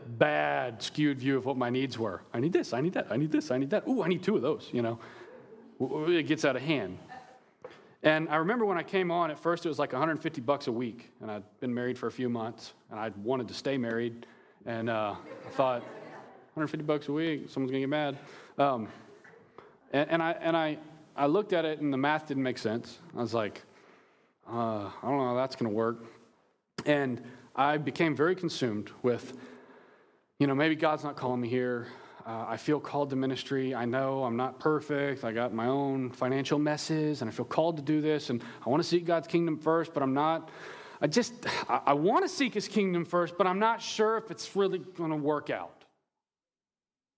Bad, 0.06 0.84
skewed 0.84 1.18
view 1.18 1.38
of 1.38 1.46
what 1.46 1.56
my 1.56 1.70
needs 1.70 1.98
were. 1.98 2.22
I 2.34 2.40
need 2.42 2.52
this, 2.52 2.74
I 2.74 2.82
need 2.82 2.94
that, 2.94 3.08
I 3.10 3.16
need 3.16 3.32
this, 3.32 3.52
I 3.52 3.58
need 3.58 3.70
that. 3.70 3.88
Ooh, 3.88 4.04
I 4.04 4.10
need 4.10 4.22
two 4.22 4.36
of 4.36 4.42
those, 4.42 4.70
you 4.74 4.82
know. 4.82 5.00
It 5.80 6.28
gets 6.28 6.44
out 6.44 6.56
of 6.56 6.62
hand. 6.62 6.98
And 8.04 8.28
I 8.28 8.36
remember 8.36 8.66
when 8.66 8.78
I 8.78 8.84
came 8.84 9.12
on, 9.12 9.32
at 9.32 9.40
first 9.40 9.66
it 9.66 9.70
was 9.70 9.80
like 9.80 9.94
150 9.94 10.42
bucks 10.42 10.68
a 10.68 10.72
week, 10.74 11.10
and 11.22 11.32
I'd 11.32 11.44
been 11.62 11.74
married 11.74 11.98
for 11.98 12.08
a 12.08 12.12
few 12.12 12.28
months, 12.28 12.74
and 12.92 13.00
I 13.00 13.12
wanted 13.24 13.48
to 13.48 13.54
stay 13.54 13.78
married, 13.78 14.26
and 14.66 14.90
uh, 14.90 15.16
I 15.48 15.50
thought, 15.52 15.84
150 16.56 16.84
bucks 16.84 17.08
a 17.08 17.14
week, 17.14 17.50
someone's 17.50 17.72
gonna 17.72 17.80
get 17.80 17.90
mad. 17.90 18.18
Um, 18.58 18.90
and, 19.94 20.10
and, 20.10 20.22
I 20.22 20.32
and 20.34 20.58
I 20.58 20.78
I 21.16 21.28
looked 21.28 21.54
at 21.54 21.64
it, 21.64 21.80
and 21.80 21.94
the 21.94 21.98
math 21.98 22.28
didn't 22.28 22.44
make 22.44 22.58
sense. 22.58 23.00
I 23.16 23.22
was 23.22 23.34
like, 23.34 23.62
uh, 24.48 24.52
I 24.52 24.92
don't 25.02 25.18
know 25.18 25.30
how 25.30 25.36
that's 25.36 25.56
gonna 25.56 25.74
work, 25.74 26.04
and 26.86 27.22
I 27.56 27.78
became 27.78 28.16
very 28.16 28.36
consumed 28.36 28.92
with, 29.02 29.38
you 30.40 30.48
know, 30.48 30.56
maybe 30.56 30.76
God's 30.76 31.04
not 31.04 31.16
calling 31.16 31.42
me 31.42 31.48
here. 31.48 31.88
Uh, 32.26 32.46
I 32.48 32.58
feel 32.58 32.80
called 32.80 33.10
to 33.10 33.16
ministry. 33.16 33.76
I 33.76 33.86
know 33.86 34.24
I'm 34.24 34.38
not 34.38 34.60
perfect. 34.60 35.24
I 35.24 35.34
got 35.34 35.54
my 35.54 35.68
own 35.68 36.10
financial 36.10 36.58
messes, 36.58 37.22
and 37.22 37.30
I 37.30 37.34
feel 37.34 37.46
called 37.46 37.78
to 37.78 37.84
do 37.84 38.00
this. 38.00 38.30
And 38.30 38.42
I 38.66 38.70
want 38.70 38.82
to 38.82 38.88
seek 38.88 39.06
God's 39.06 39.28
kingdom 39.28 39.58
first, 39.58 39.94
but 39.94 40.02
I'm 40.02 40.14
not. 40.14 40.50
I 41.02 41.08
just, 41.08 41.34
I, 41.70 41.82
I 41.88 41.94
want 41.94 42.24
to 42.24 42.30
seek 42.30 42.54
His 42.54 42.68
kingdom 42.68 43.04
first, 43.04 43.38
but 43.38 43.46
I'm 43.46 43.60
not 43.60 43.82
sure 43.82 44.18
if 44.18 44.32
it's 44.32 44.56
really 44.56 44.80
going 44.80 45.12
to 45.12 45.18
work 45.18 45.50
out. 45.50 45.84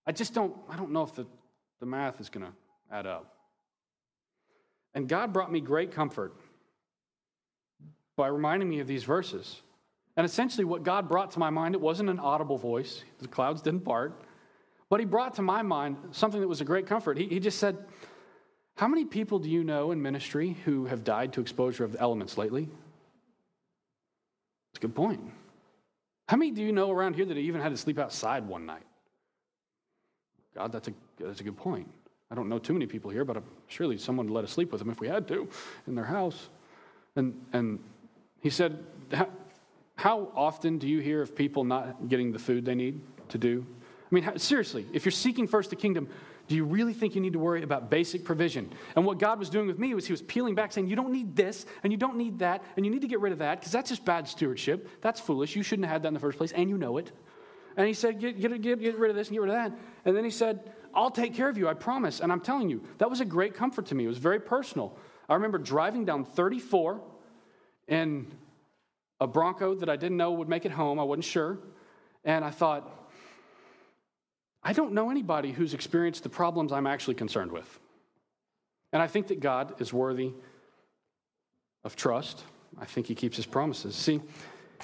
I 0.07 0.11
just 0.11 0.34
don't, 0.34 0.55
I 0.70 0.76
don't 0.76 0.91
know 0.91 1.03
if 1.03 1.13
the, 1.13 1.26
the 1.80 1.86
math 1.86 2.20
is 2.20 2.30
going 2.30 2.45
to 2.45 2.51
add 2.91 3.05
up. 3.05 3.32
And 4.93 5.07
God 5.07 5.34
brought 5.34 5.51
me 5.51 5.59
great 5.59 5.91
comfort 5.91 6.36
by 8.16 8.28
reminding 8.28 8.70
me 8.70 8.80
of 8.80 8.88
these 8.88 9.03
verses. 9.03 9.61
And 10.18 10.26
essentially, 10.26 10.63
what 10.63 10.84
God 10.84 11.09
brought 11.09 11.32
to 11.32 11.39
my 11.39 11.49
mind, 11.49 11.76
it 11.76 11.82
wasn't 11.82 12.09
an 12.09 12.20
audible 12.20 12.57
voice, 12.57 13.03
the 13.20 13.28
clouds 13.28 13.61
didn't 13.61 13.82
part. 13.82 14.22
But 14.89 14.99
he 14.99 15.05
brought 15.05 15.36
to 15.36 15.41
my 15.41 15.61
mind 15.61 15.97
something 16.11 16.39
that 16.39 16.47
was 16.47 16.61
a 16.61 16.66
great 16.66 16.88
comfort. 16.88 17.18
He, 17.18 17.28
he 17.28 17.39
just 17.39 17.57
said, 17.57 17.78
How 18.78 18.88
many 18.88 19.03
people 19.03 19.39
do 19.39 19.49
you 19.49 19.63
know 19.63 19.91
in 19.91 20.01
ministry 20.01 20.57
who 20.63 20.86
have 20.86 21.03
died 21.03 21.34
to 21.34 21.41
exposure 21.41 21.84
of 21.84 21.93
the 21.93 21.99
elements 21.99 22.38
lately? 22.38 22.70
That's 24.72 24.84
a 24.84 24.88
good 24.88 24.95
point. 24.95 25.22
How 26.30 26.38
many 26.38 26.51
do 26.51 26.61
you 26.61 26.72
know 26.72 26.91
around 26.91 27.16
here 27.16 27.26
that 27.26 27.38
even 27.38 27.61
had 27.61 27.70
to 27.70 27.78
sleep 27.78 27.99
outside 27.99 28.47
one 28.47 28.66
night? 28.66 28.86
God, 30.55 30.72
that's 30.72 30.88
a, 30.88 30.93
that's 31.20 31.41
a 31.41 31.43
good 31.43 31.57
point. 31.57 31.89
I 32.32 32.36
don't 32.36 32.49
know 32.49 32.59
too 32.59 32.74
many 32.74 32.86
people 32.88 33.11
here, 33.11 33.26
but 33.26 33.43
surely 33.68 33.97
someone 33.97 34.28
would 34.28 34.34
let 34.34 34.43
us 34.43 34.51
sleep 34.51 34.72
with 34.72 34.80
them 34.80 34.89
if 34.89 34.99
we 34.99 35.07
had 35.07 35.28
to 35.28 35.47
in 35.88 35.95
their 35.95 36.05
house. 36.05 36.49
And, 37.16 37.39
and 37.53 37.80
he 38.46 38.52
said, 38.52 38.86
How 39.96 40.32
often 40.36 40.78
do 40.78 40.88
you 40.88 41.00
hear 41.00 41.24
of 41.24 41.36
people 41.36 41.64
not 41.64 42.08
getting 42.08 42.32
the 42.32 42.38
food 42.38 42.64
they 42.64 42.76
need 42.76 43.02
to 43.30 43.39
do 43.39 43.66
I 44.12 44.16
mean, 44.16 44.38
seriously, 44.38 44.86
if 44.93 45.04
you're 45.04 45.12
seeking 45.12 45.48
first 45.48 45.72
the 45.72 45.76
kingdom, 45.76 46.08
do 46.48 46.56
you 46.56 46.64
really 46.64 46.93
think 46.93 47.16
you 47.16 47.22
need 47.22 47.34
to 47.34 47.39
worry 47.39 47.64
about 47.64 47.89
basic 47.89 48.24
provision? 48.24 48.72
And 48.96 49.04
what 49.04 49.18
God 49.18 49.39
was 49.39 49.50
doing 49.50 49.66
with 49.66 49.80
me 49.80 49.96
was 49.96 50.06
He 50.06 50.14
was 50.14 50.22
peeling 50.22 50.54
back, 50.54 50.72
saying, 50.72 50.88
You 50.88 50.96
don't 50.96 51.12
need 51.12 51.36
this, 51.36 51.66
and 51.84 51.91
you 51.91 51.98
don't 51.98 52.16
need 52.16 52.39
that, 52.39 52.64
and 52.78 52.86
you 52.86 52.91
need 52.91 53.02
to 53.02 53.08
get 53.08 53.20
rid 53.20 53.34
of 53.34 53.39
that, 53.39 53.60
because 53.60 53.72
that's 53.72 53.89
just 53.89 54.06
bad 54.06 54.28
stewardship. 54.28 54.88
That's 55.02 55.20
foolish. 55.20 55.56
You 55.56 55.64
shouldn't 55.64 55.88
have 55.88 55.93
had 55.93 56.04
that 56.04 56.10
in 56.10 56.14
the 56.14 56.20
first 56.20 56.38
place, 56.38 56.52
and 56.52 56.70
you 56.70 56.78
know 56.78 56.98
it. 56.98 57.12
And 57.78 57.88
He 57.88 57.93
said, 57.93 58.20
get, 58.20 58.39
get, 58.39 58.62
get, 58.62 58.80
get 58.80 58.98
rid 59.00 59.10
of 59.10 59.16
this 59.16 59.30
and 59.30 59.36
get 59.36 59.41
rid 59.41 59.50
of 59.50 59.56
that. 59.56 59.78
And 60.06 60.16
then 60.16 60.24
He 60.24 60.30
said, 60.30 60.72
I'll 60.93 61.12
take 61.12 61.34
care 61.34 61.50
of 61.50 61.58
you, 61.58 61.68
I 61.68 61.74
promise. 61.74 62.20
And 62.20 62.32
I'm 62.32 62.41
telling 62.41 62.70
you, 62.70 62.84
that 63.00 63.10
was 63.10 63.22
a 63.22 63.26
great 63.26 63.56
comfort 63.56 63.88
to 63.88 63.96
me. 63.96 64.06
It 64.06 64.10
was 64.10 64.20
very 64.20 64.39
personal. 64.39 64.96
I 65.28 65.34
remember 65.34 65.58
driving 65.58 66.06
down 66.06 66.24
34 66.24 67.02
in 67.88 68.27
a 69.19 69.27
Bronco 69.27 69.75
that 69.75 69.89
I 69.89 69.95
didn't 69.95 70.17
know 70.17 70.31
would 70.31 70.49
make 70.49 70.65
it 70.65 70.71
home. 70.71 70.99
I 70.99 71.03
wasn't 71.03 71.25
sure. 71.25 71.57
And 72.23 72.43
I 72.43 72.49
thought, 72.49 72.89
I 74.63 74.73
don't 74.73 74.93
know 74.93 75.11
anybody 75.11 75.51
who's 75.51 75.73
experienced 75.73 76.23
the 76.23 76.29
problems 76.29 76.71
I'm 76.71 76.88
actually 76.88 77.15
concerned 77.15 77.51
with. 77.51 77.79
And 78.91 79.01
I 79.01 79.07
think 79.07 79.27
that 79.27 79.39
God 79.39 79.79
is 79.79 79.93
worthy 79.93 80.33
of 81.83 81.95
trust. 81.95 82.43
I 82.79 82.86
think 82.86 83.07
He 83.07 83.15
keeps 83.15 83.38
His 83.38 83.45
promises. 83.45 83.95
See, 83.95 84.21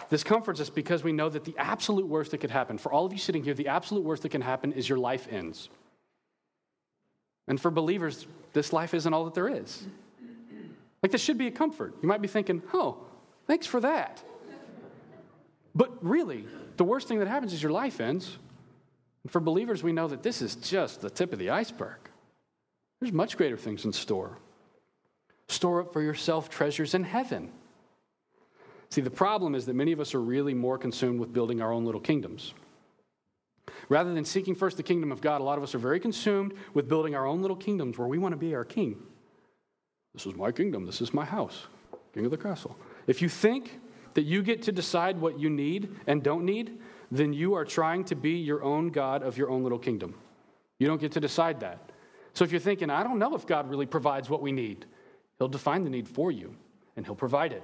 this 0.09 0.23
comforts 0.23 0.59
us 0.59 0.69
because 0.69 1.03
we 1.03 1.11
know 1.11 1.29
that 1.29 1.45
the 1.45 1.55
absolute 1.57 2.07
worst 2.07 2.31
that 2.31 2.37
could 2.37 2.51
happen, 2.51 2.77
for 2.77 2.91
all 2.91 3.05
of 3.05 3.11
you 3.11 3.19
sitting 3.19 3.43
here, 3.43 3.53
the 3.53 3.67
absolute 3.67 4.03
worst 4.03 4.21
that 4.23 4.29
can 4.29 4.41
happen 4.41 4.71
is 4.73 4.87
your 4.87 4.99
life 4.99 5.27
ends. 5.31 5.69
And 7.47 7.59
for 7.59 7.71
believers, 7.71 8.27
this 8.53 8.71
life 8.71 8.93
isn't 8.93 9.13
all 9.13 9.25
that 9.25 9.33
there 9.33 9.49
is. 9.49 9.83
Like, 11.03 11.11
this 11.11 11.21
should 11.21 11.37
be 11.37 11.47
a 11.47 11.51
comfort. 11.51 11.95
You 12.01 12.07
might 12.07 12.21
be 12.21 12.27
thinking, 12.27 12.61
oh, 12.73 12.97
thanks 13.47 13.65
for 13.65 13.79
that. 13.79 14.23
But 15.73 16.03
really, 16.03 16.45
the 16.77 16.83
worst 16.83 17.07
thing 17.07 17.19
that 17.19 17.27
happens 17.27 17.53
is 17.53 17.63
your 17.63 17.71
life 17.71 17.99
ends. 17.99 18.37
And 19.23 19.31
for 19.31 19.39
believers, 19.39 19.83
we 19.83 19.93
know 19.93 20.07
that 20.07 20.23
this 20.23 20.41
is 20.41 20.55
just 20.55 21.01
the 21.01 21.09
tip 21.09 21.33
of 21.33 21.39
the 21.39 21.49
iceberg. 21.49 21.97
There's 22.99 23.13
much 23.13 23.37
greater 23.37 23.57
things 23.57 23.85
in 23.85 23.93
store. 23.93 24.37
Store 25.47 25.81
up 25.81 25.93
for 25.93 26.01
yourself 26.01 26.49
treasures 26.49 26.93
in 26.93 27.03
heaven. 27.03 27.51
See, 28.89 29.01
the 29.01 29.09
problem 29.09 29.55
is 29.55 29.65
that 29.65 29.73
many 29.73 29.91
of 29.91 29.99
us 29.99 30.13
are 30.13 30.21
really 30.21 30.53
more 30.53 30.77
consumed 30.77 31.19
with 31.19 31.33
building 31.33 31.61
our 31.61 31.71
own 31.71 31.85
little 31.85 32.01
kingdoms. 32.01 32.53
Rather 33.89 34.13
than 34.13 34.25
seeking 34.25 34.53
first 34.53 34.77
the 34.77 34.83
kingdom 34.83 35.11
of 35.11 35.21
God, 35.21 35.41
a 35.41 35.43
lot 35.43 35.57
of 35.57 35.63
us 35.63 35.73
are 35.73 35.79
very 35.79 35.99
consumed 35.99 36.53
with 36.73 36.89
building 36.89 37.15
our 37.15 37.25
own 37.25 37.41
little 37.41 37.57
kingdoms 37.57 37.97
where 37.97 38.07
we 38.07 38.17
want 38.17 38.33
to 38.33 38.37
be 38.37 38.53
our 38.53 38.65
king. 38.65 39.01
This 40.13 40.25
is 40.25 40.35
my 40.35 40.51
kingdom. 40.51 40.85
This 40.85 41.01
is 41.01 41.13
my 41.13 41.25
house, 41.25 41.67
king 42.13 42.25
of 42.25 42.31
the 42.31 42.37
castle. 42.37 42.77
If 43.07 43.21
you 43.21 43.29
think 43.29 43.79
that 44.13 44.23
you 44.23 44.43
get 44.43 44.61
to 44.63 44.71
decide 44.71 45.19
what 45.19 45.39
you 45.39 45.49
need 45.49 45.95
and 46.07 46.21
don't 46.21 46.45
need, 46.45 46.79
then 47.11 47.33
you 47.33 47.53
are 47.53 47.65
trying 47.65 48.03
to 48.05 48.15
be 48.15 48.31
your 48.31 48.63
own 48.63 48.89
God 48.89 49.23
of 49.23 49.37
your 49.37 49.49
own 49.49 49.63
little 49.63 49.79
kingdom. 49.79 50.15
You 50.79 50.87
don't 50.87 50.99
get 50.99 51.13
to 51.13 51.19
decide 51.19 51.59
that. 51.61 51.91
So 52.33 52.43
if 52.43 52.51
you're 52.51 52.61
thinking, 52.61 52.89
I 52.89 53.03
don't 53.03 53.19
know 53.19 53.35
if 53.35 53.45
God 53.45 53.69
really 53.69 53.85
provides 53.85 54.29
what 54.29 54.41
we 54.41 54.51
need, 54.51 54.85
He'll 55.37 55.47
define 55.47 55.83
the 55.83 55.89
need 55.89 56.07
for 56.07 56.31
you 56.31 56.55
and 56.95 57.05
He'll 57.05 57.15
provide 57.15 57.53
it. 57.53 57.63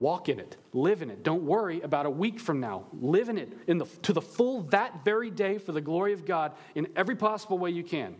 Walk 0.00 0.28
in 0.28 0.38
it, 0.38 0.56
live 0.72 1.02
in 1.02 1.10
it. 1.10 1.24
Don't 1.24 1.42
worry 1.42 1.80
about 1.80 2.06
a 2.06 2.10
week 2.10 2.38
from 2.38 2.60
now. 2.60 2.86
Live 2.92 3.28
in 3.28 3.36
it 3.36 3.52
in 3.66 3.78
the, 3.78 3.86
to 4.02 4.12
the 4.12 4.20
full 4.20 4.62
that 4.64 5.04
very 5.04 5.30
day 5.30 5.58
for 5.58 5.72
the 5.72 5.80
glory 5.80 6.12
of 6.12 6.24
God 6.24 6.52
in 6.76 6.86
every 6.94 7.16
possible 7.16 7.58
way 7.58 7.70
you 7.70 7.82
can. 7.82 8.14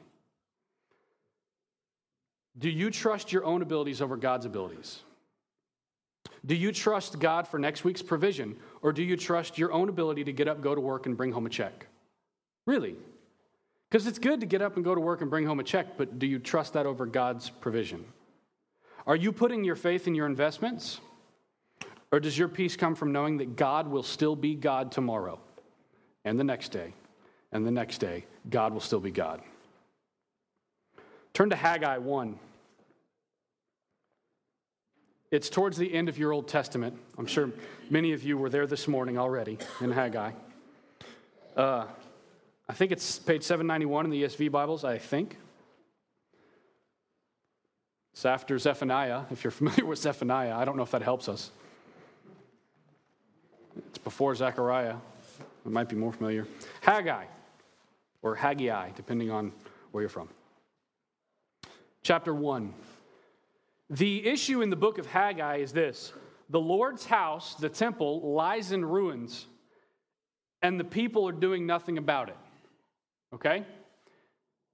Do 2.58 2.68
you 2.68 2.90
trust 2.90 3.32
your 3.32 3.44
own 3.44 3.62
abilities 3.62 4.02
over 4.02 4.16
God's 4.16 4.46
abilities? 4.46 5.00
Do 6.44 6.54
you 6.54 6.72
trust 6.72 7.18
God 7.18 7.46
for 7.46 7.58
next 7.58 7.84
week's 7.84 8.02
provision, 8.02 8.56
or 8.82 8.92
do 8.92 9.02
you 9.02 9.16
trust 9.16 9.58
your 9.58 9.72
own 9.72 9.88
ability 9.88 10.24
to 10.24 10.32
get 10.32 10.48
up, 10.48 10.60
go 10.60 10.74
to 10.74 10.80
work, 10.80 11.06
and 11.06 11.16
bring 11.16 11.32
home 11.32 11.46
a 11.46 11.50
check? 11.50 11.86
Really? 12.66 12.96
Because 13.90 14.06
it's 14.06 14.18
good 14.18 14.40
to 14.40 14.46
get 14.46 14.62
up 14.62 14.76
and 14.76 14.84
go 14.84 14.94
to 14.94 15.00
work 15.00 15.20
and 15.20 15.30
bring 15.30 15.46
home 15.46 15.60
a 15.60 15.64
check, 15.64 15.96
but 15.96 16.18
do 16.18 16.26
you 16.26 16.38
trust 16.38 16.74
that 16.74 16.86
over 16.86 17.06
God's 17.06 17.48
provision? 17.48 18.04
Are 19.06 19.16
you 19.16 19.32
putting 19.32 19.64
your 19.64 19.76
faith 19.76 20.06
in 20.06 20.14
your 20.14 20.26
investments? 20.26 21.00
Or 22.10 22.20
does 22.20 22.38
your 22.38 22.48
peace 22.48 22.76
come 22.76 22.94
from 22.94 23.12
knowing 23.12 23.38
that 23.38 23.56
God 23.56 23.88
will 23.88 24.02
still 24.02 24.36
be 24.36 24.54
God 24.54 24.92
tomorrow 24.92 25.38
and 26.24 26.38
the 26.38 26.44
next 26.44 26.70
day 26.70 26.94
and 27.52 27.66
the 27.66 27.70
next 27.70 27.98
day? 27.98 28.24
God 28.48 28.72
will 28.72 28.80
still 28.80 29.00
be 29.00 29.10
God. 29.10 29.42
Turn 31.34 31.50
to 31.50 31.56
Haggai 31.56 31.98
1. 31.98 32.38
It's 35.30 35.50
towards 35.50 35.76
the 35.76 35.92
end 35.92 36.08
of 36.08 36.16
your 36.16 36.32
Old 36.32 36.48
Testament. 36.48 36.98
I'm 37.18 37.26
sure 37.26 37.50
many 37.90 38.12
of 38.12 38.22
you 38.22 38.38
were 38.38 38.48
there 38.48 38.66
this 38.66 38.88
morning 38.88 39.18
already 39.18 39.58
in 39.82 39.92
Haggai. 39.92 40.32
Uh, 41.54 41.84
I 42.66 42.72
think 42.72 42.92
it's 42.92 43.18
page 43.18 43.42
791 43.42 44.06
in 44.06 44.10
the 44.10 44.22
ESV 44.22 44.50
Bibles, 44.50 44.84
I 44.84 44.96
think. 44.96 45.36
It's 48.14 48.24
after 48.24 48.58
Zephaniah, 48.58 49.24
if 49.30 49.44
you're 49.44 49.50
familiar 49.62 49.84
with 49.84 49.98
Zephaniah. 49.98 50.56
I 50.56 50.64
don't 50.64 50.78
know 50.78 50.82
if 50.82 50.92
that 50.92 51.02
helps 51.02 51.28
us. 51.28 51.50
It's 53.76 53.98
before 53.98 54.34
Zechariah. 54.34 54.96
It 55.66 55.70
might 55.70 55.90
be 55.90 55.96
more 55.96 56.14
familiar. 56.14 56.46
Haggai, 56.80 57.26
or 58.22 58.34
Haggai, 58.34 58.92
depending 58.96 59.30
on 59.30 59.52
where 59.92 60.00
you're 60.00 60.08
from. 60.08 60.30
Chapter 62.02 62.34
1. 62.34 62.72
The 63.90 64.26
issue 64.26 64.60
in 64.60 64.70
the 64.70 64.76
book 64.76 64.98
of 64.98 65.06
Haggai 65.06 65.56
is 65.58 65.72
this 65.72 66.12
the 66.50 66.60
Lord's 66.60 67.06
house, 67.06 67.54
the 67.54 67.68
temple, 67.68 68.32
lies 68.34 68.72
in 68.72 68.84
ruins, 68.84 69.46
and 70.62 70.78
the 70.78 70.84
people 70.84 71.28
are 71.28 71.32
doing 71.32 71.66
nothing 71.66 71.98
about 71.98 72.28
it. 72.28 72.36
Okay? 73.34 73.64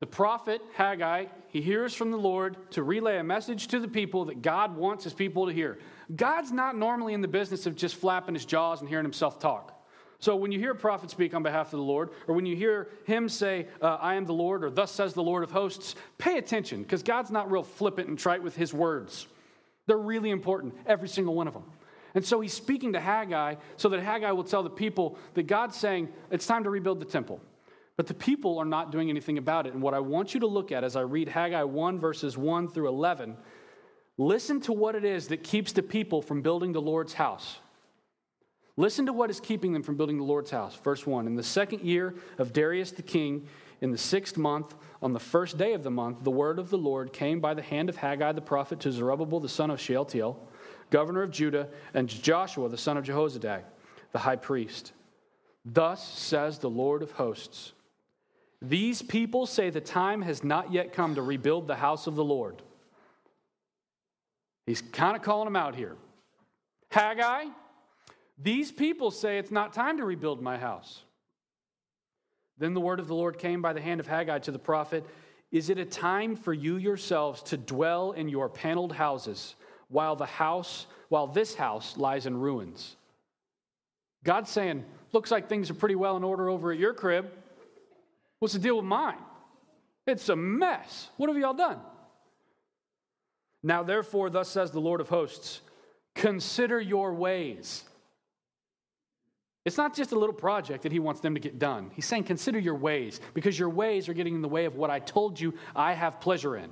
The 0.00 0.06
prophet 0.06 0.60
Haggai, 0.74 1.26
he 1.48 1.62
hears 1.62 1.94
from 1.94 2.10
the 2.10 2.18
Lord 2.18 2.70
to 2.72 2.82
relay 2.82 3.18
a 3.18 3.24
message 3.24 3.68
to 3.68 3.80
the 3.80 3.88
people 3.88 4.26
that 4.26 4.42
God 4.42 4.76
wants 4.76 5.04
his 5.04 5.14
people 5.14 5.46
to 5.46 5.52
hear. 5.52 5.78
God's 6.14 6.52
not 6.52 6.76
normally 6.76 7.14
in 7.14 7.22
the 7.22 7.28
business 7.28 7.66
of 7.66 7.74
just 7.74 7.94
flapping 7.94 8.34
his 8.34 8.44
jaws 8.44 8.80
and 8.80 8.88
hearing 8.88 9.04
himself 9.04 9.38
talk. 9.38 9.83
So 10.18 10.36
when 10.36 10.52
you 10.52 10.58
hear 10.58 10.72
a 10.72 10.76
prophet 10.76 11.10
speak 11.10 11.34
on 11.34 11.42
behalf 11.42 11.66
of 11.66 11.78
the 11.78 11.84
Lord, 11.84 12.10
or 12.26 12.34
when 12.34 12.46
you 12.46 12.56
hear 12.56 12.88
him 13.04 13.28
say, 13.28 13.66
uh, 13.82 13.98
I 14.00 14.14
am 14.14 14.24
the 14.24 14.32
Lord, 14.32 14.64
or 14.64 14.70
thus 14.70 14.90
says 14.90 15.12
the 15.12 15.22
Lord 15.22 15.42
of 15.42 15.50
hosts, 15.50 15.94
pay 16.18 16.38
attention, 16.38 16.82
because 16.82 17.02
God's 17.02 17.30
not 17.30 17.50
real 17.50 17.62
flippant 17.62 18.08
and 18.08 18.18
trite 18.18 18.42
with 18.42 18.56
his 18.56 18.72
words. 18.72 19.26
They're 19.86 19.98
really 19.98 20.30
important, 20.30 20.74
every 20.86 21.08
single 21.08 21.34
one 21.34 21.46
of 21.46 21.54
them. 21.54 21.64
And 22.14 22.24
so 22.24 22.40
he's 22.40 22.52
speaking 22.52 22.92
to 22.92 23.00
Haggai 23.00 23.56
so 23.76 23.88
that 23.88 24.00
Haggai 24.00 24.30
will 24.30 24.44
tell 24.44 24.62
the 24.62 24.70
people 24.70 25.18
that 25.34 25.44
God's 25.44 25.76
saying, 25.76 26.08
it's 26.30 26.46
time 26.46 26.64
to 26.64 26.70
rebuild 26.70 27.00
the 27.00 27.06
temple. 27.06 27.40
But 27.96 28.06
the 28.06 28.14
people 28.14 28.58
are 28.58 28.64
not 28.64 28.92
doing 28.92 29.10
anything 29.10 29.38
about 29.38 29.66
it. 29.66 29.72
And 29.72 29.82
what 29.82 29.94
I 29.94 30.00
want 30.00 30.34
you 30.34 30.40
to 30.40 30.46
look 30.46 30.72
at 30.72 30.84
as 30.84 30.96
I 30.96 31.02
read 31.02 31.28
Haggai 31.28 31.62
1, 31.62 31.98
verses 31.98 32.36
1 32.38 32.68
through 32.68 32.88
11, 32.88 33.36
listen 34.16 34.60
to 34.62 34.72
what 34.72 34.94
it 34.94 35.04
is 35.04 35.28
that 35.28 35.42
keeps 35.42 35.72
the 35.72 35.82
people 35.82 36.22
from 36.22 36.40
building 36.40 36.72
the 36.72 36.80
Lord's 36.80 37.14
house. 37.14 37.58
Listen 38.76 39.06
to 39.06 39.12
what 39.12 39.30
is 39.30 39.38
keeping 39.38 39.72
them 39.72 39.82
from 39.82 39.96
building 39.96 40.18
the 40.18 40.24
Lord's 40.24 40.50
house. 40.50 40.74
Verse 40.76 41.06
1 41.06 41.26
In 41.26 41.36
the 41.36 41.42
second 41.42 41.82
year 41.82 42.14
of 42.38 42.52
Darius 42.52 42.90
the 42.90 43.02
king, 43.02 43.46
in 43.80 43.90
the 43.90 43.98
sixth 43.98 44.36
month, 44.36 44.74
on 45.02 45.12
the 45.12 45.20
first 45.20 45.58
day 45.58 45.74
of 45.74 45.82
the 45.82 45.90
month, 45.90 46.24
the 46.24 46.30
word 46.30 46.58
of 46.58 46.70
the 46.70 46.78
Lord 46.78 47.12
came 47.12 47.40
by 47.40 47.54
the 47.54 47.62
hand 47.62 47.88
of 47.88 47.96
Haggai 47.96 48.32
the 48.32 48.40
prophet 48.40 48.80
to 48.80 48.90
Zerubbabel 48.90 49.40
the 49.40 49.48
son 49.48 49.70
of 49.70 49.80
Shealtiel, 49.80 50.38
governor 50.90 51.22
of 51.22 51.30
Judah, 51.30 51.68
and 51.92 52.08
Joshua 52.08 52.68
the 52.68 52.78
son 52.78 52.96
of 52.96 53.04
Jehozadak, 53.04 53.62
the 54.12 54.18
high 54.18 54.36
priest. 54.36 54.92
Thus 55.64 56.06
says 56.06 56.58
the 56.58 56.70
Lord 56.70 57.02
of 57.02 57.12
hosts 57.12 57.72
These 58.60 59.02
people 59.02 59.46
say 59.46 59.70
the 59.70 59.80
time 59.80 60.22
has 60.22 60.42
not 60.42 60.72
yet 60.72 60.92
come 60.92 61.14
to 61.14 61.22
rebuild 61.22 61.68
the 61.68 61.76
house 61.76 62.06
of 62.06 62.16
the 62.16 62.24
Lord. 62.24 62.62
He's 64.66 64.82
kind 64.82 65.14
of 65.14 65.22
calling 65.22 65.46
them 65.46 65.56
out 65.56 65.74
here. 65.74 65.96
Haggai, 66.90 67.46
these 68.38 68.72
people 68.72 69.10
say 69.10 69.38
it's 69.38 69.50
not 69.50 69.72
time 69.72 69.98
to 69.98 70.04
rebuild 70.04 70.42
my 70.42 70.58
house. 70.58 71.02
Then 72.58 72.74
the 72.74 72.80
word 72.80 73.00
of 73.00 73.08
the 73.08 73.14
Lord 73.14 73.38
came 73.38 73.62
by 73.62 73.72
the 73.72 73.80
hand 73.80 74.00
of 74.00 74.06
Haggai 74.06 74.38
to 74.40 74.52
the 74.52 74.58
prophet 74.58 75.04
Is 75.52 75.70
it 75.70 75.78
a 75.78 75.84
time 75.84 76.36
for 76.36 76.52
you 76.52 76.76
yourselves 76.76 77.42
to 77.44 77.56
dwell 77.56 78.12
in 78.12 78.28
your 78.28 78.48
paneled 78.48 78.92
houses 78.92 79.54
while 79.88 80.16
the 80.16 80.26
house, 80.26 80.86
while 81.08 81.26
this 81.26 81.54
house 81.54 81.96
lies 81.96 82.26
in 82.26 82.36
ruins? 82.36 82.96
God's 84.24 84.50
saying, 84.50 84.84
Looks 85.12 85.30
like 85.30 85.48
things 85.48 85.70
are 85.70 85.74
pretty 85.74 85.94
well 85.94 86.16
in 86.16 86.24
order 86.24 86.50
over 86.50 86.72
at 86.72 86.78
your 86.78 86.92
crib. 86.92 87.30
What's 88.40 88.54
the 88.54 88.60
deal 88.60 88.76
with 88.76 88.84
mine? 88.84 89.18
It's 90.08 90.28
a 90.28 90.34
mess. 90.34 91.08
What 91.16 91.28
have 91.28 91.38
y'all 91.38 91.54
done? 91.54 91.78
Now, 93.62 93.84
therefore, 93.84 94.28
thus 94.28 94.50
says 94.50 94.72
the 94.72 94.80
Lord 94.80 95.00
of 95.00 95.08
hosts, 95.08 95.60
consider 96.14 96.80
your 96.80 97.14
ways. 97.14 97.84
It's 99.64 99.78
not 99.78 99.94
just 99.94 100.12
a 100.12 100.18
little 100.18 100.34
project 100.34 100.82
that 100.82 100.92
he 100.92 100.98
wants 100.98 101.20
them 101.20 101.34
to 101.34 101.40
get 101.40 101.58
done. 101.58 101.90
He's 101.94 102.04
saying, 102.04 102.24
consider 102.24 102.58
your 102.58 102.74
ways, 102.74 103.20
because 103.32 103.58
your 103.58 103.70
ways 103.70 104.08
are 104.08 104.14
getting 104.14 104.34
in 104.34 104.42
the 104.42 104.48
way 104.48 104.66
of 104.66 104.76
what 104.76 104.90
I 104.90 104.98
told 104.98 105.40
you 105.40 105.54
I 105.74 105.94
have 105.94 106.20
pleasure 106.20 106.56
in. 106.56 106.70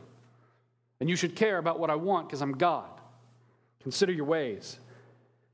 And 1.00 1.08
you 1.08 1.16
should 1.16 1.34
care 1.34 1.58
about 1.58 1.80
what 1.80 1.88
I 1.88 1.94
want 1.94 2.28
because 2.28 2.42
I'm 2.42 2.52
God. 2.52 2.90
Consider 3.82 4.12
your 4.12 4.26
ways. 4.26 4.78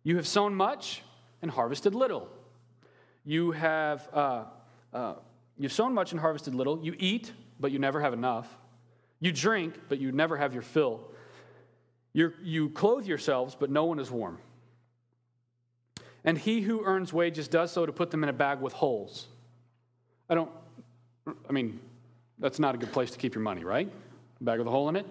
You 0.02 0.16
have 0.16 0.26
sown 0.26 0.54
much 0.54 1.02
and 1.40 1.50
harvested 1.50 1.94
little. 1.94 2.28
You 3.24 3.52
have 3.52 4.08
uh, 4.12 4.44
uh, 4.92 5.14
you've 5.56 5.72
sown 5.72 5.94
much 5.94 6.12
and 6.12 6.20
harvested 6.20 6.54
little. 6.54 6.82
You 6.82 6.94
eat, 6.98 7.32
but 7.60 7.70
you 7.70 7.78
never 7.78 8.00
have 8.00 8.12
enough. 8.12 8.48
You 9.20 9.32
drink, 9.32 9.74
but 9.88 9.98
you 9.98 10.12
never 10.12 10.36
have 10.36 10.52
your 10.52 10.62
fill. 10.62 11.00
you 12.12 12.32
you 12.42 12.70
clothe 12.70 13.06
yourselves, 13.06 13.56
but 13.58 13.70
no 13.70 13.84
one 13.84 14.00
is 14.00 14.10
warm 14.10 14.38
and 16.24 16.36
he 16.36 16.60
who 16.60 16.84
earns 16.84 17.12
wages 17.12 17.48
does 17.48 17.72
so 17.72 17.86
to 17.86 17.92
put 17.92 18.10
them 18.10 18.22
in 18.22 18.28
a 18.28 18.32
bag 18.32 18.60
with 18.60 18.72
holes. 18.72 19.28
I 20.28 20.34
don't, 20.34 20.50
I 21.48 21.52
mean, 21.52 21.80
that's 22.38 22.58
not 22.58 22.74
a 22.74 22.78
good 22.78 22.92
place 22.92 23.10
to 23.12 23.18
keep 23.18 23.34
your 23.34 23.42
money, 23.42 23.64
right? 23.64 23.90
A 24.40 24.44
bag 24.44 24.58
with 24.58 24.68
a 24.68 24.70
hole 24.70 24.88
in 24.88 24.96
it 24.96 25.06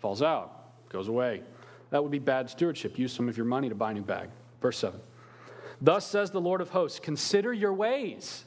falls 0.00 0.22
out, 0.22 0.88
goes 0.88 1.08
away. 1.08 1.42
That 1.90 2.02
would 2.02 2.10
be 2.10 2.18
bad 2.18 2.50
stewardship. 2.50 2.98
Use 2.98 3.12
some 3.12 3.28
of 3.28 3.36
your 3.36 3.46
money 3.46 3.68
to 3.68 3.74
buy 3.74 3.90
a 3.92 3.94
new 3.94 4.02
bag. 4.02 4.28
Verse 4.60 4.78
7. 4.78 4.98
Thus 5.80 6.06
says 6.06 6.30
the 6.30 6.40
Lord 6.40 6.60
of 6.60 6.70
hosts 6.70 6.98
Consider 6.98 7.52
your 7.52 7.72
ways. 7.72 8.44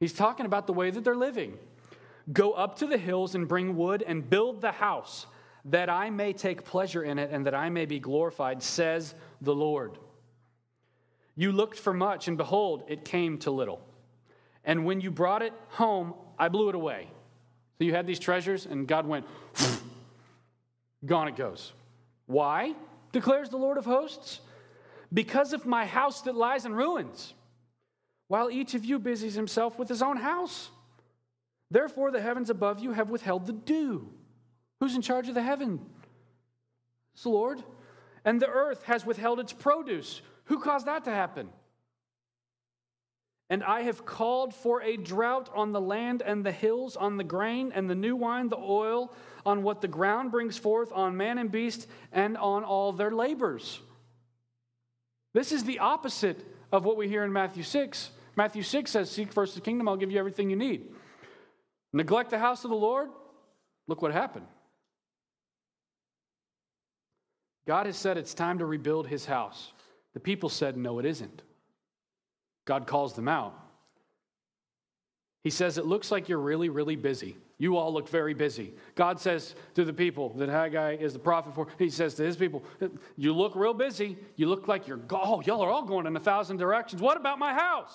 He's 0.00 0.12
talking 0.12 0.46
about 0.46 0.66
the 0.66 0.72
way 0.72 0.90
that 0.90 1.04
they're 1.04 1.14
living. 1.14 1.58
Go 2.32 2.52
up 2.52 2.76
to 2.78 2.86
the 2.86 2.98
hills 2.98 3.34
and 3.34 3.48
bring 3.48 3.76
wood 3.76 4.02
and 4.06 4.28
build 4.28 4.60
the 4.60 4.72
house, 4.72 5.26
that 5.66 5.88
I 5.88 6.10
may 6.10 6.32
take 6.32 6.64
pleasure 6.64 7.02
in 7.02 7.18
it 7.18 7.30
and 7.32 7.46
that 7.46 7.54
I 7.54 7.68
may 7.68 7.86
be 7.86 8.00
glorified, 8.00 8.62
says 8.62 9.14
the 9.40 9.54
Lord. 9.54 9.98
You 11.34 11.52
looked 11.52 11.78
for 11.78 11.92
much, 11.92 12.28
and 12.28 12.36
behold, 12.36 12.84
it 12.88 13.04
came 13.04 13.38
to 13.38 13.50
little. 13.50 13.80
And 14.64 14.84
when 14.84 15.00
you 15.00 15.10
brought 15.10 15.42
it 15.42 15.52
home, 15.68 16.14
I 16.38 16.48
blew 16.48 16.68
it 16.68 16.74
away. 16.74 17.08
So 17.78 17.84
you 17.84 17.94
had 17.94 18.06
these 18.06 18.18
treasures, 18.18 18.66
and 18.66 18.86
God 18.86 19.06
went, 19.06 19.26
gone 21.04 21.28
it 21.28 21.36
goes. 21.36 21.72
Why? 22.26 22.74
declares 23.12 23.50
the 23.50 23.58
Lord 23.58 23.78
of 23.78 23.84
hosts. 23.84 24.40
Because 25.12 25.52
of 25.52 25.66
my 25.66 25.84
house 25.84 26.22
that 26.22 26.34
lies 26.34 26.64
in 26.64 26.74
ruins, 26.74 27.34
while 28.28 28.50
each 28.50 28.74
of 28.74 28.84
you 28.84 28.98
busies 28.98 29.34
himself 29.34 29.78
with 29.78 29.88
his 29.88 30.00
own 30.02 30.16
house. 30.16 30.70
Therefore, 31.70 32.10
the 32.10 32.20
heavens 32.20 32.48
above 32.48 32.80
you 32.80 32.92
have 32.92 33.10
withheld 33.10 33.46
the 33.46 33.52
dew. 33.52 34.08
Who's 34.80 34.94
in 34.94 35.02
charge 35.02 35.28
of 35.28 35.34
the 35.34 35.42
heaven? 35.42 35.80
It's 37.14 37.24
the 37.24 37.28
Lord. 37.28 37.62
And 38.24 38.40
the 38.40 38.48
earth 38.48 38.84
has 38.84 39.04
withheld 39.04 39.38
its 39.38 39.52
produce. 39.52 40.22
Who 40.52 40.58
caused 40.58 40.84
that 40.84 41.04
to 41.04 41.10
happen? 41.10 41.48
And 43.48 43.64
I 43.64 43.84
have 43.84 44.04
called 44.04 44.54
for 44.54 44.82
a 44.82 44.98
drought 44.98 45.48
on 45.54 45.72
the 45.72 45.80
land 45.80 46.20
and 46.20 46.44
the 46.44 46.52
hills, 46.52 46.94
on 46.94 47.16
the 47.16 47.24
grain 47.24 47.72
and 47.74 47.88
the 47.88 47.94
new 47.94 48.14
wine, 48.14 48.50
the 48.50 48.58
oil, 48.58 49.14
on 49.46 49.62
what 49.62 49.80
the 49.80 49.88
ground 49.88 50.30
brings 50.30 50.58
forth, 50.58 50.92
on 50.92 51.16
man 51.16 51.38
and 51.38 51.50
beast, 51.50 51.88
and 52.12 52.36
on 52.36 52.64
all 52.64 52.92
their 52.92 53.10
labors. 53.10 53.80
This 55.32 55.52
is 55.52 55.64
the 55.64 55.78
opposite 55.78 56.44
of 56.70 56.84
what 56.84 56.98
we 56.98 57.08
hear 57.08 57.24
in 57.24 57.32
Matthew 57.32 57.62
6. 57.62 58.10
Matthew 58.36 58.62
6 58.62 58.90
says, 58.90 59.10
Seek 59.10 59.32
first 59.32 59.54
the 59.54 59.62
kingdom, 59.62 59.88
I'll 59.88 59.96
give 59.96 60.10
you 60.10 60.18
everything 60.18 60.50
you 60.50 60.56
need. 60.56 60.90
Neglect 61.94 62.28
the 62.28 62.38
house 62.38 62.62
of 62.64 62.68
the 62.68 62.76
Lord, 62.76 63.08
look 63.88 64.02
what 64.02 64.12
happened. 64.12 64.48
God 67.66 67.86
has 67.86 67.96
said 67.96 68.18
it's 68.18 68.34
time 68.34 68.58
to 68.58 68.66
rebuild 68.66 69.06
his 69.06 69.24
house. 69.24 69.72
The 70.14 70.20
people 70.20 70.48
said, 70.48 70.76
No, 70.76 70.98
it 70.98 71.06
isn't. 71.06 71.42
God 72.64 72.86
calls 72.86 73.14
them 73.14 73.28
out. 73.28 73.58
He 75.42 75.50
says, 75.50 75.78
It 75.78 75.86
looks 75.86 76.10
like 76.10 76.28
you're 76.28 76.38
really, 76.38 76.68
really 76.68 76.96
busy. 76.96 77.36
You 77.58 77.76
all 77.76 77.92
look 77.92 78.08
very 78.08 78.34
busy. 78.34 78.74
God 78.96 79.20
says 79.20 79.54
to 79.74 79.84
the 79.84 79.92
people 79.92 80.30
that 80.34 80.48
Haggai 80.48 80.96
is 80.96 81.12
the 81.12 81.18
prophet 81.18 81.54
for, 81.54 81.68
he 81.78 81.90
says 81.90 82.14
to 82.14 82.24
his 82.24 82.36
people, 82.36 82.64
You 83.16 83.32
look 83.32 83.54
real 83.54 83.74
busy. 83.74 84.16
You 84.36 84.48
look 84.48 84.68
like 84.68 84.88
you're, 84.88 85.00
oh, 85.10 85.40
y'all 85.42 85.62
are 85.62 85.70
all 85.70 85.84
going 85.84 86.06
in 86.06 86.16
a 86.16 86.20
thousand 86.20 86.56
directions. 86.56 87.00
What 87.00 87.16
about 87.16 87.38
my 87.38 87.52
house? 87.52 87.94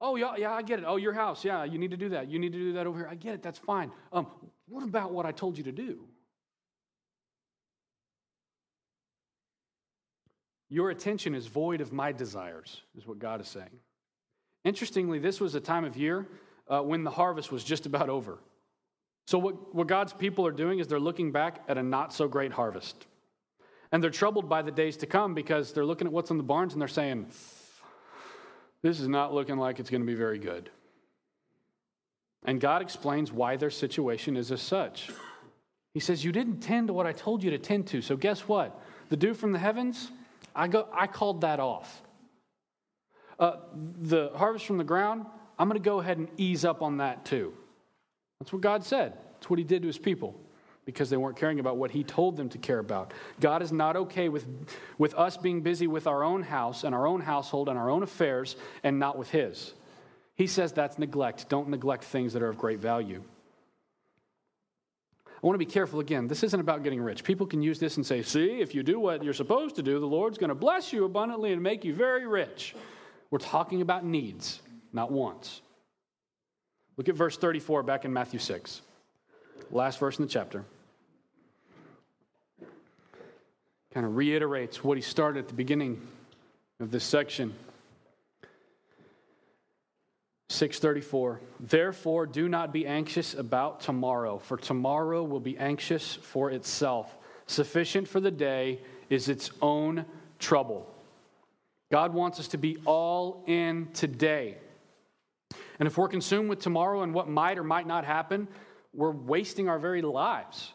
Oh, 0.00 0.14
yeah, 0.14 0.36
yeah, 0.36 0.52
I 0.52 0.62
get 0.62 0.78
it. 0.78 0.84
Oh, 0.86 0.96
your 0.96 1.12
house. 1.12 1.44
Yeah, 1.44 1.64
you 1.64 1.76
need 1.76 1.90
to 1.90 1.96
do 1.96 2.10
that. 2.10 2.30
You 2.30 2.38
need 2.38 2.52
to 2.52 2.58
do 2.58 2.72
that 2.74 2.86
over 2.86 2.98
here. 2.98 3.08
I 3.10 3.16
get 3.16 3.34
it. 3.34 3.42
That's 3.42 3.58
fine. 3.58 3.90
Um, 4.12 4.28
what 4.68 4.84
about 4.84 5.10
what 5.10 5.26
I 5.26 5.32
told 5.32 5.58
you 5.58 5.64
to 5.64 5.72
do? 5.72 6.04
Your 10.70 10.90
attention 10.90 11.34
is 11.34 11.46
void 11.46 11.80
of 11.80 11.92
my 11.92 12.12
desires, 12.12 12.82
is 12.96 13.06
what 13.06 13.18
God 13.18 13.40
is 13.40 13.48
saying. 13.48 13.80
Interestingly, 14.64 15.18
this 15.18 15.40
was 15.40 15.54
a 15.54 15.60
time 15.60 15.84
of 15.84 15.96
year 15.96 16.26
uh, 16.68 16.80
when 16.80 17.04
the 17.04 17.10
harvest 17.10 17.50
was 17.50 17.64
just 17.64 17.86
about 17.86 18.08
over. 18.10 18.38
So, 19.26 19.38
what, 19.38 19.74
what 19.74 19.86
God's 19.86 20.12
people 20.12 20.46
are 20.46 20.52
doing 20.52 20.78
is 20.78 20.88
they're 20.88 21.00
looking 21.00 21.32
back 21.32 21.62
at 21.68 21.78
a 21.78 21.82
not 21.82 22.12
so 22.12 22.28
great 22.28 22.52
harvest. 22.52 23.06
And 23.90 24.02
they're 24.02 24.10
troubled 24.10 24.48
by 24.48 24.62
the 24.62 24.70
days 24.70 24.98
to 24.98 25.06
come 25.06 25.34
because 25.34 25.72
they're 25.72 25.84
looking 25.84 26.06
at 26.06 26.12
what's 26.12 26.30
in 26.30 26.36
the 26.36 26.42
barns 26.42 26.74
and 26.74 26.80
they're 26.80 26.88
saying, 26.88 27.26
This 28.82 29.00
is 29.00 29.08
not 29.08 29.32
looking 29.32 29.56
like 29.56 29.80
it's 29.80 29.90
going 29.90 30.02
to 30.02 30.06
be 30.06 30.14
very 30.14 30.38
good. 30.38 30.70
And 32.44 32.60
God 32.60 32.82
explains 32.82 33.32
why 33.32 33.56
their 33.56 33.70
situation 33.70 34.36
is 34.36 34.52
as 34.52 34.62
such. 34.62 35.10
He 35.94 36.00
says, 36.00 36.24
You 36.24 36.32
didn't 36.32 36.60
tend 36.60 36.88
to 36.88 36.92
what 36.92 37.06
I 37.06 37.12
told 37.12 37.42
you 37.42 37.50
to 37.50 37.58
tend 37.58 37.86
to. 37.88 38.02
So, 38.02 38.16
guess 38.16 38.48
what? 38.48 38.78
The 39.08 39.16
dew 39.16 39.34
from 39.34 39.52
the 39.52 39.58
heavens, 39.58 40.10
I, 40.58 40.66
go, 40.66 40.88
I 40.92 41.06
called 41.06 41.42
that 41.42 41.60
off. 41.60 42.02
Uh, 43.38 43.58
the 44.00 44.32
harvest 44.34 44.66
from 44.66 44.76
the 44.76 44.84
ground, 44.84 45.24
I'm 45.56 45.68
going 45.68 45.80
to 45.80 45.84
go 45.84 46.00
ahead 46.00 46.18
and 46.18 46.28
ease 46.36 46.64
up 46.64 46.82
on 46.82 46.96
that 46.96 47.24
too. 47.24 47.54
That's 48.40 48.52
what 48.52 48.60
God 48.60 48.84
said. 48.84 49.12
That's 49.34 49.48
what 49.48 49.60
He 49.60 49.64
did 49.64 49.82
to 49.82 49.86
His 49.86 49.98
people 49.98 50.34
because 50.84 51.10
they 51.10 51.16
weren't 51.16 51.36
caring 51.36 51.60
about 51.60 51.76
what 51.76 51.92
He 51.92 52.02
told 52.02 52.36
them 52.36 52.48
to 52.48 52.58
care 52.58 52.80
about. 52.80 53.14
God 53.38 53.62
is 53.62 53.70
not 53.70 53.94
okay 53.94 54.28
with, 54.28 54.46
with 54.98 55.14
us 55.14 55.36
being 55.36 55.60
busy 55.60 55.86
with 55.86 56.08
our 56.08 56.24
own 56.24 56.42
house 56.42 56.82
and 56.82 56.92
our 56.92 57.06
own 57.06 57.20
household 57.20 57.68
and 57.68 57.78
our 57.78 57.88
own 57.88 58.02
affairs 58.02 58.56
and 58.82 58.98
not 58.98 59.16
with 59.16 59.30
His. 59.30 59.74
He 60.34 60.48
says 60.48 60.72
that's 60.72 60.98
neglect. 60.98 61.48
Don't 61.48 61.68
neglect 61.68 62.02
things 62.02 62.32
that 62.32 62.42
are 62.42 62.48
of 62.48 62.58
great 62.58 62.80
value. 62.80 63.22
I 65.42 65.46
want 65.46 65.54
to 65.54 65.64
be 65.64 65.70
careful 65.70 66.00
again. 66.00 66.26
This 66.26 66.42
isn't 66.42 66.58
about 66.58 66.82
getting 66.82 67.00
rich. 67.00 67.22
People 67.22 67.46
can 67.46 67.62
use 67.62 67.78
this 67.78 67.96
and 67.96 68.04
say, 68.04 68.22
see, 68.22 68.60
if 68.60 68.74
you 68.74 68.82
do 68.82 68.98
what 68.98 69.22
you're 69.22 69.32
supposed 69.32 69.76
to 69.76 69.84
do, 69.84 70.00
the 70.00 70.06
Lord's 70.06 70.36
going 70.36 70.48
to 70.48 70.54
bless 70.56 70.92
you 70.92 71.04
abundantly 71.04 71.52
and 71.52 71.62
make 71.62 71.84
you 71.84 71.94
very 71.94 72.26
rich. 72.26 72.74
We're 73.30 73.38
talking 73.38 73.80
about 73.80 74.04
needs, 74.04 74.60
not 74.92 75.12
wants. 75.12 75.60
Look 76.96 77.08
at 77.08 77.14
verse 77.14 77.36
34 77.36 77.84
back 77.84 78.04
in 78.04 78.12
Matthew 78.12 78.40
6, 78.40 78.82
last 79.70 80.00
verse 80.00 80.18
in 80.18 80.24
the 80.24 80.30
chapter. 80.30 80.64
Kind 83.94 84.04
of 84.04 84.16
reiterates 84.16 84.82
what 84.82 84.98
he 84.98 85.02
started 85.02 85.38
at 85.38 85.48
the 85.48 85.54
beginning 85.54 86.04
of 86.80 86.90
this 86.90 87.04
section. 87.04 87.54
634 90.50 91.40
Therefore 91.60 92.26
do 92.26 92.48
not 92.48 92.72
be 92.72 92.86
anxious 92.86 93.34
about 93.34 93.80
tomorrow 93.80 94.38
for 94.38 94.56
tomorrow 94.56 95.22
will 95.22 95.40
be 95.40 95.58
anxious 95.58 96.14
for 96.14 96.50
itself. 96.50 97.14
Sufficient 97.46 98.08
for 98.08 98.20
the 98.20 98.30
day 98.30 98.80
is 99.10 99.28
its 99.28 99.50
own 99.60 100.04
trouble. 100.38 100.92
God 101.90 102.14
wants 102.14 102.38
us 102.40 102.48
to 102.48 102.58
be 102.58 102.76
all 102.84 103.44
in 103.46 103.88
today. 103.92 104.58
And 105.78 105.86
if 105.86 105.96
we're 105.96 106.08
consumed 106.08 106.48
with 106.48 106.60
tomorrow 106.60 107.02
and 107.02 107.14
what 107.14 107.28
might 107.28 107.58
or 107.58 107.64
might 107.64 107.86
not 107.86 108.04
happen 108.04 108.48
we're 108.94 109.12
wasting 109.12 109.68
our 109.68 109.78
very 109.78 110.02
lives. 110.02 110.72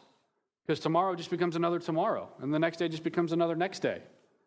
Because 0.66 0.80
tomorrow 0.80 1.14
just 1.14 1.30
becomes 1.30 1.56
another 1.56 1.78
tomorrow 1.78 2.28
and 2.40 2.54
the 2.54 2.58
next 2.58 2.78
day 2.78 2.88
just 2.88 3.04
becomes 3.04 3.32
another 3.32 3.56
next 3.56 3.80
day 3.80 4.00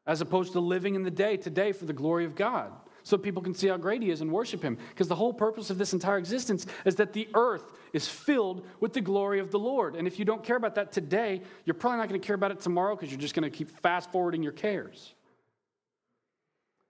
as 0.07 0.21
opposed 0.21 0.53
to 0.53 0.61
living 0.61 0.95
in 0.95 1.03
the 1.03 1.11
day 1.11 1.35
today 1.35 1.73
for 1.73 1.85
the 1.85 1.93
glory 1.93 2.23
of 2.25 2.33
God 2.33 2.71
so 3.07 3.17
people 3.17 3.41
can 3.41 3.53
see 3.53 3.69
how 3.69 3.77
great 3.77 4.01
he 4.01 4.09
is 4.09 4.19
and 4.19 4.29
worship 4.29 4.61
him. 4.61 4.77
Because 4.89 5.07
the 5.07 5.15
whole 5.15 5.31
purpose 5.31 5.69
of 5.69 5.77
this 5.77 5.93
entire 5.93 6.17
existence 6.17 6.67
is 6.83 6.95
that 6.95 7.13
the 7.13 7.29
earth 7.33 7.63
is 7.93 8.05
filled 8.05 8.65
with 8.81 8.91
the 8.91 8.99
glory 8.99 9.39
of 9.39 9.49
the 9.49 9.57
Lord. 9.57 9.95
And 9.95 10.05
if 10.07 10.19
you 10.19 10.25
don't 10.25 10.43
care 10.43 10.57
about 10.57 10.75
that 10.75 10.91
today, 10.91 11.41
you're 11.63 11.73
probably 11.73 11.99
not 11.99 12.09
going 12.09 12.19
to 12.19 12.27
care 12.27 12.35
about 12.35 12.51
it 12.51 12.59
tomorrow 12.59 12.95
because 12.95 13.09
you're 13.09 13.21
just 13.21 13.33
going 13.33 13.49
to 13.49 13.57
keep 13.57 13.69
fast 13.79 14.11
forwarding 14.11 14.43
your 14.43 14.51
cares. 14.51 15.13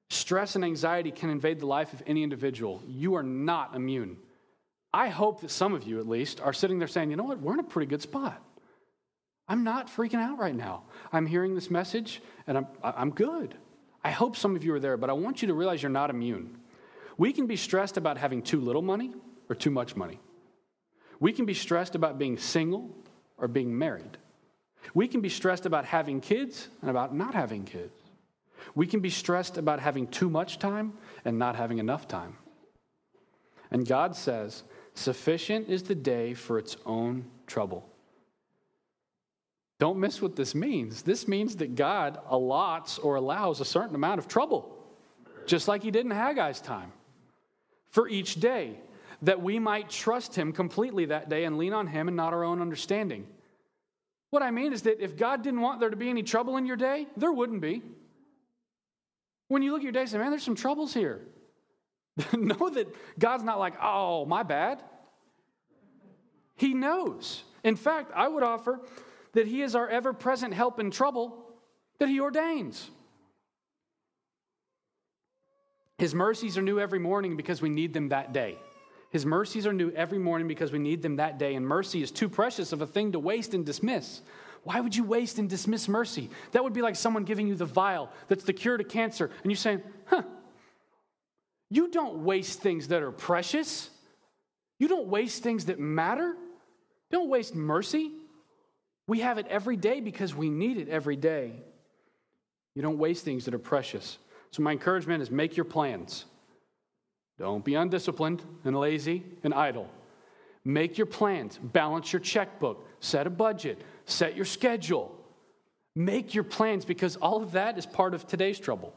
Stress 0.09 0.55
and 0.55 0.65
anxiety 0.65 1.11
can 1.11 1.29
invade 1.29 1.59
the 1.59 1.67
life 1.67 1.93
of 1.93 2.01
any 2.07 2.23
individual. 2.23 2.81
You 2.87 3.13
are 3.13 3.23
not 3.23 3.75
immune. 3.75 4.17
I 4.91 5.09
hope 5.09 5.41
that 5.41 5.51
some 5.51 5.75
of 5.75 5.83
you, 5.83 5.99
at 5.99 6.07
least, 6.07 6.41
are 6.41 6.53
sitting 6.53 6.79
there 6.79 6.87
saying, 6.87 7.11
you 7.11 7.15
know 7.15 7.25
what, 7.25 7.41
we're 7.41 7.53
in 7.53 7.59
a 7.59 7.63
pretty 7.63 7.89
good 7.89 8.01
spot. 8.01 8.41
I'm 9.47 9.63
not 9.63 9.87
freaking 9.87 10.15
out 10.15 10.39
right 10.39 10.55
now. 10.55 10.83
I'm 11.11 11.27
hearing 11.27 11.53
this 11.53 11.69
message 11.69 12.23
and 12.47 12.57
I'm, 12.57 12.67
I'm 12.81 13.11
good. 13.11 13.53
I 14.07 14.11
hope 14.11 14.37
some 14.37 14.55
of 14.55 14.63
you 14.63 14.73
are 14.73 14.79
there, 14.79 14.95
but 14.95 15.09
I 15.09 15.13
want 15.13 15.41
you 15.41 15.49
to 15.49 15.53
realize 15.53 15.83
you're 15.83 15.89
not 15.89 16.09
immune. 16.09 16.57
We 17.17 17.33
can 17.33 17.45
be 17.45 17.57
stressed 17.57 17.97
about 17.97 18.17
having 18.17 18.41
too 18.41 18.61
little 18.61 18.81
money 18.81 19.11
or 19.49 19.55
too 19.55 19.69
much 19.69 19.97
money. 19.97 20.21
We 21.19 21.33
can 21.33 21.45
be 21.45 21.53
stressed 21.53 21.93
about 21.93 22.17
being 22.17 22.37
single 22.37 22.95
or 23.37 23.49
being 23.49 23.77
married. 23.77 24.17
We 24.93 25.09
can 25.09 25.19
be 25.19 25.27
stressed 25.27 25.65
about 25.65 25.83
having 25.83 26.21
kids 26.21 26.69
and 26.79 26.89
about 26.89 27.13
not 27.13 27.33
having 27.33 27.65
kids. 27.65 27.91
We 28.75 28.87
can 28.87 29.01
be 29.01 29.09
stressed 29.09 29.57
about 29.57 29.81
having 29.81 30.07
too 30.07 30.29
much 30.29 30.57
time 30.57 30.93
and 31.25 31.37
not 31.37 31.57
having 31.57 31.79
enough 31.79 32.07
time. 32.07 32.37
And 33.71 33.85
God 33.85 34.15
says, 34.15 34.63
Sufficient 34.93 35.67
is 35.67 35.83
the 35.83 35.95
day 35.95 36.33
for 36.33 36.57
its 36.57 36.77
own 36.85 37.25
trouble. 37.45 37.89
Don't 39.79 39.99
miss 39.99 40.21
what 40.21 40.35
this 40.35 40.55
means. 40.55 41.03
This 41.03 41.27
means 41.27 41.57
that 41.57 41.75
God 41.75 42.19
allots 42.29 42.99
or 43.03 43.15
allows 43.15 43.61
a 43.61 43.65
certain 43.65 43.95
amount 43.95 44.19
of 44.19 44.27
trouble, 44.27 44.75
just 45.45 45.67
like 45.67 45.83
He 45.83 45.91
did 45.91 46.05
in 46.05 46.11
Haggai's 46.11 46.61
time, 46.61 46.91
for 47.91 48.07
each 48.07 48.35
day, 48.35 48.79
that 49.21 49.41
we 49.41 49.59
might 49.59 49.89
trust 49.89 50.35
Him 50.35 50.51
completely 50.51 51.05
that 51.05 51.29
day 51.29 51.43
and 51.43 51.57
lean 51.57 51.73
on 51.73 51.87
Him 51.87 52.07
and 52.07 52.17
not 52.17 52.33
our 52.33 52.43
own 52.43 52.59
understanding. 52.59 53.27
What 54.31 54.43
I 54.43 54.51
mean 54.51 54.73
is 54.73 54.81
that 54.83 54.99
if 54.99 55.15
God 55.15 55.43
didn't 55.43 55.61
want 55.61 55.79
there 55.79 55.89
to 55.89 55.95
be 55.95 56.09
any 56.09 56.23
trouble 56.23 56.57
in 56.57 56.65
your 56.65 56.75
day, 56.75 57.07
there 57.15 57.31
wouldn't 57.31 57.61
be. 57.61 57.81
When 59.47 59.61
you 59.61 59.71
look 59.71 59.81
at 59.81 59.83
your 59.83 59.93
day 59.93 60.01
and 60.01 60.09
say, 60.09 60.17
man, 60.17 60.31
there's 60.31 60.43
some 60.43 60.55
troubles 60.55 60.93
here. 60.93 61.21
know 62.37 62.69
that 62.69 62.87
God's 63.17 63.43
not 63.43 63.59
like, 63.59 63.75
oh, 63.81 64.25
my 64.25 64.43
bad. 64.43 64.81
He 66.55 66.73
knows. 66.73 67.43
In 67.63 67.75
fact, 67.75 68.11
I 68.15 68.27
would 68.27 68.43
offer 68.43 68.81
that 69.37 69.45
He 69.45 69.61
is 69.61 69.75
our 69.75 69.87
ever 69.87 70.13
present 70.13 70.51
help 70.51 70.79
in 70.79 70.89
trouble 70.89 71.37
that 71.99 72.09
He 72.09 72.19
ordains. 72.19 72.89
His 75.99 76.15
mercies 76.15 76.57
are 76.57 76.63
new 76.63 76.79
every 76.79 76.97
morning 76.97 77.37
because 77.37 77.61
we 77.61 77.69
need 77.69 77.93
them 77.93 78.09
that 78.09 78.33
day. 78.33 78.57
His 79.11 79.27
mercies 79.27 79.67
are 79.67 79.73
new 79.73 79.91
every 79.91 80.17
morning 80.17 80.47
because 80.47 80.71
we 80.71 80.79
need 80.79 81.03
them 81.03 81.17
that 81.17 81.37
day, 81.37 81.53
and 81.53 81.67
mercy 81.67 82.01
is 82.01 82.09
too 82.09 82.29
precious 82.29 82.71
of 82.71 82.81
a 82.81 82.87
thing 82.87 83.11
to 83.11 83.19
waste 83.19 83.53
and 83.53 83.63
dismiss. 83.63 84.23
Why 84.63 84.79
would 84.79 84.95
you 84.95 85.03
waste 85.03 85.37
and 85.37 85.47
dismiss 85.47 85.87
mercy? 85.87 86.31
That 86.53 86.63
would 86.63 86.73
be 86.73 86.81
like 86.81 86.95
someone 86.95 87.23
giving 87.23 87.47
you 87.47 87.53
the 87.53 87.65
vial 87.65 88.11
that's 88.27 88.43
the 88.43 88.53
cure 88.53 88.77
to 88.77 88.83
cancer, 88.83 89.29
and 89.43 89.51
you 89.51 89.55
saying, 89.55 89.83
huh, 90.05 90.23
you 91.69 91.91
don't 91.91 92.23
waste 92.23 92.59
things 92.59 92.87
that 92.87 93.03
are 93.03 93.11
precious. 93.11 93.91
You 94.79 94.87
don't 94.87 95.09
waste 95.09 95.43
things 95.43 95.65
that 95.65 95.79
matter. 95.79 96.35
Don't 97.11 97.29
waste 97.29 97.53
mercy. 97.53 98.13
We 99.07 99.21
have 99.21 99.37
it 99.37 99.47
every 99.47 99.77
day 99.77 100.01
because 100.01 100.35
we 100.35 100.49
need 100.49 100.77
it 100.77 100.89
every 100.89 101.15
day. 101.15 101.53
You 102.75 102.81
don't 102.81 102.97
waste 102.97 103.23
things 103.23 103.45
that 103.45 103.53
are 103.53 103.59
precious. 103.59 104.17
So, 104.51 104.61
my 104.61 104.71
encouragement 104.71 105.21
is 105.21 105.31
make 105.31 105.57
your 105.57 105.65
plans. 105.65 106.25
Don't 107.39 107.63
be 107.63 107.75
undisciplined 107.75 108.43
and 108.65 108.77
lazy 108.77 109.23
and 109.43 109.53
idle. 109.53 109.89
Make 110.65 110.97
your 110.97 111.07
plans, 111.07 111.57
balance 111.61 112.11
your 112.11 112.19
checkbook, 112.19 112.85
set 112.99 113.25
a 113.25 113.29
budget, 113.29 113.81
set 114.05 114.35
your 114.35 114.45
schedule. 114.45 115.15
Make 115.95 116.35
your 116.35 116.43
plans 116.43 116.83
because 116.85 117.15
all 117.15 117.41
of 117.41 117.53
that 117.53 117.77
is 117.77 117.85
part 117.85 118.13
of 118.13 118.27
today's 118.27 118.59
trouble. 118.59 118.93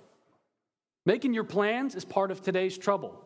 Making 1.06 1.32
your 1.32 1.44
plans 1.44 1.94
is 1.94 2.04
part 2.04 2.30
of 2.30 2.42
today's 2.42 2.76
trouble, 2.76 3.22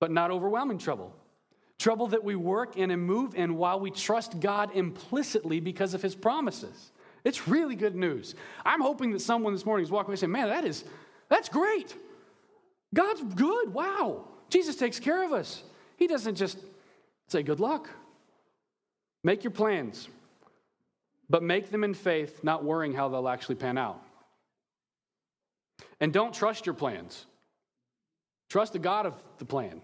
but 0.00 0.10
not 0.10 0.30
overwhelming 0.30 0.78
trouble. 0.78 1.14
Trouble 1.78 2.06
that 2.08 2.24
we 2.24 2.36
work 2.36 2.76
in 2.76 2.90
and 2.90 3.02
move 3.02 3.34
in 3.34 3.56
while 3.56 3.78
we 3.78 3.90
trust 3.90 4.40
God 4.40 4.70
implicitly 4.74 5.60
because 5.60 5.94
of 5.94 6.02
his 6.02 6.14
promises. 6.14 6.90
It's 7.24 7.48
really 7.48 7.74
good 7.74 7.94
news. 7.94 8.34
I'm 8.64 8.80
hoping 8.80 9.10
that 9.12 9.20
someone 9.20 9.52
this 9.52 9.66
morning 9.66 9.84
is 9.84 9.90
walking 9.90 10.10
away 10.10 10.16
saying, 10.16 10.32
Man, 10.32 10.48
that 10.48 10.64
is, 10.64 10.84
that's 11.28 11.48
great. 11.48 11.94
God's 12.94 13.22
good. 13.34 13.74
Wow. 13.74 14.24
Jesus 14.48 14.76
takes 14.76 15.00
care 15.00 15.24
of 15.24 15.32
us. 15.32 15.62
He 15.96 16.06
doesn't 16.06 16.36
just 16.36 16.58
say, 17.28 17.42
Good 17.42 17.60
luck. 17.60 17.90
Make 19.24 19.42
your 19.42 19.50
plans, 19.50 20.08
but 21.28 21.42
make 21.42 21.70
them 21.70 21.82
in 21.82 21.94
faith, 21.94 22.44
not 22.44 22.64
worrying 22.64 22.92
how 22.92 23.08
they'll 23.08 23.28
actually 23.28 23.56
pan 23.56 23.76
out. 23.76 24.00
And 26.00 26.12
don't 26.12 26.32
trust 26.32 26.64
your 26.64 26.74
plans. 26.76 27.26
Trust 28.48 28.72
the 28.72 28.78
God 28.78 29.06
of 29.06 29.14
the 29.38 29.44
plan. 29.44 29.80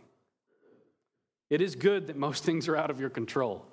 It 1.52 1.60
is 1.60 1.76
good 1.76 2.06
that 2.06 2.16
most 2.16 2.44
things 2.46 2.66
are 2.66 2.76
out 2.78 2.88
of 2.88 2.98
your 2.98 3.10
control. 3.10 3.66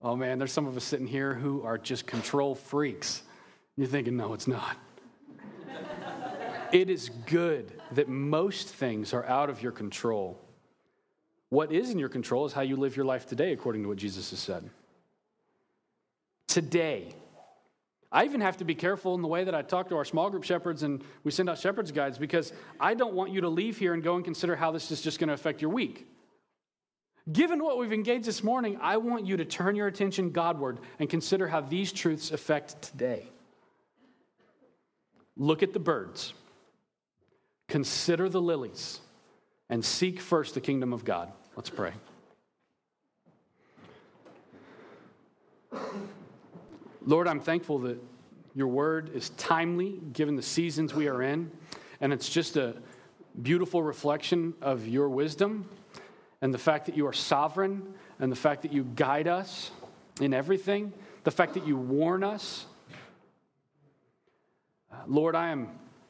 Oh 0.00 0.16
man, 0.16 0.38
there's 0.38 0.52
some 0.52 0.66
of 0.66 0.78
us 0.78 0.84
sitting 0.84 1.06
here 1.06 1.34
who 1.34 1.62
are 1.62 1.76
just 1.76 2.06
control 2.06 2.54
freaks. 2.54 3.22
You're 3.76 3.86
thinking, 3.86 4.16
no, 4.16 4.32
it's 4.32 4.46
not. 4.48 4.78
it 6.72 6.88
is 6.88 7.10
good 7.26 7.70
that 7.92 8.08
most 8.08 8.68
things 8.68 9.12
are 9.12 9.26
out 9.26 9.50
of 9.50 9.62
your 9.62 9.72
control. 9.72 10.40
What 11.50 11.70
is 11.70 11.90
in 11.90 11.98
your 11.98 12.08
control 12.08 12.46
is 12.46 12.54
how 12.54 12.62
you 12.62 12.76
live 12.76 12.96
your 12.96 13.04
life 13.04 13.26
today, 13.26 13.52
according 13.52 13.82
to 13.82 13.88
what 13.88 13.98
Jesus 13.98 14.30
has 14.30 14.38
said. 14.38 14.70
Today. 16.48 17.14
I 18.10 18.24
even 18.24 18.40
have 18.40 18.56
to 18.58 18.64
be 18.64 18.74
careful 18.74 19.14
in 19.14 19.20
the 19.20 19.28
way 19.28 19.44
that 19.44 19.54
I 19.54 19.60
talk 19.60 19.90
to 19.90 19.96
our 19.96 20.04
small 20.06 20.30
group 20.30 20.44
shepherds 20.44 20.82
and 20.82 21.04
we 21.24 21.30
send 21.30 21.50
out 21.50 21.58
shepherds 21.58 21.92
guides 21.92 22.16
because 22.16 22.54
I 22.80 22.94
don't 22.94 23.12
want 23.12 23.32
you 23.32 23.42
to 23.42 23.50
leave 23.50 23.76
here 23.76 23.92
and 23.92 24.02
go 24.02 24.16
and 24.16 24.24
consider 24.24 24.56
how 24.56 24.70
this 24.70 24.90
is 24.90 25.02
just 25.02 25.18
going 25.18 25.28
to 25.28 25.34
affect 25.34 25.60
your 25.60 25.70
week. 25.70 26.06
Given 27.30 27.64
what 27.64 27.78
we've 27.78 27.92
engaged 27.92 28.24
this 28.24 28.44
morning, 28.44 28.78
I 28.80 28.98
want 28.98 29.26
you 29.26 29.36
to 29.38 29.44
turn 29.44 29.74
your 29.74 29.88
attention 29.88 30.30
Godward 30.30 30.78
and 31.00 31.10
consider 31.10 31.48
how 31.48 31.60
these 31.60 31.90
truths 31.90 32.30
affect 32.30 32.80
today. 32.82 33.28
Look 35.36 35.62
at 35.62 35.72
the 35.72 35.80
birds, 35.80 36.34
consider 37.68 38.28
the 38.28 38.40
lilies, 38.40 39.00
and 39.68 39.84
seek 39.84 40.20
first 40.20 40.54
the 40.54 40.60
kingdom 40.60 40.92
of 40.92 41.04
God. 41.04 41.32
Let's 41.56 41.68
pray. 41.68 41.92
Lord, 47.04 47.26
I'm 47.26 47.40
thankful 47.40 47.80
that 47.80 47.98
your 48.54 48.68
word 48.68 49.10
is 49.14 49.30
timely 49.30 50.00
given 50.12 50.36
the 50.36 50.42
seasons 50.42 50.94
we 50.94 51.08
are 51.08 51.22
in, 51.22 51.50
and 52.00 52.12
it's 52.12 52.28
just 52.28 52.56
a 52.56 52.76
beautiful 53.42 53.82
reflection 53.82 54.54
of 54.62 54.86
your 54.86 55.08
wisdom 55.08 55.68
and 56.42 56.52
the 56.52 56.58
fact 56.58 56.86
that 56.86 56.96
you 56.96 57.06
are 57.06 57.12
sovereign 57.12 57.94
and 58.18 58.30
the 58.30 58.36
fact 58.36 58.62
that 58.62 58.72
you 58.72 58.84
guide 58.84 59.28
us 59.28 59.70
in 60.20 60.34
everything, 60.34 60.92
the 61.24 61.30
fact 61.30 61.54
that 61.54 61.66
you 61.66 61.76
warn 61.76 62.22
us. 62.24 62.66
Lord, 65.06 65.34
I 65.34 65.50
am 65.50 65.68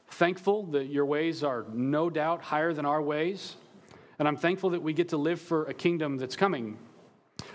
thankful 0.08 0.64
that 0.66 0.86
your 0.86 1.06
ways 1.06 1.42
are 1.42 1.64
no 1.72 2.10
doubt 2.10 2.42
higher 2.42 2.72
than 2.72 2.86
our 2.86 3.02
ways. 3.02 3.56
And 4.18 4.26
I'm 4.26 4.36
thankful 4.36 4.70
that 4.70 4.82
we 4.82 4.92
get 4.92 5.10
to 5.10 5.16
live 5.16 5.40
for 5.40 5.64
a 5.64 5.74
kingdom 5.74 6.16
that's 6.16 6.36
coming. 6.36 6.78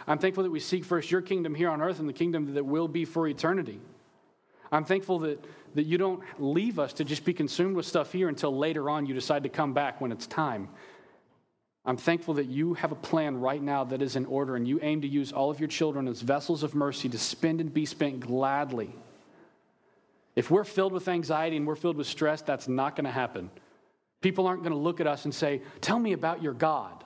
I'm 0.08 0.20
thankful 0.20 0.44
that 0.44 0.52
we 0.52 0.60
seek 0.60 0.86
first 0.86 1.10
your 1.10 1.22
kingdom 1.22 1.56
here 1.56 1.70
on 1.70 1.82
earth 1.82 2.00
and 2.00 2.08
the 2.08 2.14
kingdom 2.14 2.54
that 2.54 2.64
will 2.64 2.88
be 2.88 3.06
for 3.06 3.28
eternity. 3.28 3.80
I'm 4.72 4.86
thankful 4.86 5.20
that, 5.20 5.44
that 5.76 5.84
you 5.84 5.98
don't 5.98 6.24
leave 6.40 6.80
us 6.80 6.94
to 6.94 7.04
just 7.04 7.26
be 7.26 7.34
consumed 7.34 7.76
with 7.76 7.86
stuff 7.86 8.12
here 8.12 8.30
until 8.30 8.56
later 8.56 8.90
on 8.90 9.06
you 9.06 9.14
decide 9.14 9.44
to 9.44 9.50
come 9.50 9.74
back 9.74 10.00
when 10.00 10.12
it's 10.12 10.28
time. 10.28 10.70
I'm 11.84 11.98
thankful 11.98 12.36
that 12.36 12.46
you 12.46 12.76
have 12.76 12.92
a 12.92 12.96
plan 12.96 13.40
right 13.40 13.62
now 13.62 13.84
that 13.86 14.02
is 14.02 14.16
in 14.16 14.26
order, 14.26 14.56
and 14.56 14.68
you 14.68 14.80
aim 14.84 15.02
to 15.02 15.08
use 15.08 15.32
all 15.32 15.50
of 15.50 15.60
your 15.60 15.70
children 15.70 16.08
as 16.08 16.22
vessels 16.22 16.62
of 16.62 16.76
mercy 16.76 17.10
to 17.10 17.18
spend 17.18 17.60
and 17.60 17.74
be 17.74 17.86
spent 17.86 18.20
gladly. 18.20 18.94
If 20.36 20.52
we're 20.52 20.64
filled 20.64 20.94
with 20.94 21.08
anxiety 21.08 21.58
and 21.58 21.66
we're 21.66 21.76
filled 21.76 21.98
with 21.98 22.08
stress, 22.08 22.42
that's 22.42 22.68
not 22.68 22.96
going 22.96 23.06
to 23.06 23.12
happen. 23.12 23.50
People 24.22 24.46
aren't 24.46 24.62
going 24.62 24.74
to 24.74 24.78
look 24.78 25.02
at 25.02 25.08
us 25.08 25.26
and 25.26 25.34
say, 25.34 25.62
Tell 25.82 25.98
me 25.98 26.14
about 26.14 26.44
your 26.44 26.54
God. 26.54 27.04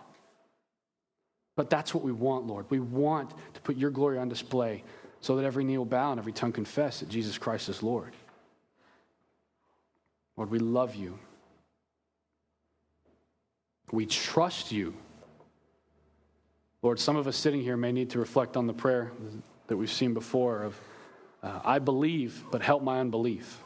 But 1.55 1.69
that's 1.69 1.93
what 1.93 2.03
we 2.03 2.11
want, 2.11 2.45
Lord. 2.45 2.65
We 2.69 2.81
want 2.81 3.33
to 3.53 3.61
put 3.61 3.77
your 3.77 3.89
glory 3.89 4.17
on 4.17 4.27
display 4.27 4.83
so 5.21 5.37
that 5.37 5.45
every 5.45 5.63
knee 5.63 5.77
will 5.77 5.85
bow 5.85 6.11
and 6.11 6.19
every 6.19 6.33
tongue 6.33 6.51
confess 6.51 6.99
that 6.99 7.07
Jesus 7.07 7.37
Christ 7.37 7.69
is 7.69 7.81
Lord. 7.81 8.13
Lord, 10.35 10.51
we 10.51 10.59
love 10.59 10.95
you. 10.95 11.17
We 13.91 14.05
trust 14.05 14.71
you. 14.71 14.93
Lord, 16.81 16.99
some 16.99 17.15
of 17.15 17.27
us 17.27 17.35
sitting 17.35 17.61
here 17.61 17.77
may 17.77 17.91
need 17.91 18.11
to 18.11 18.19
reflect 18.19 18.57
on 18.57 18.67
the 18.67 18.73
prayer 18.73 19.11
that 19.67 19.77
we've 19.77 19.91
seen 19.91 20.13
before 20.13 20.63
of, 20.63 20.79
uh, 21.41 21.59
I 21.63 21.79
believe, 21.79 22.43
but 22.51 22.61
help 22.61 22.83
my 22.83 22.99
unbelief. 22.99 23.59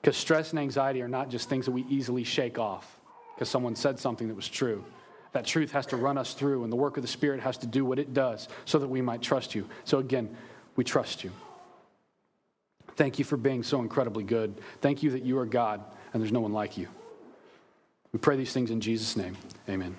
Because 0.00 0.16
stress 0.16 0.50
and 0.50 0.58
anxiety 0.58 1.02
are 1.02 1.08
not 1.08 1.30
just 1.30 1.48
things 1.48 1.66
that 1.66 1.72
we 1.72 1.84
easily 1.88 2.24
shake 2.24 2.58
off 2.58 3.00
because 3.34 3.48
someone 3.48 3.74
said 3.74 3.98
something 3.98 4.28
that 4.28 4.34
was 4.34 4.48
true. 4.48 4.84
That 5.32 5.46
truth 5.46 5.72
has 5.72 5.86
to 5.86 5.96
run 5.96 6.18
us 6.18 6.34
through, 6.34 6.64
and 6.64 6.72
the 6.72 6.76
work 6.76 6.96
of 6.96 7.02
the 7.02 7.08
Spirit 7.08 7.40
has 7.40 7.56
to 7.58 7.66
do 7.66 7.84
what 7.84 7.98
it 7.98 8.12
does 8.12 8.48
so 8.64 8.78
that 8.78 8.88
we 8.88 9.00
might 9.00 9.22
trust 9.22 9.54
you. 9.54 9.68
So, 9.84 9.98
again, 9.98 10.36
we 10.76 10.84
trust 10.84 11.22
you. 11.22 11.30
Thank 12.96 13.18
you 13.18 13.24
for 13.24 13.36
being 13.36 13.62
so 13.62 13.80
incredibly 13.80 14.24
good. 14.24 14.60
Thank 14.80 15.02
you 15.02 15.10
that 15.12 15.22
you 15.22 15.38
are 15.38 15.46
God 15.46 15.82
and 16.12 16.20
there's 16.20 16.32
no 16.32 16.40
one 16.40 16.52
like 16.52 16.76
you. 16.76 16.88
We 18.12 18.18
pray 18.18 18.36
these 18.36 18.52
things 18.52 18.70
in 18.70 18.80
Jesus' 18.80 19.16
name. 19.16 19.36
Amen. 19.68 19.96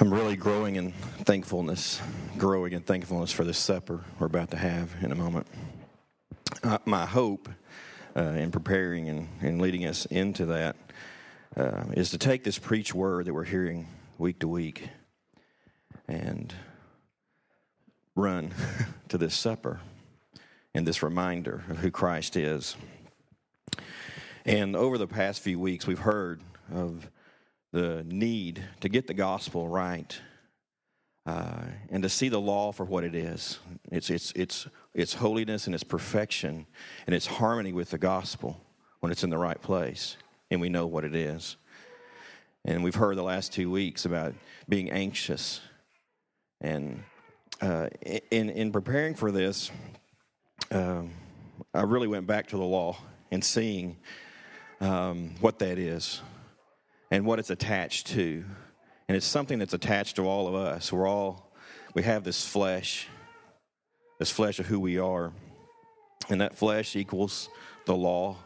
I'm 0.00 0.12
really 0.12 0.36
growing 0.36 0.76
in 0.76 0.92
thankfulness, 1.24 2.00
growing 2.36 2.72
in 2.72 2.82
thankfulness 2.82 3.30
for 3.30 3.44
this 3.44 3.58
supper 3.58 4.04
we're 4.18 4.26
about 4.26 4.50
to 4.50 4.56
have 4.56 4.90
in 5.02 5.12
a 5.12 5.14
moment. 5.14 5.46
Uh, 6.64 6.78
my 6.84 7.06
hope 7.06 7.48
in 8.20 8.50
preparing 8.50 9.08
and, 9.08 9.28
and 9.40 9.60
leading 9.60 9.86
us 9.86 10.06
into 10.06 10.46
that 10.46 10.76
uh, 11.56 11.84
is 11.92 12.10
to 12.10 12.18
take 12.18 12.44
this 12.44 12.58
preach 12.58 12.94
word 12.94 13.26
that 13.26 13.34
we're 13.34 13.44
hearing 13.44 13.86
week 14.18 14.40
to 14.40 14.48
week 14.48 14.88
and 16.06 16.54
run 18.14 18.52
to 19.08 19.18
this 19.18 19.34
supper 19.34 19.80
and 20.74 20.86
this 20.86 21.02
reminder 21.02 21.64
of 21.68 21.78
who 21.78 21.90
Christ 21.90 22.36
is. 22.36 22.76
And 24.44 24.74
over 24.74 24.98
the 24.98 25.06
past 25.06 25.40
few 25.40 25.58
weeks, 25.60 25.86
we've 25.86 25.98
heard 25.98 26.40
of 26.72 27.10
the 27.72 28.04
need 28.04 28.64
to 28.80 28.88
get 28.88 29.06
the 29.06 29.14
gospel 29.14 29.68
right 29.68 30.18
uh, 31.26 31.66
and 31.90 32.02
to 32.02 32.08
see 32.08 32.28
the 32.28 32.40
law 32.40 32.72
for 32.72 32.84
what 32.84 33.04
it 33.04 33.14
is. 33.14 33.58
It's, 33.92 34.10
it's, 34.10 34.32
it's, 34.32 34.66
it's 34.94 35.14
holiness 35.14 35.66
and 35.66 35.74
its 35.74 35.84
perfection 35.84 36.66
and 37.06 37.14
its 37.14 37.26
harmony 37.26 37.72
with 37.72 37.90
the 37.90 37.98
gospel 37.98 38.60
when 39.00 39.12
it's 39.12 39.22
in 39.22 39.30
the 39.30 39.38
right 39.38 39.60
place 39.60 40.16
and 40.50 40.60
we 40.60 40.68
know 40.68 40.86
what 40.86 41.04
it 41.04 41.14
is. 41.14 41.56
And 42.64 42.82
we've 42.82 42.94
heard 42.94 43.16
the 43.16 43.22
last 43.22 43.52
two 43.52 43.70
weeks 43.70 44.04
about 44.04 44.34
being 44.68 44.90
anxious. 44.90 45.60
And 46.60 47.02
uh, 47.60 47.88
in, 48.30 48.50
in 48.50 48.72
preparing 48.72 49.14
for 49.14 49.30
this, 49.30 49.70
um, 50.70 51.12
I 51.72 51.82
really 51.82 52.08
went 52.08 52.26
back 52.26 52.48
to 52.48 52.56
the 52.56 52.64
law 52.64 52.96
and 53.30 53.44
seeing 53.44 53.96
um, 54.80 55.34
what 55.40 55.58
that 55.60 55.78
is 55.78 56.20
and 57.10 57.24
what 57.24 57.38
it's 57.38 57.50
attached 57.50 58.08
to. 58.08 58.44
And 59.08 59.16
it's 59.16 59.26
something 59.26 59.58
that's 59.58 59.74
attached 59.74 60.16
to 60.16 60.26
all 60.28 60.48
of 60.48 60.54
us. 60.54 60.92
We're 60.92 61.06
all, 61.06 61.52
we 61.94 62.02
have 62.02 62.24
this 62.24 62.46
flesh, 62.46 63.08
this 64.18 64.30
flesh 64.30 64.58
of 64.58 64.66
who 64.66 64.80
we 64.80 64.98
are. 64.98 65.32
And 66.28 66.40
that 66.40 66.56
flesh 66.56 66.96
equals 66.96 67.48
the 67.86 67.96
law, 67.96 68.36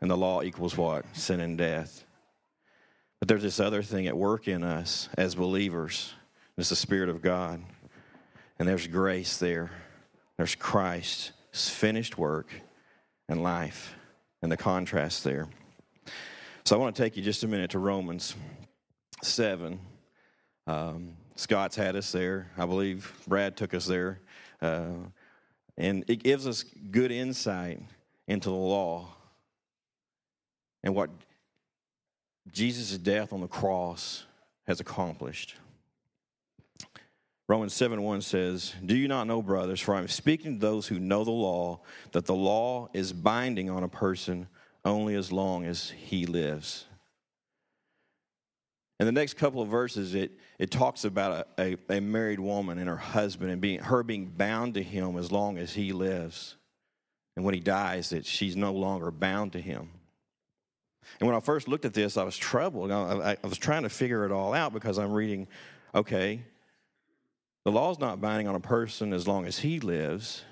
and 0.00 0.10
the 0.10 0.16
law 0.16 0.42
equals 0.42 0.76
what? 0.76 1.04
Sin 1.16 1.40
and 1.40 1.56
death. 1.56 2.04
But 3.18 3.28
there's 3.28 3.42
this 3.42 3.60
other 3.60 3.82
thing 3.82 4.06
at 4.06 4.16
work 4.16 4.48
in 4.48 4.62
us 4.62 5.08
as 5.16 5.34
believers. 5.34 6.12
It's 6.58 6.68
the 6.68 6.76
Spirit 6.76 7.08
of 7.08 7.22
God. 7.22 7.62
And 8.58 8.68
there's 8.68 8.86
grace 8.86 9.38
there. 9.38 9.70
There's 10.36 10.54
Christ's 10.54 11.70
finished 11.70 12.18
work 12.18 12.48
and 13.28 13.42
life, 13.42 13.94
and 14.42 14.52
the 14.52 14.56
contrast 14.56 15.24
there. 15.24 15.48
So 16.64 16.76
I 16.76 16.78
want 16.78 16.94
to 16.94 17.02
take 17.02 17.16
you 17.16 17.22
just 17.22 17.44
a 17.44 17.48
minute 17.48 17.70
to 17.70 17.78
Romans 17.78 18.34
7. 19.22 19.78
Um, 20.66 21.14
Scott's 21.36 21.76
had 21.76 21.96
us 21.96 22.12
there. 22.12 22.50
I 22.58 22.66
believe 22.66 23.12
Brad 23.26 23.56
took 23.56 23.74
us 23.74 23.86
there. 23.86 24.20
Uh, 24.64 25.10
and 25.76 26.04
it 26.08 26.22
gives 26.22 26.46
us 26.46 26.64
good 26.90 27.12
insight 27.12 27.80
into 28.26 28.48
the 28.48 28.54
law 28.54 29.08
and 30.82 30.94
what 30.94 31.10
Jesus' 32.50 32.96
death 32.96 33.32
on 33.32 33.40
the 33.40 33.48
cross 33.48 34.24
has 34.66 34.80
accomplished. 34.80 35.56
Romans 37.46 37.74
7 37.74 38.00
1 38.00 38.22
says, 38.22 38.74
Do 38.84 38.96
you 38.96 39.08
not 39.08 39.26
know, 39.26 39.42
brothers, 39.42 39.80
for 39.80 39.94
I'm 39.94 40.08
speaking 40.08 40.54
to 40.54 40.60
those 40.60 40.86
who 40.86 40.98
know 40.98 41.24
the 41.24 41.30
law, 41.30 41.80
that 42.12 42.24
the 42.24 42.34
law 42.34 42.88
is 42.94 43.12
binding 43.12 43.68
on 43.68 43.82
a 43.82 43.88
person 43.88 44.46
only 44.84 45.14
as 45.14 45.30
long 45.30 45.64
as 45.64 45.90
he 45.90 46.24
lives. 46.24 46.86
In 49.04 49.14
the 49.14 49.20
next 49.20 49.34
couple 49.34 49.60
of 49.60 49.68
verses, 49.68 50.14
it, 50.14 50.32
it 50.58 50.70
talks 50.70 51.04
about 51.04 51.46
a, 51.58 51.76
a, 51.90 51.96
a, 51.98 52.00
married 52.00 52.40
woman 52.40 52.78
and 52.78 52.88
her 52.88 52.96
husband 52.96 53.50
and 53.50 53.60
being, 53.60 53.80
her 53.80 54.02
being 54.02 54.24
bound 54.24 54.72
to 54.74 54.82
him 54.82 55.18
as 55.18 55.30
long 55.30 55.58
as 55.58 55.74
he 55.74 55.92
lives. 55.92 56.56
And 57.36 57.44
when 57.44 57.52
he 57.52 57.60
dies, 57.60 58.08
that 58.10 58.24
she's 58.24 58.56
no 58.56 58.72
longer 58.72 59.10
bound 59.10 59.52
to 59.52 59.60
him. 59.60 59.90
And 61.20 61.26
when 61.26 61.36
I 61.36 61.40
first 61.40 61.68
looked 61.68 61.84
at 61.84 61.92
this, 61.92 62.16
I 62.16 62.24
was 62.24 62.34
troubled. 62.34 62.90
I, 62.90 63.36
I 63.42 63.46
was 63.46 63.58
trying 63.58 63.82
to 63.82 63.90
figure 63.90 64.24
it 64.24 64.32
all 64.32 64.54
out 64.54 64.72
because 64.72 64.98
I'm 64.98 65.12
reading, 65.12 65.48
okay, 65.94 66.40
the 67.66 67.72
law's 67.72 67.98
not 67.98 68.22
binding 68.22 68.48
on 68.48 68.54
a 68.54 68.60
person 68.60 69.12
as 69.12 69.28
long 69.28 69.44
as 69.44 69.58
he 69.58 69.80
lives 69.80 70.44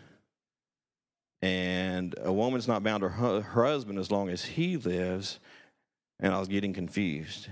and 1.41 2.15
a 2.23 2.31
woman's 2.31 2.69
not 2.69 2.83
bound 2.83 3.01
to 3.01 3.09
her, 3.09 3.41
her 3.41 3.65
husband 3.65 3.99
as 3.99 4.11
long 4.11 4.29
as 4.29 4.45
he 4.45 4.77
lives. 4.77 5.41
And 6.21 6.35
I 6.35 6.39
was 6.39 6.49
getting 6.49 6.75
confused. 6.75 7.49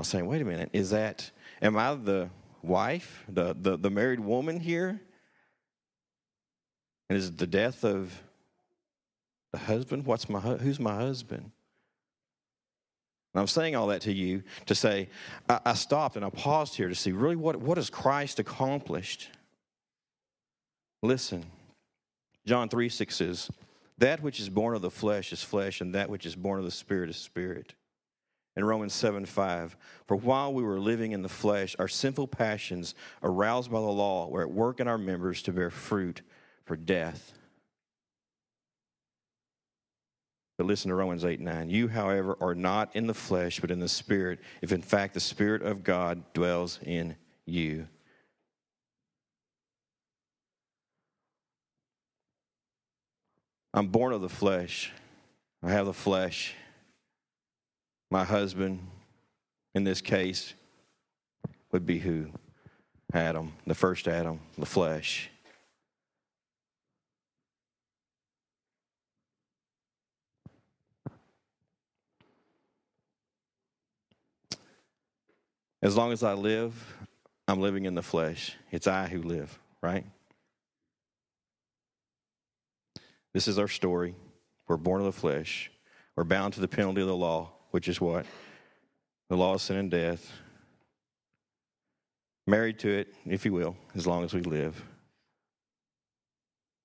I 0.00 0.02
was 0.02 0.08
saying, 0.08 0.24
wait 0.24 0.40
a 0.40 0.46
minute, 0.46 0.70
is 0.72 0.92
that, 0.92 1.30
am 1.60 1.76
I 1.76 1.94
the 1.94 2.30
wife, 2.62 3.22
the, 3.28 3.54
the, 3.60 3.76
the 3.76 3.90
married 3.90 4.20
woman 4.20 4.58
here? 4.58 4.98
And 7.10 7.18
is 7.18 7.28
it 7.28 7.36
the 7.36 7.46
death 7.46 7.84
of 7.84 8.10
the 9.52 9.58
husband? 9.58 10.06
What's 10.06 10.30
my, 10.30 10.40
who's 10.40 10.80
my 10.80 10.94
husband? 10.94 11.50
And 13.34 13.40
I'm 13.42 13.46
saying 13.46 13.76
all 13.76 13.88
that 13.88 14.00
to 14.00 14.12
you 14.14 14.42
to 14.64 14.74
say, 14.74 15.10
I, 15.50 15.60
I 15.66 15.74
stopped 15.74 16.16
and 16.16 16.24
I 16.24 16.30
paused 16.30 16.76
here 16.76 16.88
to 16.88 16.94
see 16.94 17.12
really 17.12 17.36
what, 17.36 17.56
what 17.56 17.76
has 17.76 17.90
Christ 17.90 18.38
accomplished? 18.38 19.28
Listen. 21.02 21.44
John 22.46 22.70
3 22.70 22.88
6 22.88 23.14
says, 23.14 23.50
That 23.98 24.22
which 24.22 24.40
is 24.40 24.48
born 24.48 24.74
of 24.74 24.80
the 24.80 24.90
flesh 24.90 25.30
is 25.30 25.42
flesh, 25.42 25.82
and 25.82 25.94
that 25.94 26.08
which 26.08 26.24
is 26.24 26.36
born 26.36 26.58
of 26.58 26.64
the 26.64 26.70
spirit 26.70 27.10
is 27.10 27.18
spirit. 27.18 27.74
In 28.56 28.64
Romans 28.64 28.92
7 28.92 29.24
5, 29.26 29.76
for 30.06 30.16
while 30.16 30.52
we 30.52 30.64
were 30.64 30.80
living 30.80 31.12
in 31.12 31.22
the 31.22 31.28
flesh, 31.28 31.76
our 31.78 31.88
sinful 31.88 32.28
passions, 32.28 32.94
aroused 33.22 33.70
by 33.70 33.78
the 33.78 33.86
law, 33.86 34.28
were 34.28 34.42
at 34.42 34.50
work 34.50 34.80
in 34.80 34.88
our 34.88 34.98
members 34.98 35.40
to 35.42 35.52
bear 35.52 35.70
fruit 35.70 36.22
for 36.64 36.76
death. 36.76 37.32
But 40.58 40.66
listen 40.66 40.90
to 40.90 40.94
Romans 40.94 41.24
8 41.24 41.40
9. 41.40 41.70
You, 41.70 41.88
however, 41.88 42.36
are 42.40 42.54
not 42.54 42.94
in 42.94 43.06
the 43.06 43.14
flesh, 43.14 43.60
but 43.60 43.70
in 43.70 43.80
the 43.80 43.88
Spirit, 43.88 44.40
if 44.60 44.72
in 44.72 44.82
fact 44.82 45.14
the 45.14 45.20
Spirit 45.20 45.62
of 45.62 45.82
God 45.82 46.22
dwells 46.34 46.80
in 46.82 47.16
you. 47.46 47.86
I'm 53.72 53.86
born 53.86 54.12
of 54.12 54.20
the 54.20 54.28
flesh. 54.28 54.92
I 55.62 55.70
have 55.70 55.86
the 55.86 55.94
flesh. 55.94 56.54
My 58.10 58.24
husband, 58.24 58.80
in 59.74 59.84
this 59.84 60.00
case, 60.00 60.54
would 61.70 61.86
be 61.86 61.98
who? 61.98 62.30
Adam, 63.12 63.52
the 63.66 63.74
first 63.74 64.08
Adam, 64.08 64.40
the 64.58 64.66
flesh. 64.66 65.30
As 75.82 75.96
long 75.96 76.12
as 76.12 76.22
I 76.22 76.34
live, 76.34 76.74
I'm 77.48 77.60
living 77.60 77.86
in 77.86 77.94
the 77.94 78.02
flesh. 78.02 78.54
It's 78.70 78.86
I 78.86 79.08
who 79.08 79.22
live, 79.22 79.58
right? 79.82 80.04
This 83.32 83.48
is 83.48 83.58
our 83.58 83.68
story. 83.68 84.14
We're 84.68 84.76
born 84.76 85.00
of 85.00 85.06
the 85.06 85.20
flesh. 85.20 85.70
We're 86.16 86.24
bound 86.24 86.54
to 86.54 86.60
the 86.60 86.68
penalty 86.68 87.00
of 87.00 87.06
the 87.06 87.16
law, 87.16 87.52
which 87.70 87.88
is 87.88 88.00
what? 88.00 88.26
The 89.28 89.36
law 89.36 89.54
of 89.54 89.62
sin 89.62 89.76
and 89.76 89.90
death. 89.90 90.32
Married 92.46 92.78
to 92.80 92.88
it, 92.88 93.14
if 93.26 93.44
you 93.44 93.52
will, 93.52 93.76
as 93.94 94.06
long 94.06 94.24
as 94.24 94.34
we 94.34 94.40
live. 94.40 94.82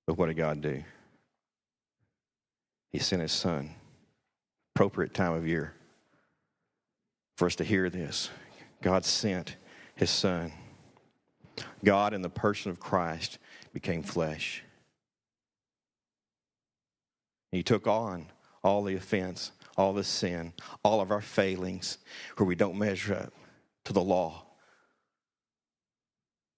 But 0.06 0.16
what 0.16 0.26
did 0.26 0.36
God 0.36 0.60
do? 0.60 0.84
He 2.92 2.98
sent 2.98 3.22
his 3.22 3.32
son, 3.32 3.74
appropriate 4.74 5.12
time 5.12 5.32
of 5.32 5.46
year, 5.46 5.74
for 7.36 7.46
us 7.46 7.56
to 7.56 7.64
hear 7.64 7.90
this. 7.90 8.30
God 8.80 9.04
sent 9.04 9.56
his 9.96 10.10
son. 10.10 10.52
God, 11.84 12.14
in 12.14 12.22
the 12.22 12.28
person 12.28 12.70
of 12.70 12.78
Christ, 12.78 13.38
became 13.72 14.02
flesh. 14.02 14.62
He 17.50 17.62
took 17.62 17.86
on 17.86 18.26
all 18.62 18.84
the 18.84 18.94
offense, 18.94 19.52
all 19.76 19.92
the 19.92 20.04
sin, 20.04 20.52
all 20.82 21.00
of 21.00 21.10
our 21.10 21.20
failings 21.20 21.98
where 22.36 22.46
we 22.46 22.54
don't 22.54 22.78
measure 22.78 23.14
up 23.14 23.32
to 23.84 23.92
the 23.92 24.02
law. 24.02 24.44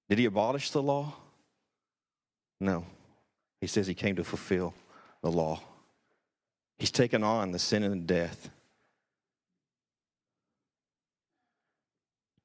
Did 0.09 0.19
he 0.19 0.25
abolish 0.25 0.71
the 0.71 0.83
law? 0.83 1.15
No. 2.61 2.87
He 3.61 3.67
says 3.67 3.87
he 3.87 3.95
came 3.95 4.17
to 4.17 4.25
fulfill 4.25 4.75
the 5.23 5.31
law. 5.31 5.61
He's 6.79 6.91
taken 6.91 7.25
on 7.25 7.51
the 7.51 7.59
sin 7.59 7.83
and 7.83 8.07
death. 8.07 8.51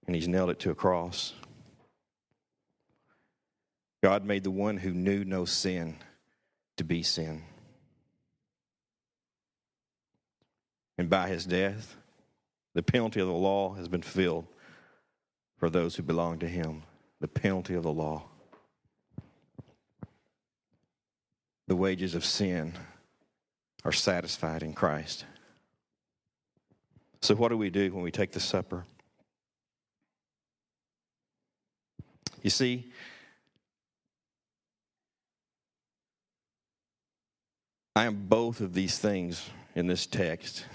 And 0.05 0.15
he's 0.15 0.27
nailed 0.27 0.49
it 0.49 0.59
to 0.61 0.71
a 0.71 0.75
cross. 0.75 1.33
God 4.03 4.25
made 4.25 4.43
the 4.43 4.51
one 4.51 4.77
who 4.77 4.91
knew 4.91 5.23
no 5.23 5.45
sin 5.45 5.95
to 6.75 6.83
be 6.83 7.03
sin. 7.03 7.43
And 11.03 11.09
by 11.09 11.27
his 11.27 11.45
death, 11.45 11.97
the 12.75 12.81
penalty 12.81 13.19
of 13.19 13.27
the 13.27 13.33
law 13.33 13.73
has 13.73 13.89
been 13.89 14.01
filled 14.01 14.47
for 15.57 15.69
those 15.69 15.97
who 15.97 16.01
belong 16.01 16.39
to 16.39 16.47
him. 16.47 16.83
The 17.19 17.27
penalty 17.27 17.73
of 17.73 17.83
the 17.83 17.91
law. 17.91 18.23
The 21.67 21.75
wages 21.75 22.15
of 22.15 22.23
sin 22.23 22.71
are 23.83 23.91
satisfied 23.91 24.63
in 24.63 24.71
Christ. 24.71 25.25
So, 27.21 27.35
what 27.35 27.49
do 27.49 27.57
we 27.57 27.69
do 27.69 27.93
when 27.93 28.01
we 28.01 28.09
take 28.09 28.31
the 28.31 28.39
supper? 28.39 28.85
You 32.41 32.49
see, 32.49 32.93
I 37.93 38.05
am 38.05 38.27
both 38.29 38.61
of 38.61 38.73
these 38.73 38.97
things 38.97 39.49
in 39.75 39.87
this 39.87 40.05
text. 40.05 40.65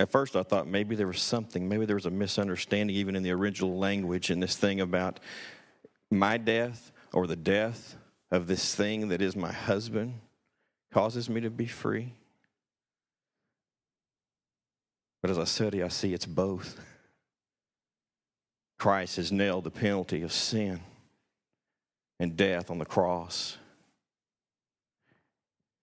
At 0.00 0.10
first, 0.10 0.34
I 0.34 0.42
thought 0.42 0.66
maybe 0.66 0.96
there 0.96 1.06
was 1.06 1.20
something, 1.20 1.68
maybe 1.68 1.84
there 1.84 1.94
was 1.94 2.06
a 2.06 2.10
misunderstanding 2.10 2.96
even 2.96 3.14
in 3.14 3.22
the 3.22 3.32
original 3.32 3.76
language 3.76 4.30
in 4.30 4.40
this 4.40 4.56
thing 4.56 4.80
about 4.80 5.20
my 6.10 6.38
death 6.38 6.90
or 7.12 7.26
the 7.26 7.36
death 7.36 7.96
of 8.30 8.46
this 8.46 8.74
thing 8.74 9.08
that 9.08 9.20
is 9.20 9.36
my 9.36 9.52
husband 9.52 10.14
causes 10.90 11.28
me 11.28 11.42
to 11.42 11.50
be 11.50 11.66
free. 11.66 12.14
But 15.20 15.32
as 15.32 15.38
I 15.38 15.44
study, 15.44 15.82
I 15.82 15.88
see 15.88 16.14
it's 16.14 16.24
both. 16.24 16.80
Christ 18.78 19.16
has 19.16 19.30
nailed 19.30 19.64
the 19.64 19.70
penalty 19.70 20.22
of 20.22 20.32
sin 20.32 20.80
and 22.18 22.38
death 22.38 22.70
on 22.70 22.78
the 22.78 22.86
cross. 22.86 23.58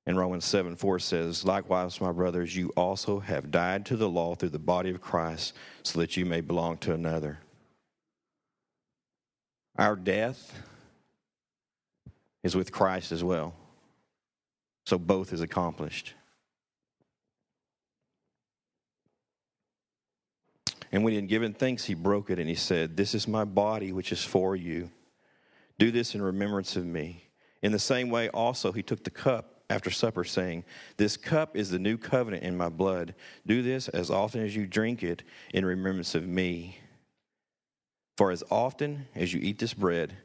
And 0.07 0.17
Romans 0.17 0.45
7 0.45 0.77
4 0.77 0.99
says, 0.99 1.43
Likewise, 1.43 1.99
my 1.99 2.13
brothers, 2.13 2.55
you 2.55 2.69
also 2.77 3.19
have 3.19 3.51
died 3.51 3.85
to 3.87 3.97
the 3.97 4.07
law 4.07 4.35
through 4.35 4.49
the 4.49 4.57
body 4.57 4.89
of 4.89 5.01
Christ, 5.01 5.53
so 5.83 5.99
that 5.99 6.15
you 6.15 6.25
may 6.25 6.39
belong 6.39 6.77
to 6.77 6.93
another. 6.93 7.39
Our 9.77 9.97
death 9.97 10.57
is 12.41 12.55
with 12.55 12.71
Christ 12.71 13.11
as 13.11 13.21
well. 13.21 13.53
So 14.85 14.97
both 14.97 15.33
is 15.33 15.41
accomplished. 15.41 16.13
And 20.89 21.03
when 21.03 21.11
he 21.11 21.17
had 21.17 21.27
given 21.27 21.53
thanks, 21.53 21.83
he 21.83 21.95
broke 21.95 22.29
it 22.29 22.39
and 22.39 22.47
he 22.47 22.55
said, 22.55 22.95
This 22.95 23.13
is 23.13 23.27
my 23.27 23.43
body, 23.43 23.91
which 23.91 24.13
is 24.13 24.23
for 24.23 24.55
you. 24.55 24.89
Do 25.77 25.91
this 25.91 26.15
in 26.15 26.21
remembrance 26.21 26.77
of 26.77 26.85
me. 26.85 27.25
In 27.61 27.73
the 27.73 27.79
same 27.79 28.09
way, 28.09 28.29
also, 28.29 28.71
he 28.71 28.81
took 28.81 29.03
the 29.03 29.09
cup 29.09 29.56
after 29.69 29.91
supper, 29.91 30.23
saying, 30.23 30.63
This 30.97 31.17
cup 31.17 31.55
is 31.55 31.69
the 31.69 31.79
new 31.79 31.97
covenant 31.97 32.43
in 32.43 32.55
my 32.55 32.69
blood. 32.69 33.15
Do 33.45 33.61
this 33.61 33.87
as 33.89 34.09
often 34.09 34.43
as 34.43 34.55
you 34.55 34.65
drink 34.65 35.03
it 35.03 35.23
in 35.53 35.65
remembrance 35.65 36.15
of 36.15 36.27
me. 36.27 36.77
For 38.17 38.31
as 38.31 38.43
often 38.49 39.07
as 39.15 39.33
you 39.33 39.39
eat 39.41 39.59
this 39.59 39.73
bread 39.73 40.15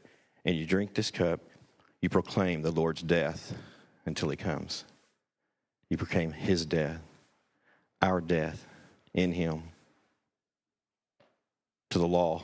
and 0.45 0.57
you 0.57 0.67
drink 0.67 0.95
this 0.95 1.11
cup, 1.11 1.41
you 2.01 2.09
proclaim 2.09 2.63
the 2.63 2.71
Lord's 2.71 3.03
death 3.03 3.55
until 4.07 4.29
he 4.29 4.37
comes. 4.37 4.85
You 5.89 5.97
proclaim 5.97 6.33
his 6.33 6.65
death, 6.65 7.01
our 8.01 8.21
death 8.21 8.67
in 9.13 9.33
him. 9.33 9.65
To 11.91 11.99
the 11.99 12.09
law, 12.09 12.43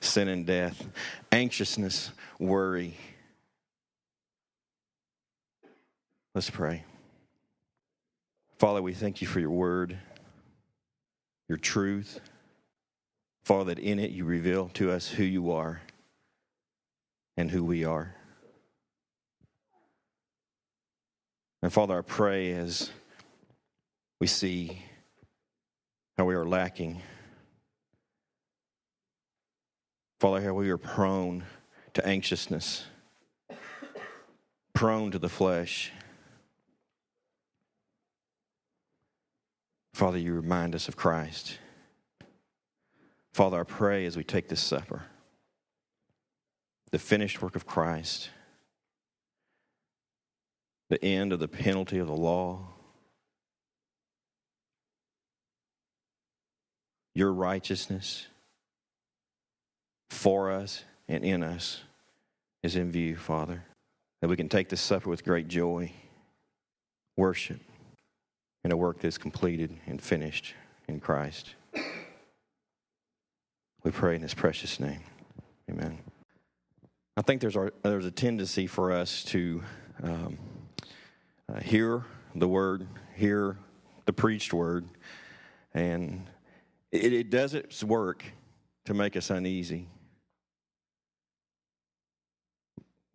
sin 0.00 0.28
and 0.28 0.46
death, 0.46 0.86
anxiousness, 1.30 2.10
worry, 2.38 2.96
Let's 6.38 6.50
pray. 6.50 6.84
Father, 8.60 8.80
we 8.80 8.94
thank 8.94 9.20
you 9.20 9.26
for 9.26 9.40
your 9.40 9.50
word, 9.50 9.98
your 11.48 11.58
truth. 11.58 12.20
Father, 13.42 13.74
that 13.74 13.80
in 13.80 13.98
it 13.98 14.12
you 14.12 14.24
reveal 14.24 14.68
to 14.74 14.92
us 14.92 15.08
who 15.08 15.24
you 15.24 15.50
are 15.50 15.82
and 17.36 17.50
who 17.50 17.64
we 17.64 17.84
are. 17.84 18.14
And 21.60 21.72
Father, 21.72 21.98
I 21.98 22.02
pray 22.02 22.52
as 22.52 22.92
we 24.20 24.28
see 24.28 24.80
how 26.16 26.24
we 26.24 26.36
are 26.36 26.46
lacking, 26.46 27.02
Father, 30.20 30.40
how 30.40 30.54
we 30.54 30.70
are 30.70 30.78
prone 30.78 31.42
to 31.94 32.06
anxiousness, 32.06 32.84
prone 34.72 35.10
to 35.10 35.18
the 35.18 35.28
flesh. 35.28 35.90
Father, 39.98 40.16
you 40.18 40.32
remind 40.32 40.76
us 40.76 40.86
of 40.86 40.94
Christ. 40.94 41.58
Father, 43.32 43.58
I 43.58 43.64
pray 43.64 44.06
as 44.06 44.16
we 44.16 44.22
take 44.22 44.46
this 44.46 44.60
supper, 44.60 45.02
the 46.92 47.00
finished 47.00 47.42
work 47.42 47.56
of 47.56 47.66
Christ, 47.66 48.30
the 50.88 51.04
end 51.04 51.32
of 51.32 51.40
the 51.40 51.48
penalty 51.48 51.98
of 51.98 52.06
the 52.06 52.14
law, 52.14 52.68
your 57.16 57.32
righteousness 57.32 58.28
for 60.10 60.52
us 60.52 60.84
and 61.08 61.24
in 61.24 61.42
us 61.42 61.80
is 62.62 62.76
in 62.76 62.92
view, 62.92 63.16
Father. 63.16 63.64
That 64.20 64.28
we 64.28 64.36
can 64.36 64.48
take 64.48 64.68
this 64.68 64.80
supper 64.80 65.10
with 65.10 65.24
great 65.24 65.48
joy, 65.48 65.90
worship, 67.16 67.62
and 68.64 68.72
a 68.72 68.76
work 68.76 69.00
that's 69.00 69.18
completed 69.18 69.76
and 69.86 70.00
finished 70.02 70.54
in 70.88 71.00
Christ. 71.00 71.54
We 73.84 73.90
pray 73.90 74.16
in 74.16 74.22
his 74.22 74.34
precious 74.34 74.80
name. 74.80 75.00
Amen. 75.70 75.98
I 77.16 77.22
think 77.22 77.40
there's, 77.40 77.56
there's 77.82 78.06
a 78.06 78.10
tendency 78.10 78.66
for 78.66 78.92
us 78.92 79.24
to 79.24 79.62
um, 80.02 80.38
uh, 81.52 81.60
hear 81.60 82.04
the 82.34 82.48
word, 82.48 82.86
hear 83.16 83.56
the 84.04 84.12
preached 84.12 84.52
word, 84.52 84.88
and 85.74 86.28
it, 86.92 87.12
it 87.12 87.30
does 87.30 87.54
its 87.54 87.82
work 87.82 88.24
to 88.84 88.94
make 88.94 89.16
us 89.16 89.30
uneasy. 89.30 89.88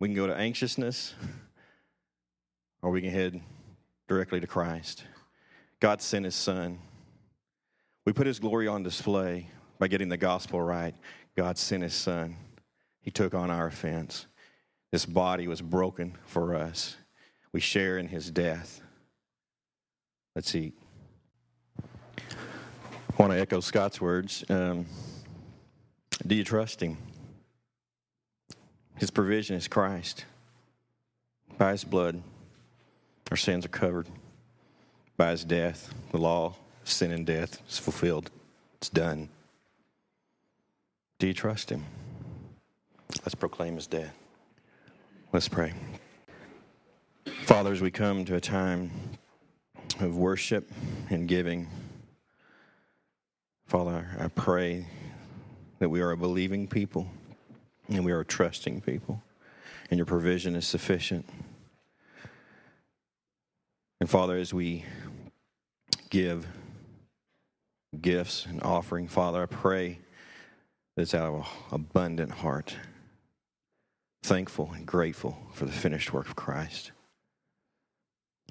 We 0.00 0.08
can 0.08 0.14
go 0.14 0.26
to 0.26 0.36
anxiousness, 0.36 1.14
or 2.82 2.90
we 2.90 3.00
can 3.00 3.10
head 3.10 3.40
directly 4.06 4.40
to 4.40 4.46
Christ. 4.46 5.04
God 5.80 6.00
sent 6.00 6.24
his 6.24 6.34
son. 6.34 6.78
We 8.06 8.12
put 8.12 8.26
his 8.26 8.38
glory 8.38 8.68
on 8.68 8.82
display 8.82 9.48
by 9.78 9.88
getting 9.88 10.08
the 10.08 10.16
gospel 10.16 10.60
right. 10.60 10.94
God 11.36 11.58
sent 11.58 11.82
his 11.82 11.94
son. 11.94 12.36
He 13.00 13.10
took 13.10 13.34
on 13.34 13.50
our 13.50 13.66
offense. 13.66 14.26
This 14.92 15.06
body 15.06 15.48
was 15.48 15.60
broken 15.60 16.16
for 16.24 16.54
us. 16.54 16.96
We 17.52 17.60
share 17.60 17.98
in 17.98 18.08
his 18.08 18.30
death. 18.30 18.80
Let's 20.34 20.54
eat. 20.54 20.74
I 21.78 23.22
want 23.22 23.32
to 23.32 23.38
echo 23.38 23.60
Scott's 23.60 24.00
words. 24.00 24.44
Um, 24.48 24.86
do 26.26 26.34
you 26.34 26.44
trust 26.44 26.80
him? 26.80 26.96
His 28.96 29.10
provision 29.10 29.56
is 29.56 29.68
Christ. 29.68 30.24
By 31.58 31.72
his 31.72 31.84
blood, 31.84 32.22
our 33.30 33.36
sins 33.36 33.64
are 33.64 33.68
covered. 33.68 34.08
By 35.16 35.30
his 35.30 35.44
death, 35.44 35.94
the 36.10 36.18
law 36.18 36.56
sin 36.84 37.12
and 37.12 37.24
death 37.24 37.62
is 37.68 37.78
fulfilled. 37.78 38.30
It's 38.78 38.88
done. 38.88 39.28
Do 41.18 41.26
you 41.26 41.34
trust 41.34 41.70
him? 41.70 41.84
Let's 43.20 43.34
proclaim 43.34 43.76
his 43.76 43.86
death. 43.86 44.14
Let's 45.32 45.48
pray. 45.48 45.72
Father, 47.42 47.72
as 47.72 47.80
we 47.80 47.90
come 47.90 48.24
to 48.24 48.34
a 48.34 48.40
time 48.40 48.90
of 50.00 50.16
worship 50.16 50.70
and 51.10 51.28
giving, 51.28 51.68
Father, 53.66 54.06
I 54.18 54.28
pray 54.28 54.86
that 55.78 55.88
we 55.88 56.00
are 56.00 56.10
a 56.10 56.16
believing 56.16 56.66
people 56.66 57.08
and 57.88 58.04
we 58.04 58.12
are 58.12 58.20
a 58.20 58.24
trusting 58.24 58.80
people, 58.80 59.22
and 59.90 59.98
your 59.98 60.06
provision 60.06 60.56
is 60.56 60.66
sufficient. 60.66 61.28
And 64.00 64.08
Father, 64.08 64.36
as 64.36 64.54
we 64.54 64.84
give 66.14 66.46
gifts 68.00 68.46
and 68.46 68.62
offering, 68.62 69.08
Father, 69.08 69.42
I 69.42 69.46
pray 69.46 69.98
that 70.94 71.02
it's 71.02 71.12
out 71.12 71.26
of 71.26 71.34
an 71.40 71.44
abundant 71.72 72.30
heart, 72.30 72.76
thankful 74.22 74.70
and 74.76 74.86
grateful 74.86 75.36
for 75.52 75.64
the 75.64 75.72
finished 75.72 76.12
work 76.12 76.28
of 76.28 76.36
Christ. 76.36 76.92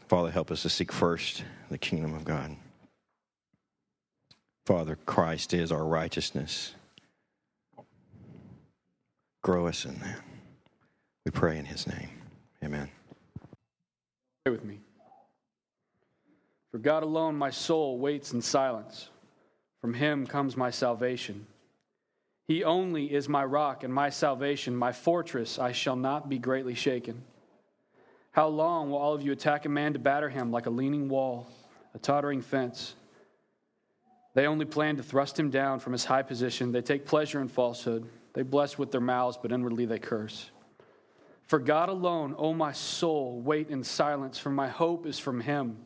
Father, 0.09 0.29
help 0.29 0.51
us 0.51 0.63
to 0.63 0.69
seek 0.69 0.91
first 0.91 1.45
the 1.71 1.77
kingdom 1.77 2.13
of 2.13 2.25
God. 2.25 2.57
Father, 4.65 4.97
Christ 5.05 5.53
is 5.53 5.71
our 5.71 5.85
righteousness. 5.85 6.73
Grow 9.41 9.67
us 9.67 9.85
in 9.85 9.99
that. 9.99 10.19
We 11.25 11.31
pray 11.31 11.57
in 11.57 11.63
his 11.63 11.87
name. 11.87 12.09
Amen. 12.61 12.89
Pray 14.43 14.51
with 14.51 14.65
me. 14.65 14.81
For 16.73 16.79
God 16.79 17.03
alone 17.03 17.35
my 17.35 17.51
soul 17.51 17.99
waits 17.99 18.33
in 18.33 18.41
silence. 18.41 19.11
From 19.79 19.93
him 19.93 20.25
comes 20.25 20.57
my 20.57 20.71
salvation. 20.71 21.45
He 22.47 22.63
only 22.63 23.13
is 23.13 23.29
my 23.29 23.45
rock 23.45 23.83
and 23.83 23.93
my 23.93 24.09
salvation, 24.09 24.75
my 24.75 24.91
fortress. 24.91 25.59
I 25.59 25.71
shall 25.71 25.95
not 25.95 26.29
be 26.29 26.39
greatly 26.39 26.73
shaken. 26.73 27.21
How 28.31 28.47
long 28.47 28.89
will 28.89 28.97
all 28.97 29.13
of 29.13 29.21
you 29.21 29.31
attack 29.31 29.65
a 29.65 29.69
man 29.69 29.93
to 29.93 29.99
batter 29.99 30.29
him 30.29 30.51
like 30.51 30.65
a 30.65 30.71
leaning 30.71 31.09
wall, 31.09 31.45
a 31.93 31.99
tottering 31.99 32.41
fence? 32.41 32.95
They 34.33 34.47
only 34.47 34.65
plan 34.65 34.97
to 34.97 35.03
thrust 35.03 35.39
him 35.39 35.51
down 35.51 35.79
from 35.79 35.93
his 35.93 36.05
high 36.05 36.23
position. 36.23 36.71
They 36.71 36.81
take 36.81 37.05
pleasure 37.05 37.39
in 37.39 37.49
falsehood. 37.49 38.09
They 38.33 38.41
bless 38.41 38.79
with 38.79 38.91
their 38.91 38.99
mouths, 38.99 39.37
but 39.39 39.51
inwardly 39.51 39.85
they 39.85 39.99
curse. 39.99 40.49
For 41.43 41.59
God 41.59 41.89
alone, 41.89 42.33
O 42.35 42.51
my 42.51 42.71
soul, 42.71 43.39
wait 43.41 43.69
in 43.69 43.83
silence, 43.83 44.39
for 44.39 44.49
my 44.49 44.69
hope 44.69 45.05
is 45.05 45.19
from 45.19 45.39
him. 45.39 45.77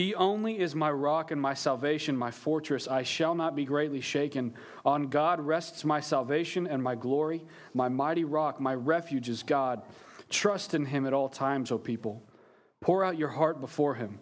He 0.00 0.14
only 0.14 0.58
is 0.58 0.74
my 0.74 0.90
rock 0.90 1.30
and 1.30 1.38
my 1.38 1.52
salvation, 1.52 2.16
my 2.16 2.30
fortress. 2.30 2.88
I 2.88 3.02
shall 3.02 3.34
not 3.34 3.54
be 3.54 3.66
greatly 3.66 4.00
shaken. 4.00 4.54
On 4.82 5.08
God 5.08 5.42
rests 5.42 5.84
my 5.84 6.00
salvation 6.00 6.66
and 6.66 6.82
my 6.82 6.94
glory. 6.94 7.44
My 7.74 7.90
mighty 7.90 8.24
rock, 8.24 8.62
my 8.62 8.74
refuge 8.74 9.28
is 9.28 9.42
God. 9.42 9.82
Trust 10.30 10.72
in 10.72 10.86
him 10.86 11.04
at 11.04 11.12
all 11.12 11.28
times, 11.28 11.70
O 11.70 11.76
people. 11.76 12.22
Pour 12.80 13.04
out 13.04 13.18
your 13.18 13.28
heart 13.28 13.60
before 13.60 13.94
him. 13.94 14.18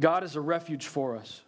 God 0.00 0.24
is 0.24 0.34
a 0.34 0.40
refuge 0.40 0.86
for 0.86 1.14
us. 1.14 1.42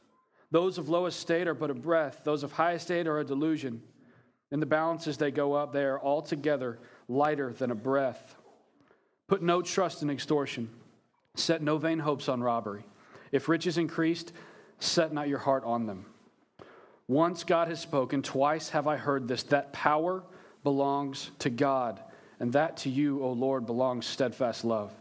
Those 0.50 0.76
of 0.76 0.90
low 0.90 1.06
estate 1.06 1.48
are 1.48 1.54
but 1.54 1.70
a 1.70 1.74
breath, 1.74 2.20
those 2.22 2.42
of 2.42 2.52
high 2.52 2.74
estate 2.74 3.06
are 3.06 3.20
a 3.20 3.24
delusion. 3.24 3.80
In 4.50 4.60
the 4.60 4.66
balances 4.66 5.16
they 5.16 5.30
go 5.30 5.54
up, 5.54 5.72
they 5.72 5.84
are 5.84 5.98
altogether 5.98 6.80
lighter 7.08 7.50
than 7.50 7.70
a 7.70 7.74
breath. 7.74 8.36
Put 9.26 9.40
no 9.42 9.62
trust 9.62 10.02
in 10.02 10.10
extortion, 10.10 10.68
set 11.34 11.62
no 11.62 11.78
vain 11.78 12.00
hopes 12.00 12.28
on 12.28 12.42
robbery. 12.42 12.84
If 13.34 13.48
riches 13.48 13.78
increased, 13.78 14.32
set 14.78 15.12
not 15.12 15.26
your 15.26 15.40
heart 15.40 15.64
on 15.64 15.86
them. 15.86 16.06
Once 17.08 17.42
God 17.42 17.66
has 17.66 17.80
spoken, 17.80 18.22
twice 18.22 18.68
have 18.68 18.86
I 18.86 18.96
heard 18.96 19.26
this 19.26 19.42
that 19.44 19.72
power 19.72 20.22
belongs 20.62 21.32
to 21.40 21.50
God, 21.50 21.98
and 22.38 22.52
that 22.52 22.76
to 22.78 22.90
you, 22.90 23.20
O 23.24 23.32
Lord, 23.32 23.66
belongs 23.66 24.06
steadfast 24.06 24.64
love. 24.64 24.92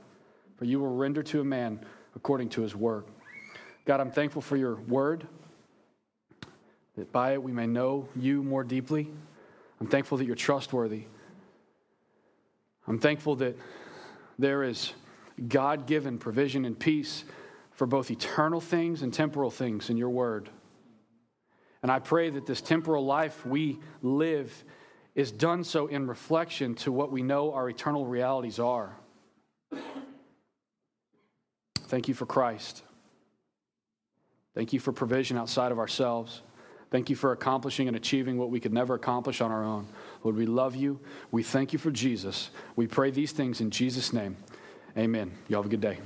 For 0.57 0.65
you 0.65 0.79
will 0.79 0.95
render 0.95 1.21
to 1.21 1.41
a 1.41 1.43
man 1.43 1.79
according 2.15 2.49
to 2.49 2.63
his 2.63 2.75
work. 2.75 3.05
God, 3.85 3.99
I'm 3.99 4.09
thankful 4.09 4.41
for 4.41 4.57
your 4.57 4.77
word, 4.77 5.27
that 6.97 7.11
by 7.11 7.33
it 7.33 7.43
we 7.43 7.51
may 7.51 7.67
know 7.67 8.09
you 8.15 8.41
more 8.41 8.63
deeply. 8.63 9.11
I'm 9.79 9.85
thankful 9.85 10.17
that 10.17 10.25
you're 10.25 10.35
trustworthy. 10.35 11.03
I'm 12.87 12.97
thankful 12.97 13.35
that 13.35 13.55
there 14.39 14.63
is 14.63 14.91
God 15.47 15.85
given 15.85 16.17
provision 16.17 16.65
and 16.65 16.79
peace 16.79 17.25
for 17.75 17.87
both 17.87 18.11
eternal 18.11 18.61
things 18.61 19.01
and 19.01 19.13
temporal 19.13 19.49
things 19.49 19.89
in 19.89 19.97
your 19.97 20.09
word. 20.09 20.49
And 21.81 21.91
I 21.91 21.99
pray 21.99 22.29
that 22.29 22.45
this 22.45 22.61
temporal 22.61 23.05
life 23.05 23.45
we 23.45 23.79
live 24.01 24.63
is 25.15 25.31
done 25.31 25.63
so 25.63 25.87
in 25.87 26.07
reflection 26.07 26.75
to 26.75 26.91
what 26.91 27.11
we 27.11 27.21
know 27.21 27.53
our 27.53 27.69
eternal 27.69 28.05
realities 28.05 28.59
are. 28.59 28.95
Thank 31.87 32.07
you 32.07 32.13
for 32.13 32.25
Christ. 32.25 32.83
Thank 34.55 34.73
you 34.73 34.79
for 34.79 34.91
provision 34.91 35.37
outside 35.37 35.71
of 35.71 35.79
ourselves. 35.79 36.41
Thank 36.89 37.09
you 37.09 37.15
for 37.15 37.31
accomplishing 37.31 37.87
and 37.87 37.97
achieving 37.97 38.37
what 38.37 38.51
we 38.51 38.59
could 38.59 38.73
never 38.73 38.93
accomplish 38.93 39.41
on 39.41 39.51
our 39.51 39.63
own. 39.63 39.87
Lord, 40.23 40.35
we 40.35 40.45
love 40.45 40.75
you. 40.75 40.99
We 41.31 41.41
thank 41.43 41.73
you 41.73 41.79
for 41.79 41.91
Jesus. 41.91 42.51
We 42.75 42.87
pray 42.87 43.09
these 43.11 43.31
things 43.31 43.61
in 43.61 43.71
Jesus' 43.71 44.13
name. 44.13 44.37
Amen. 44.95 45.31
You 45.47 45.55
have 45.55 45.65
a 45.65 45.69
good 45.69 45.81
day. 45.81 45.97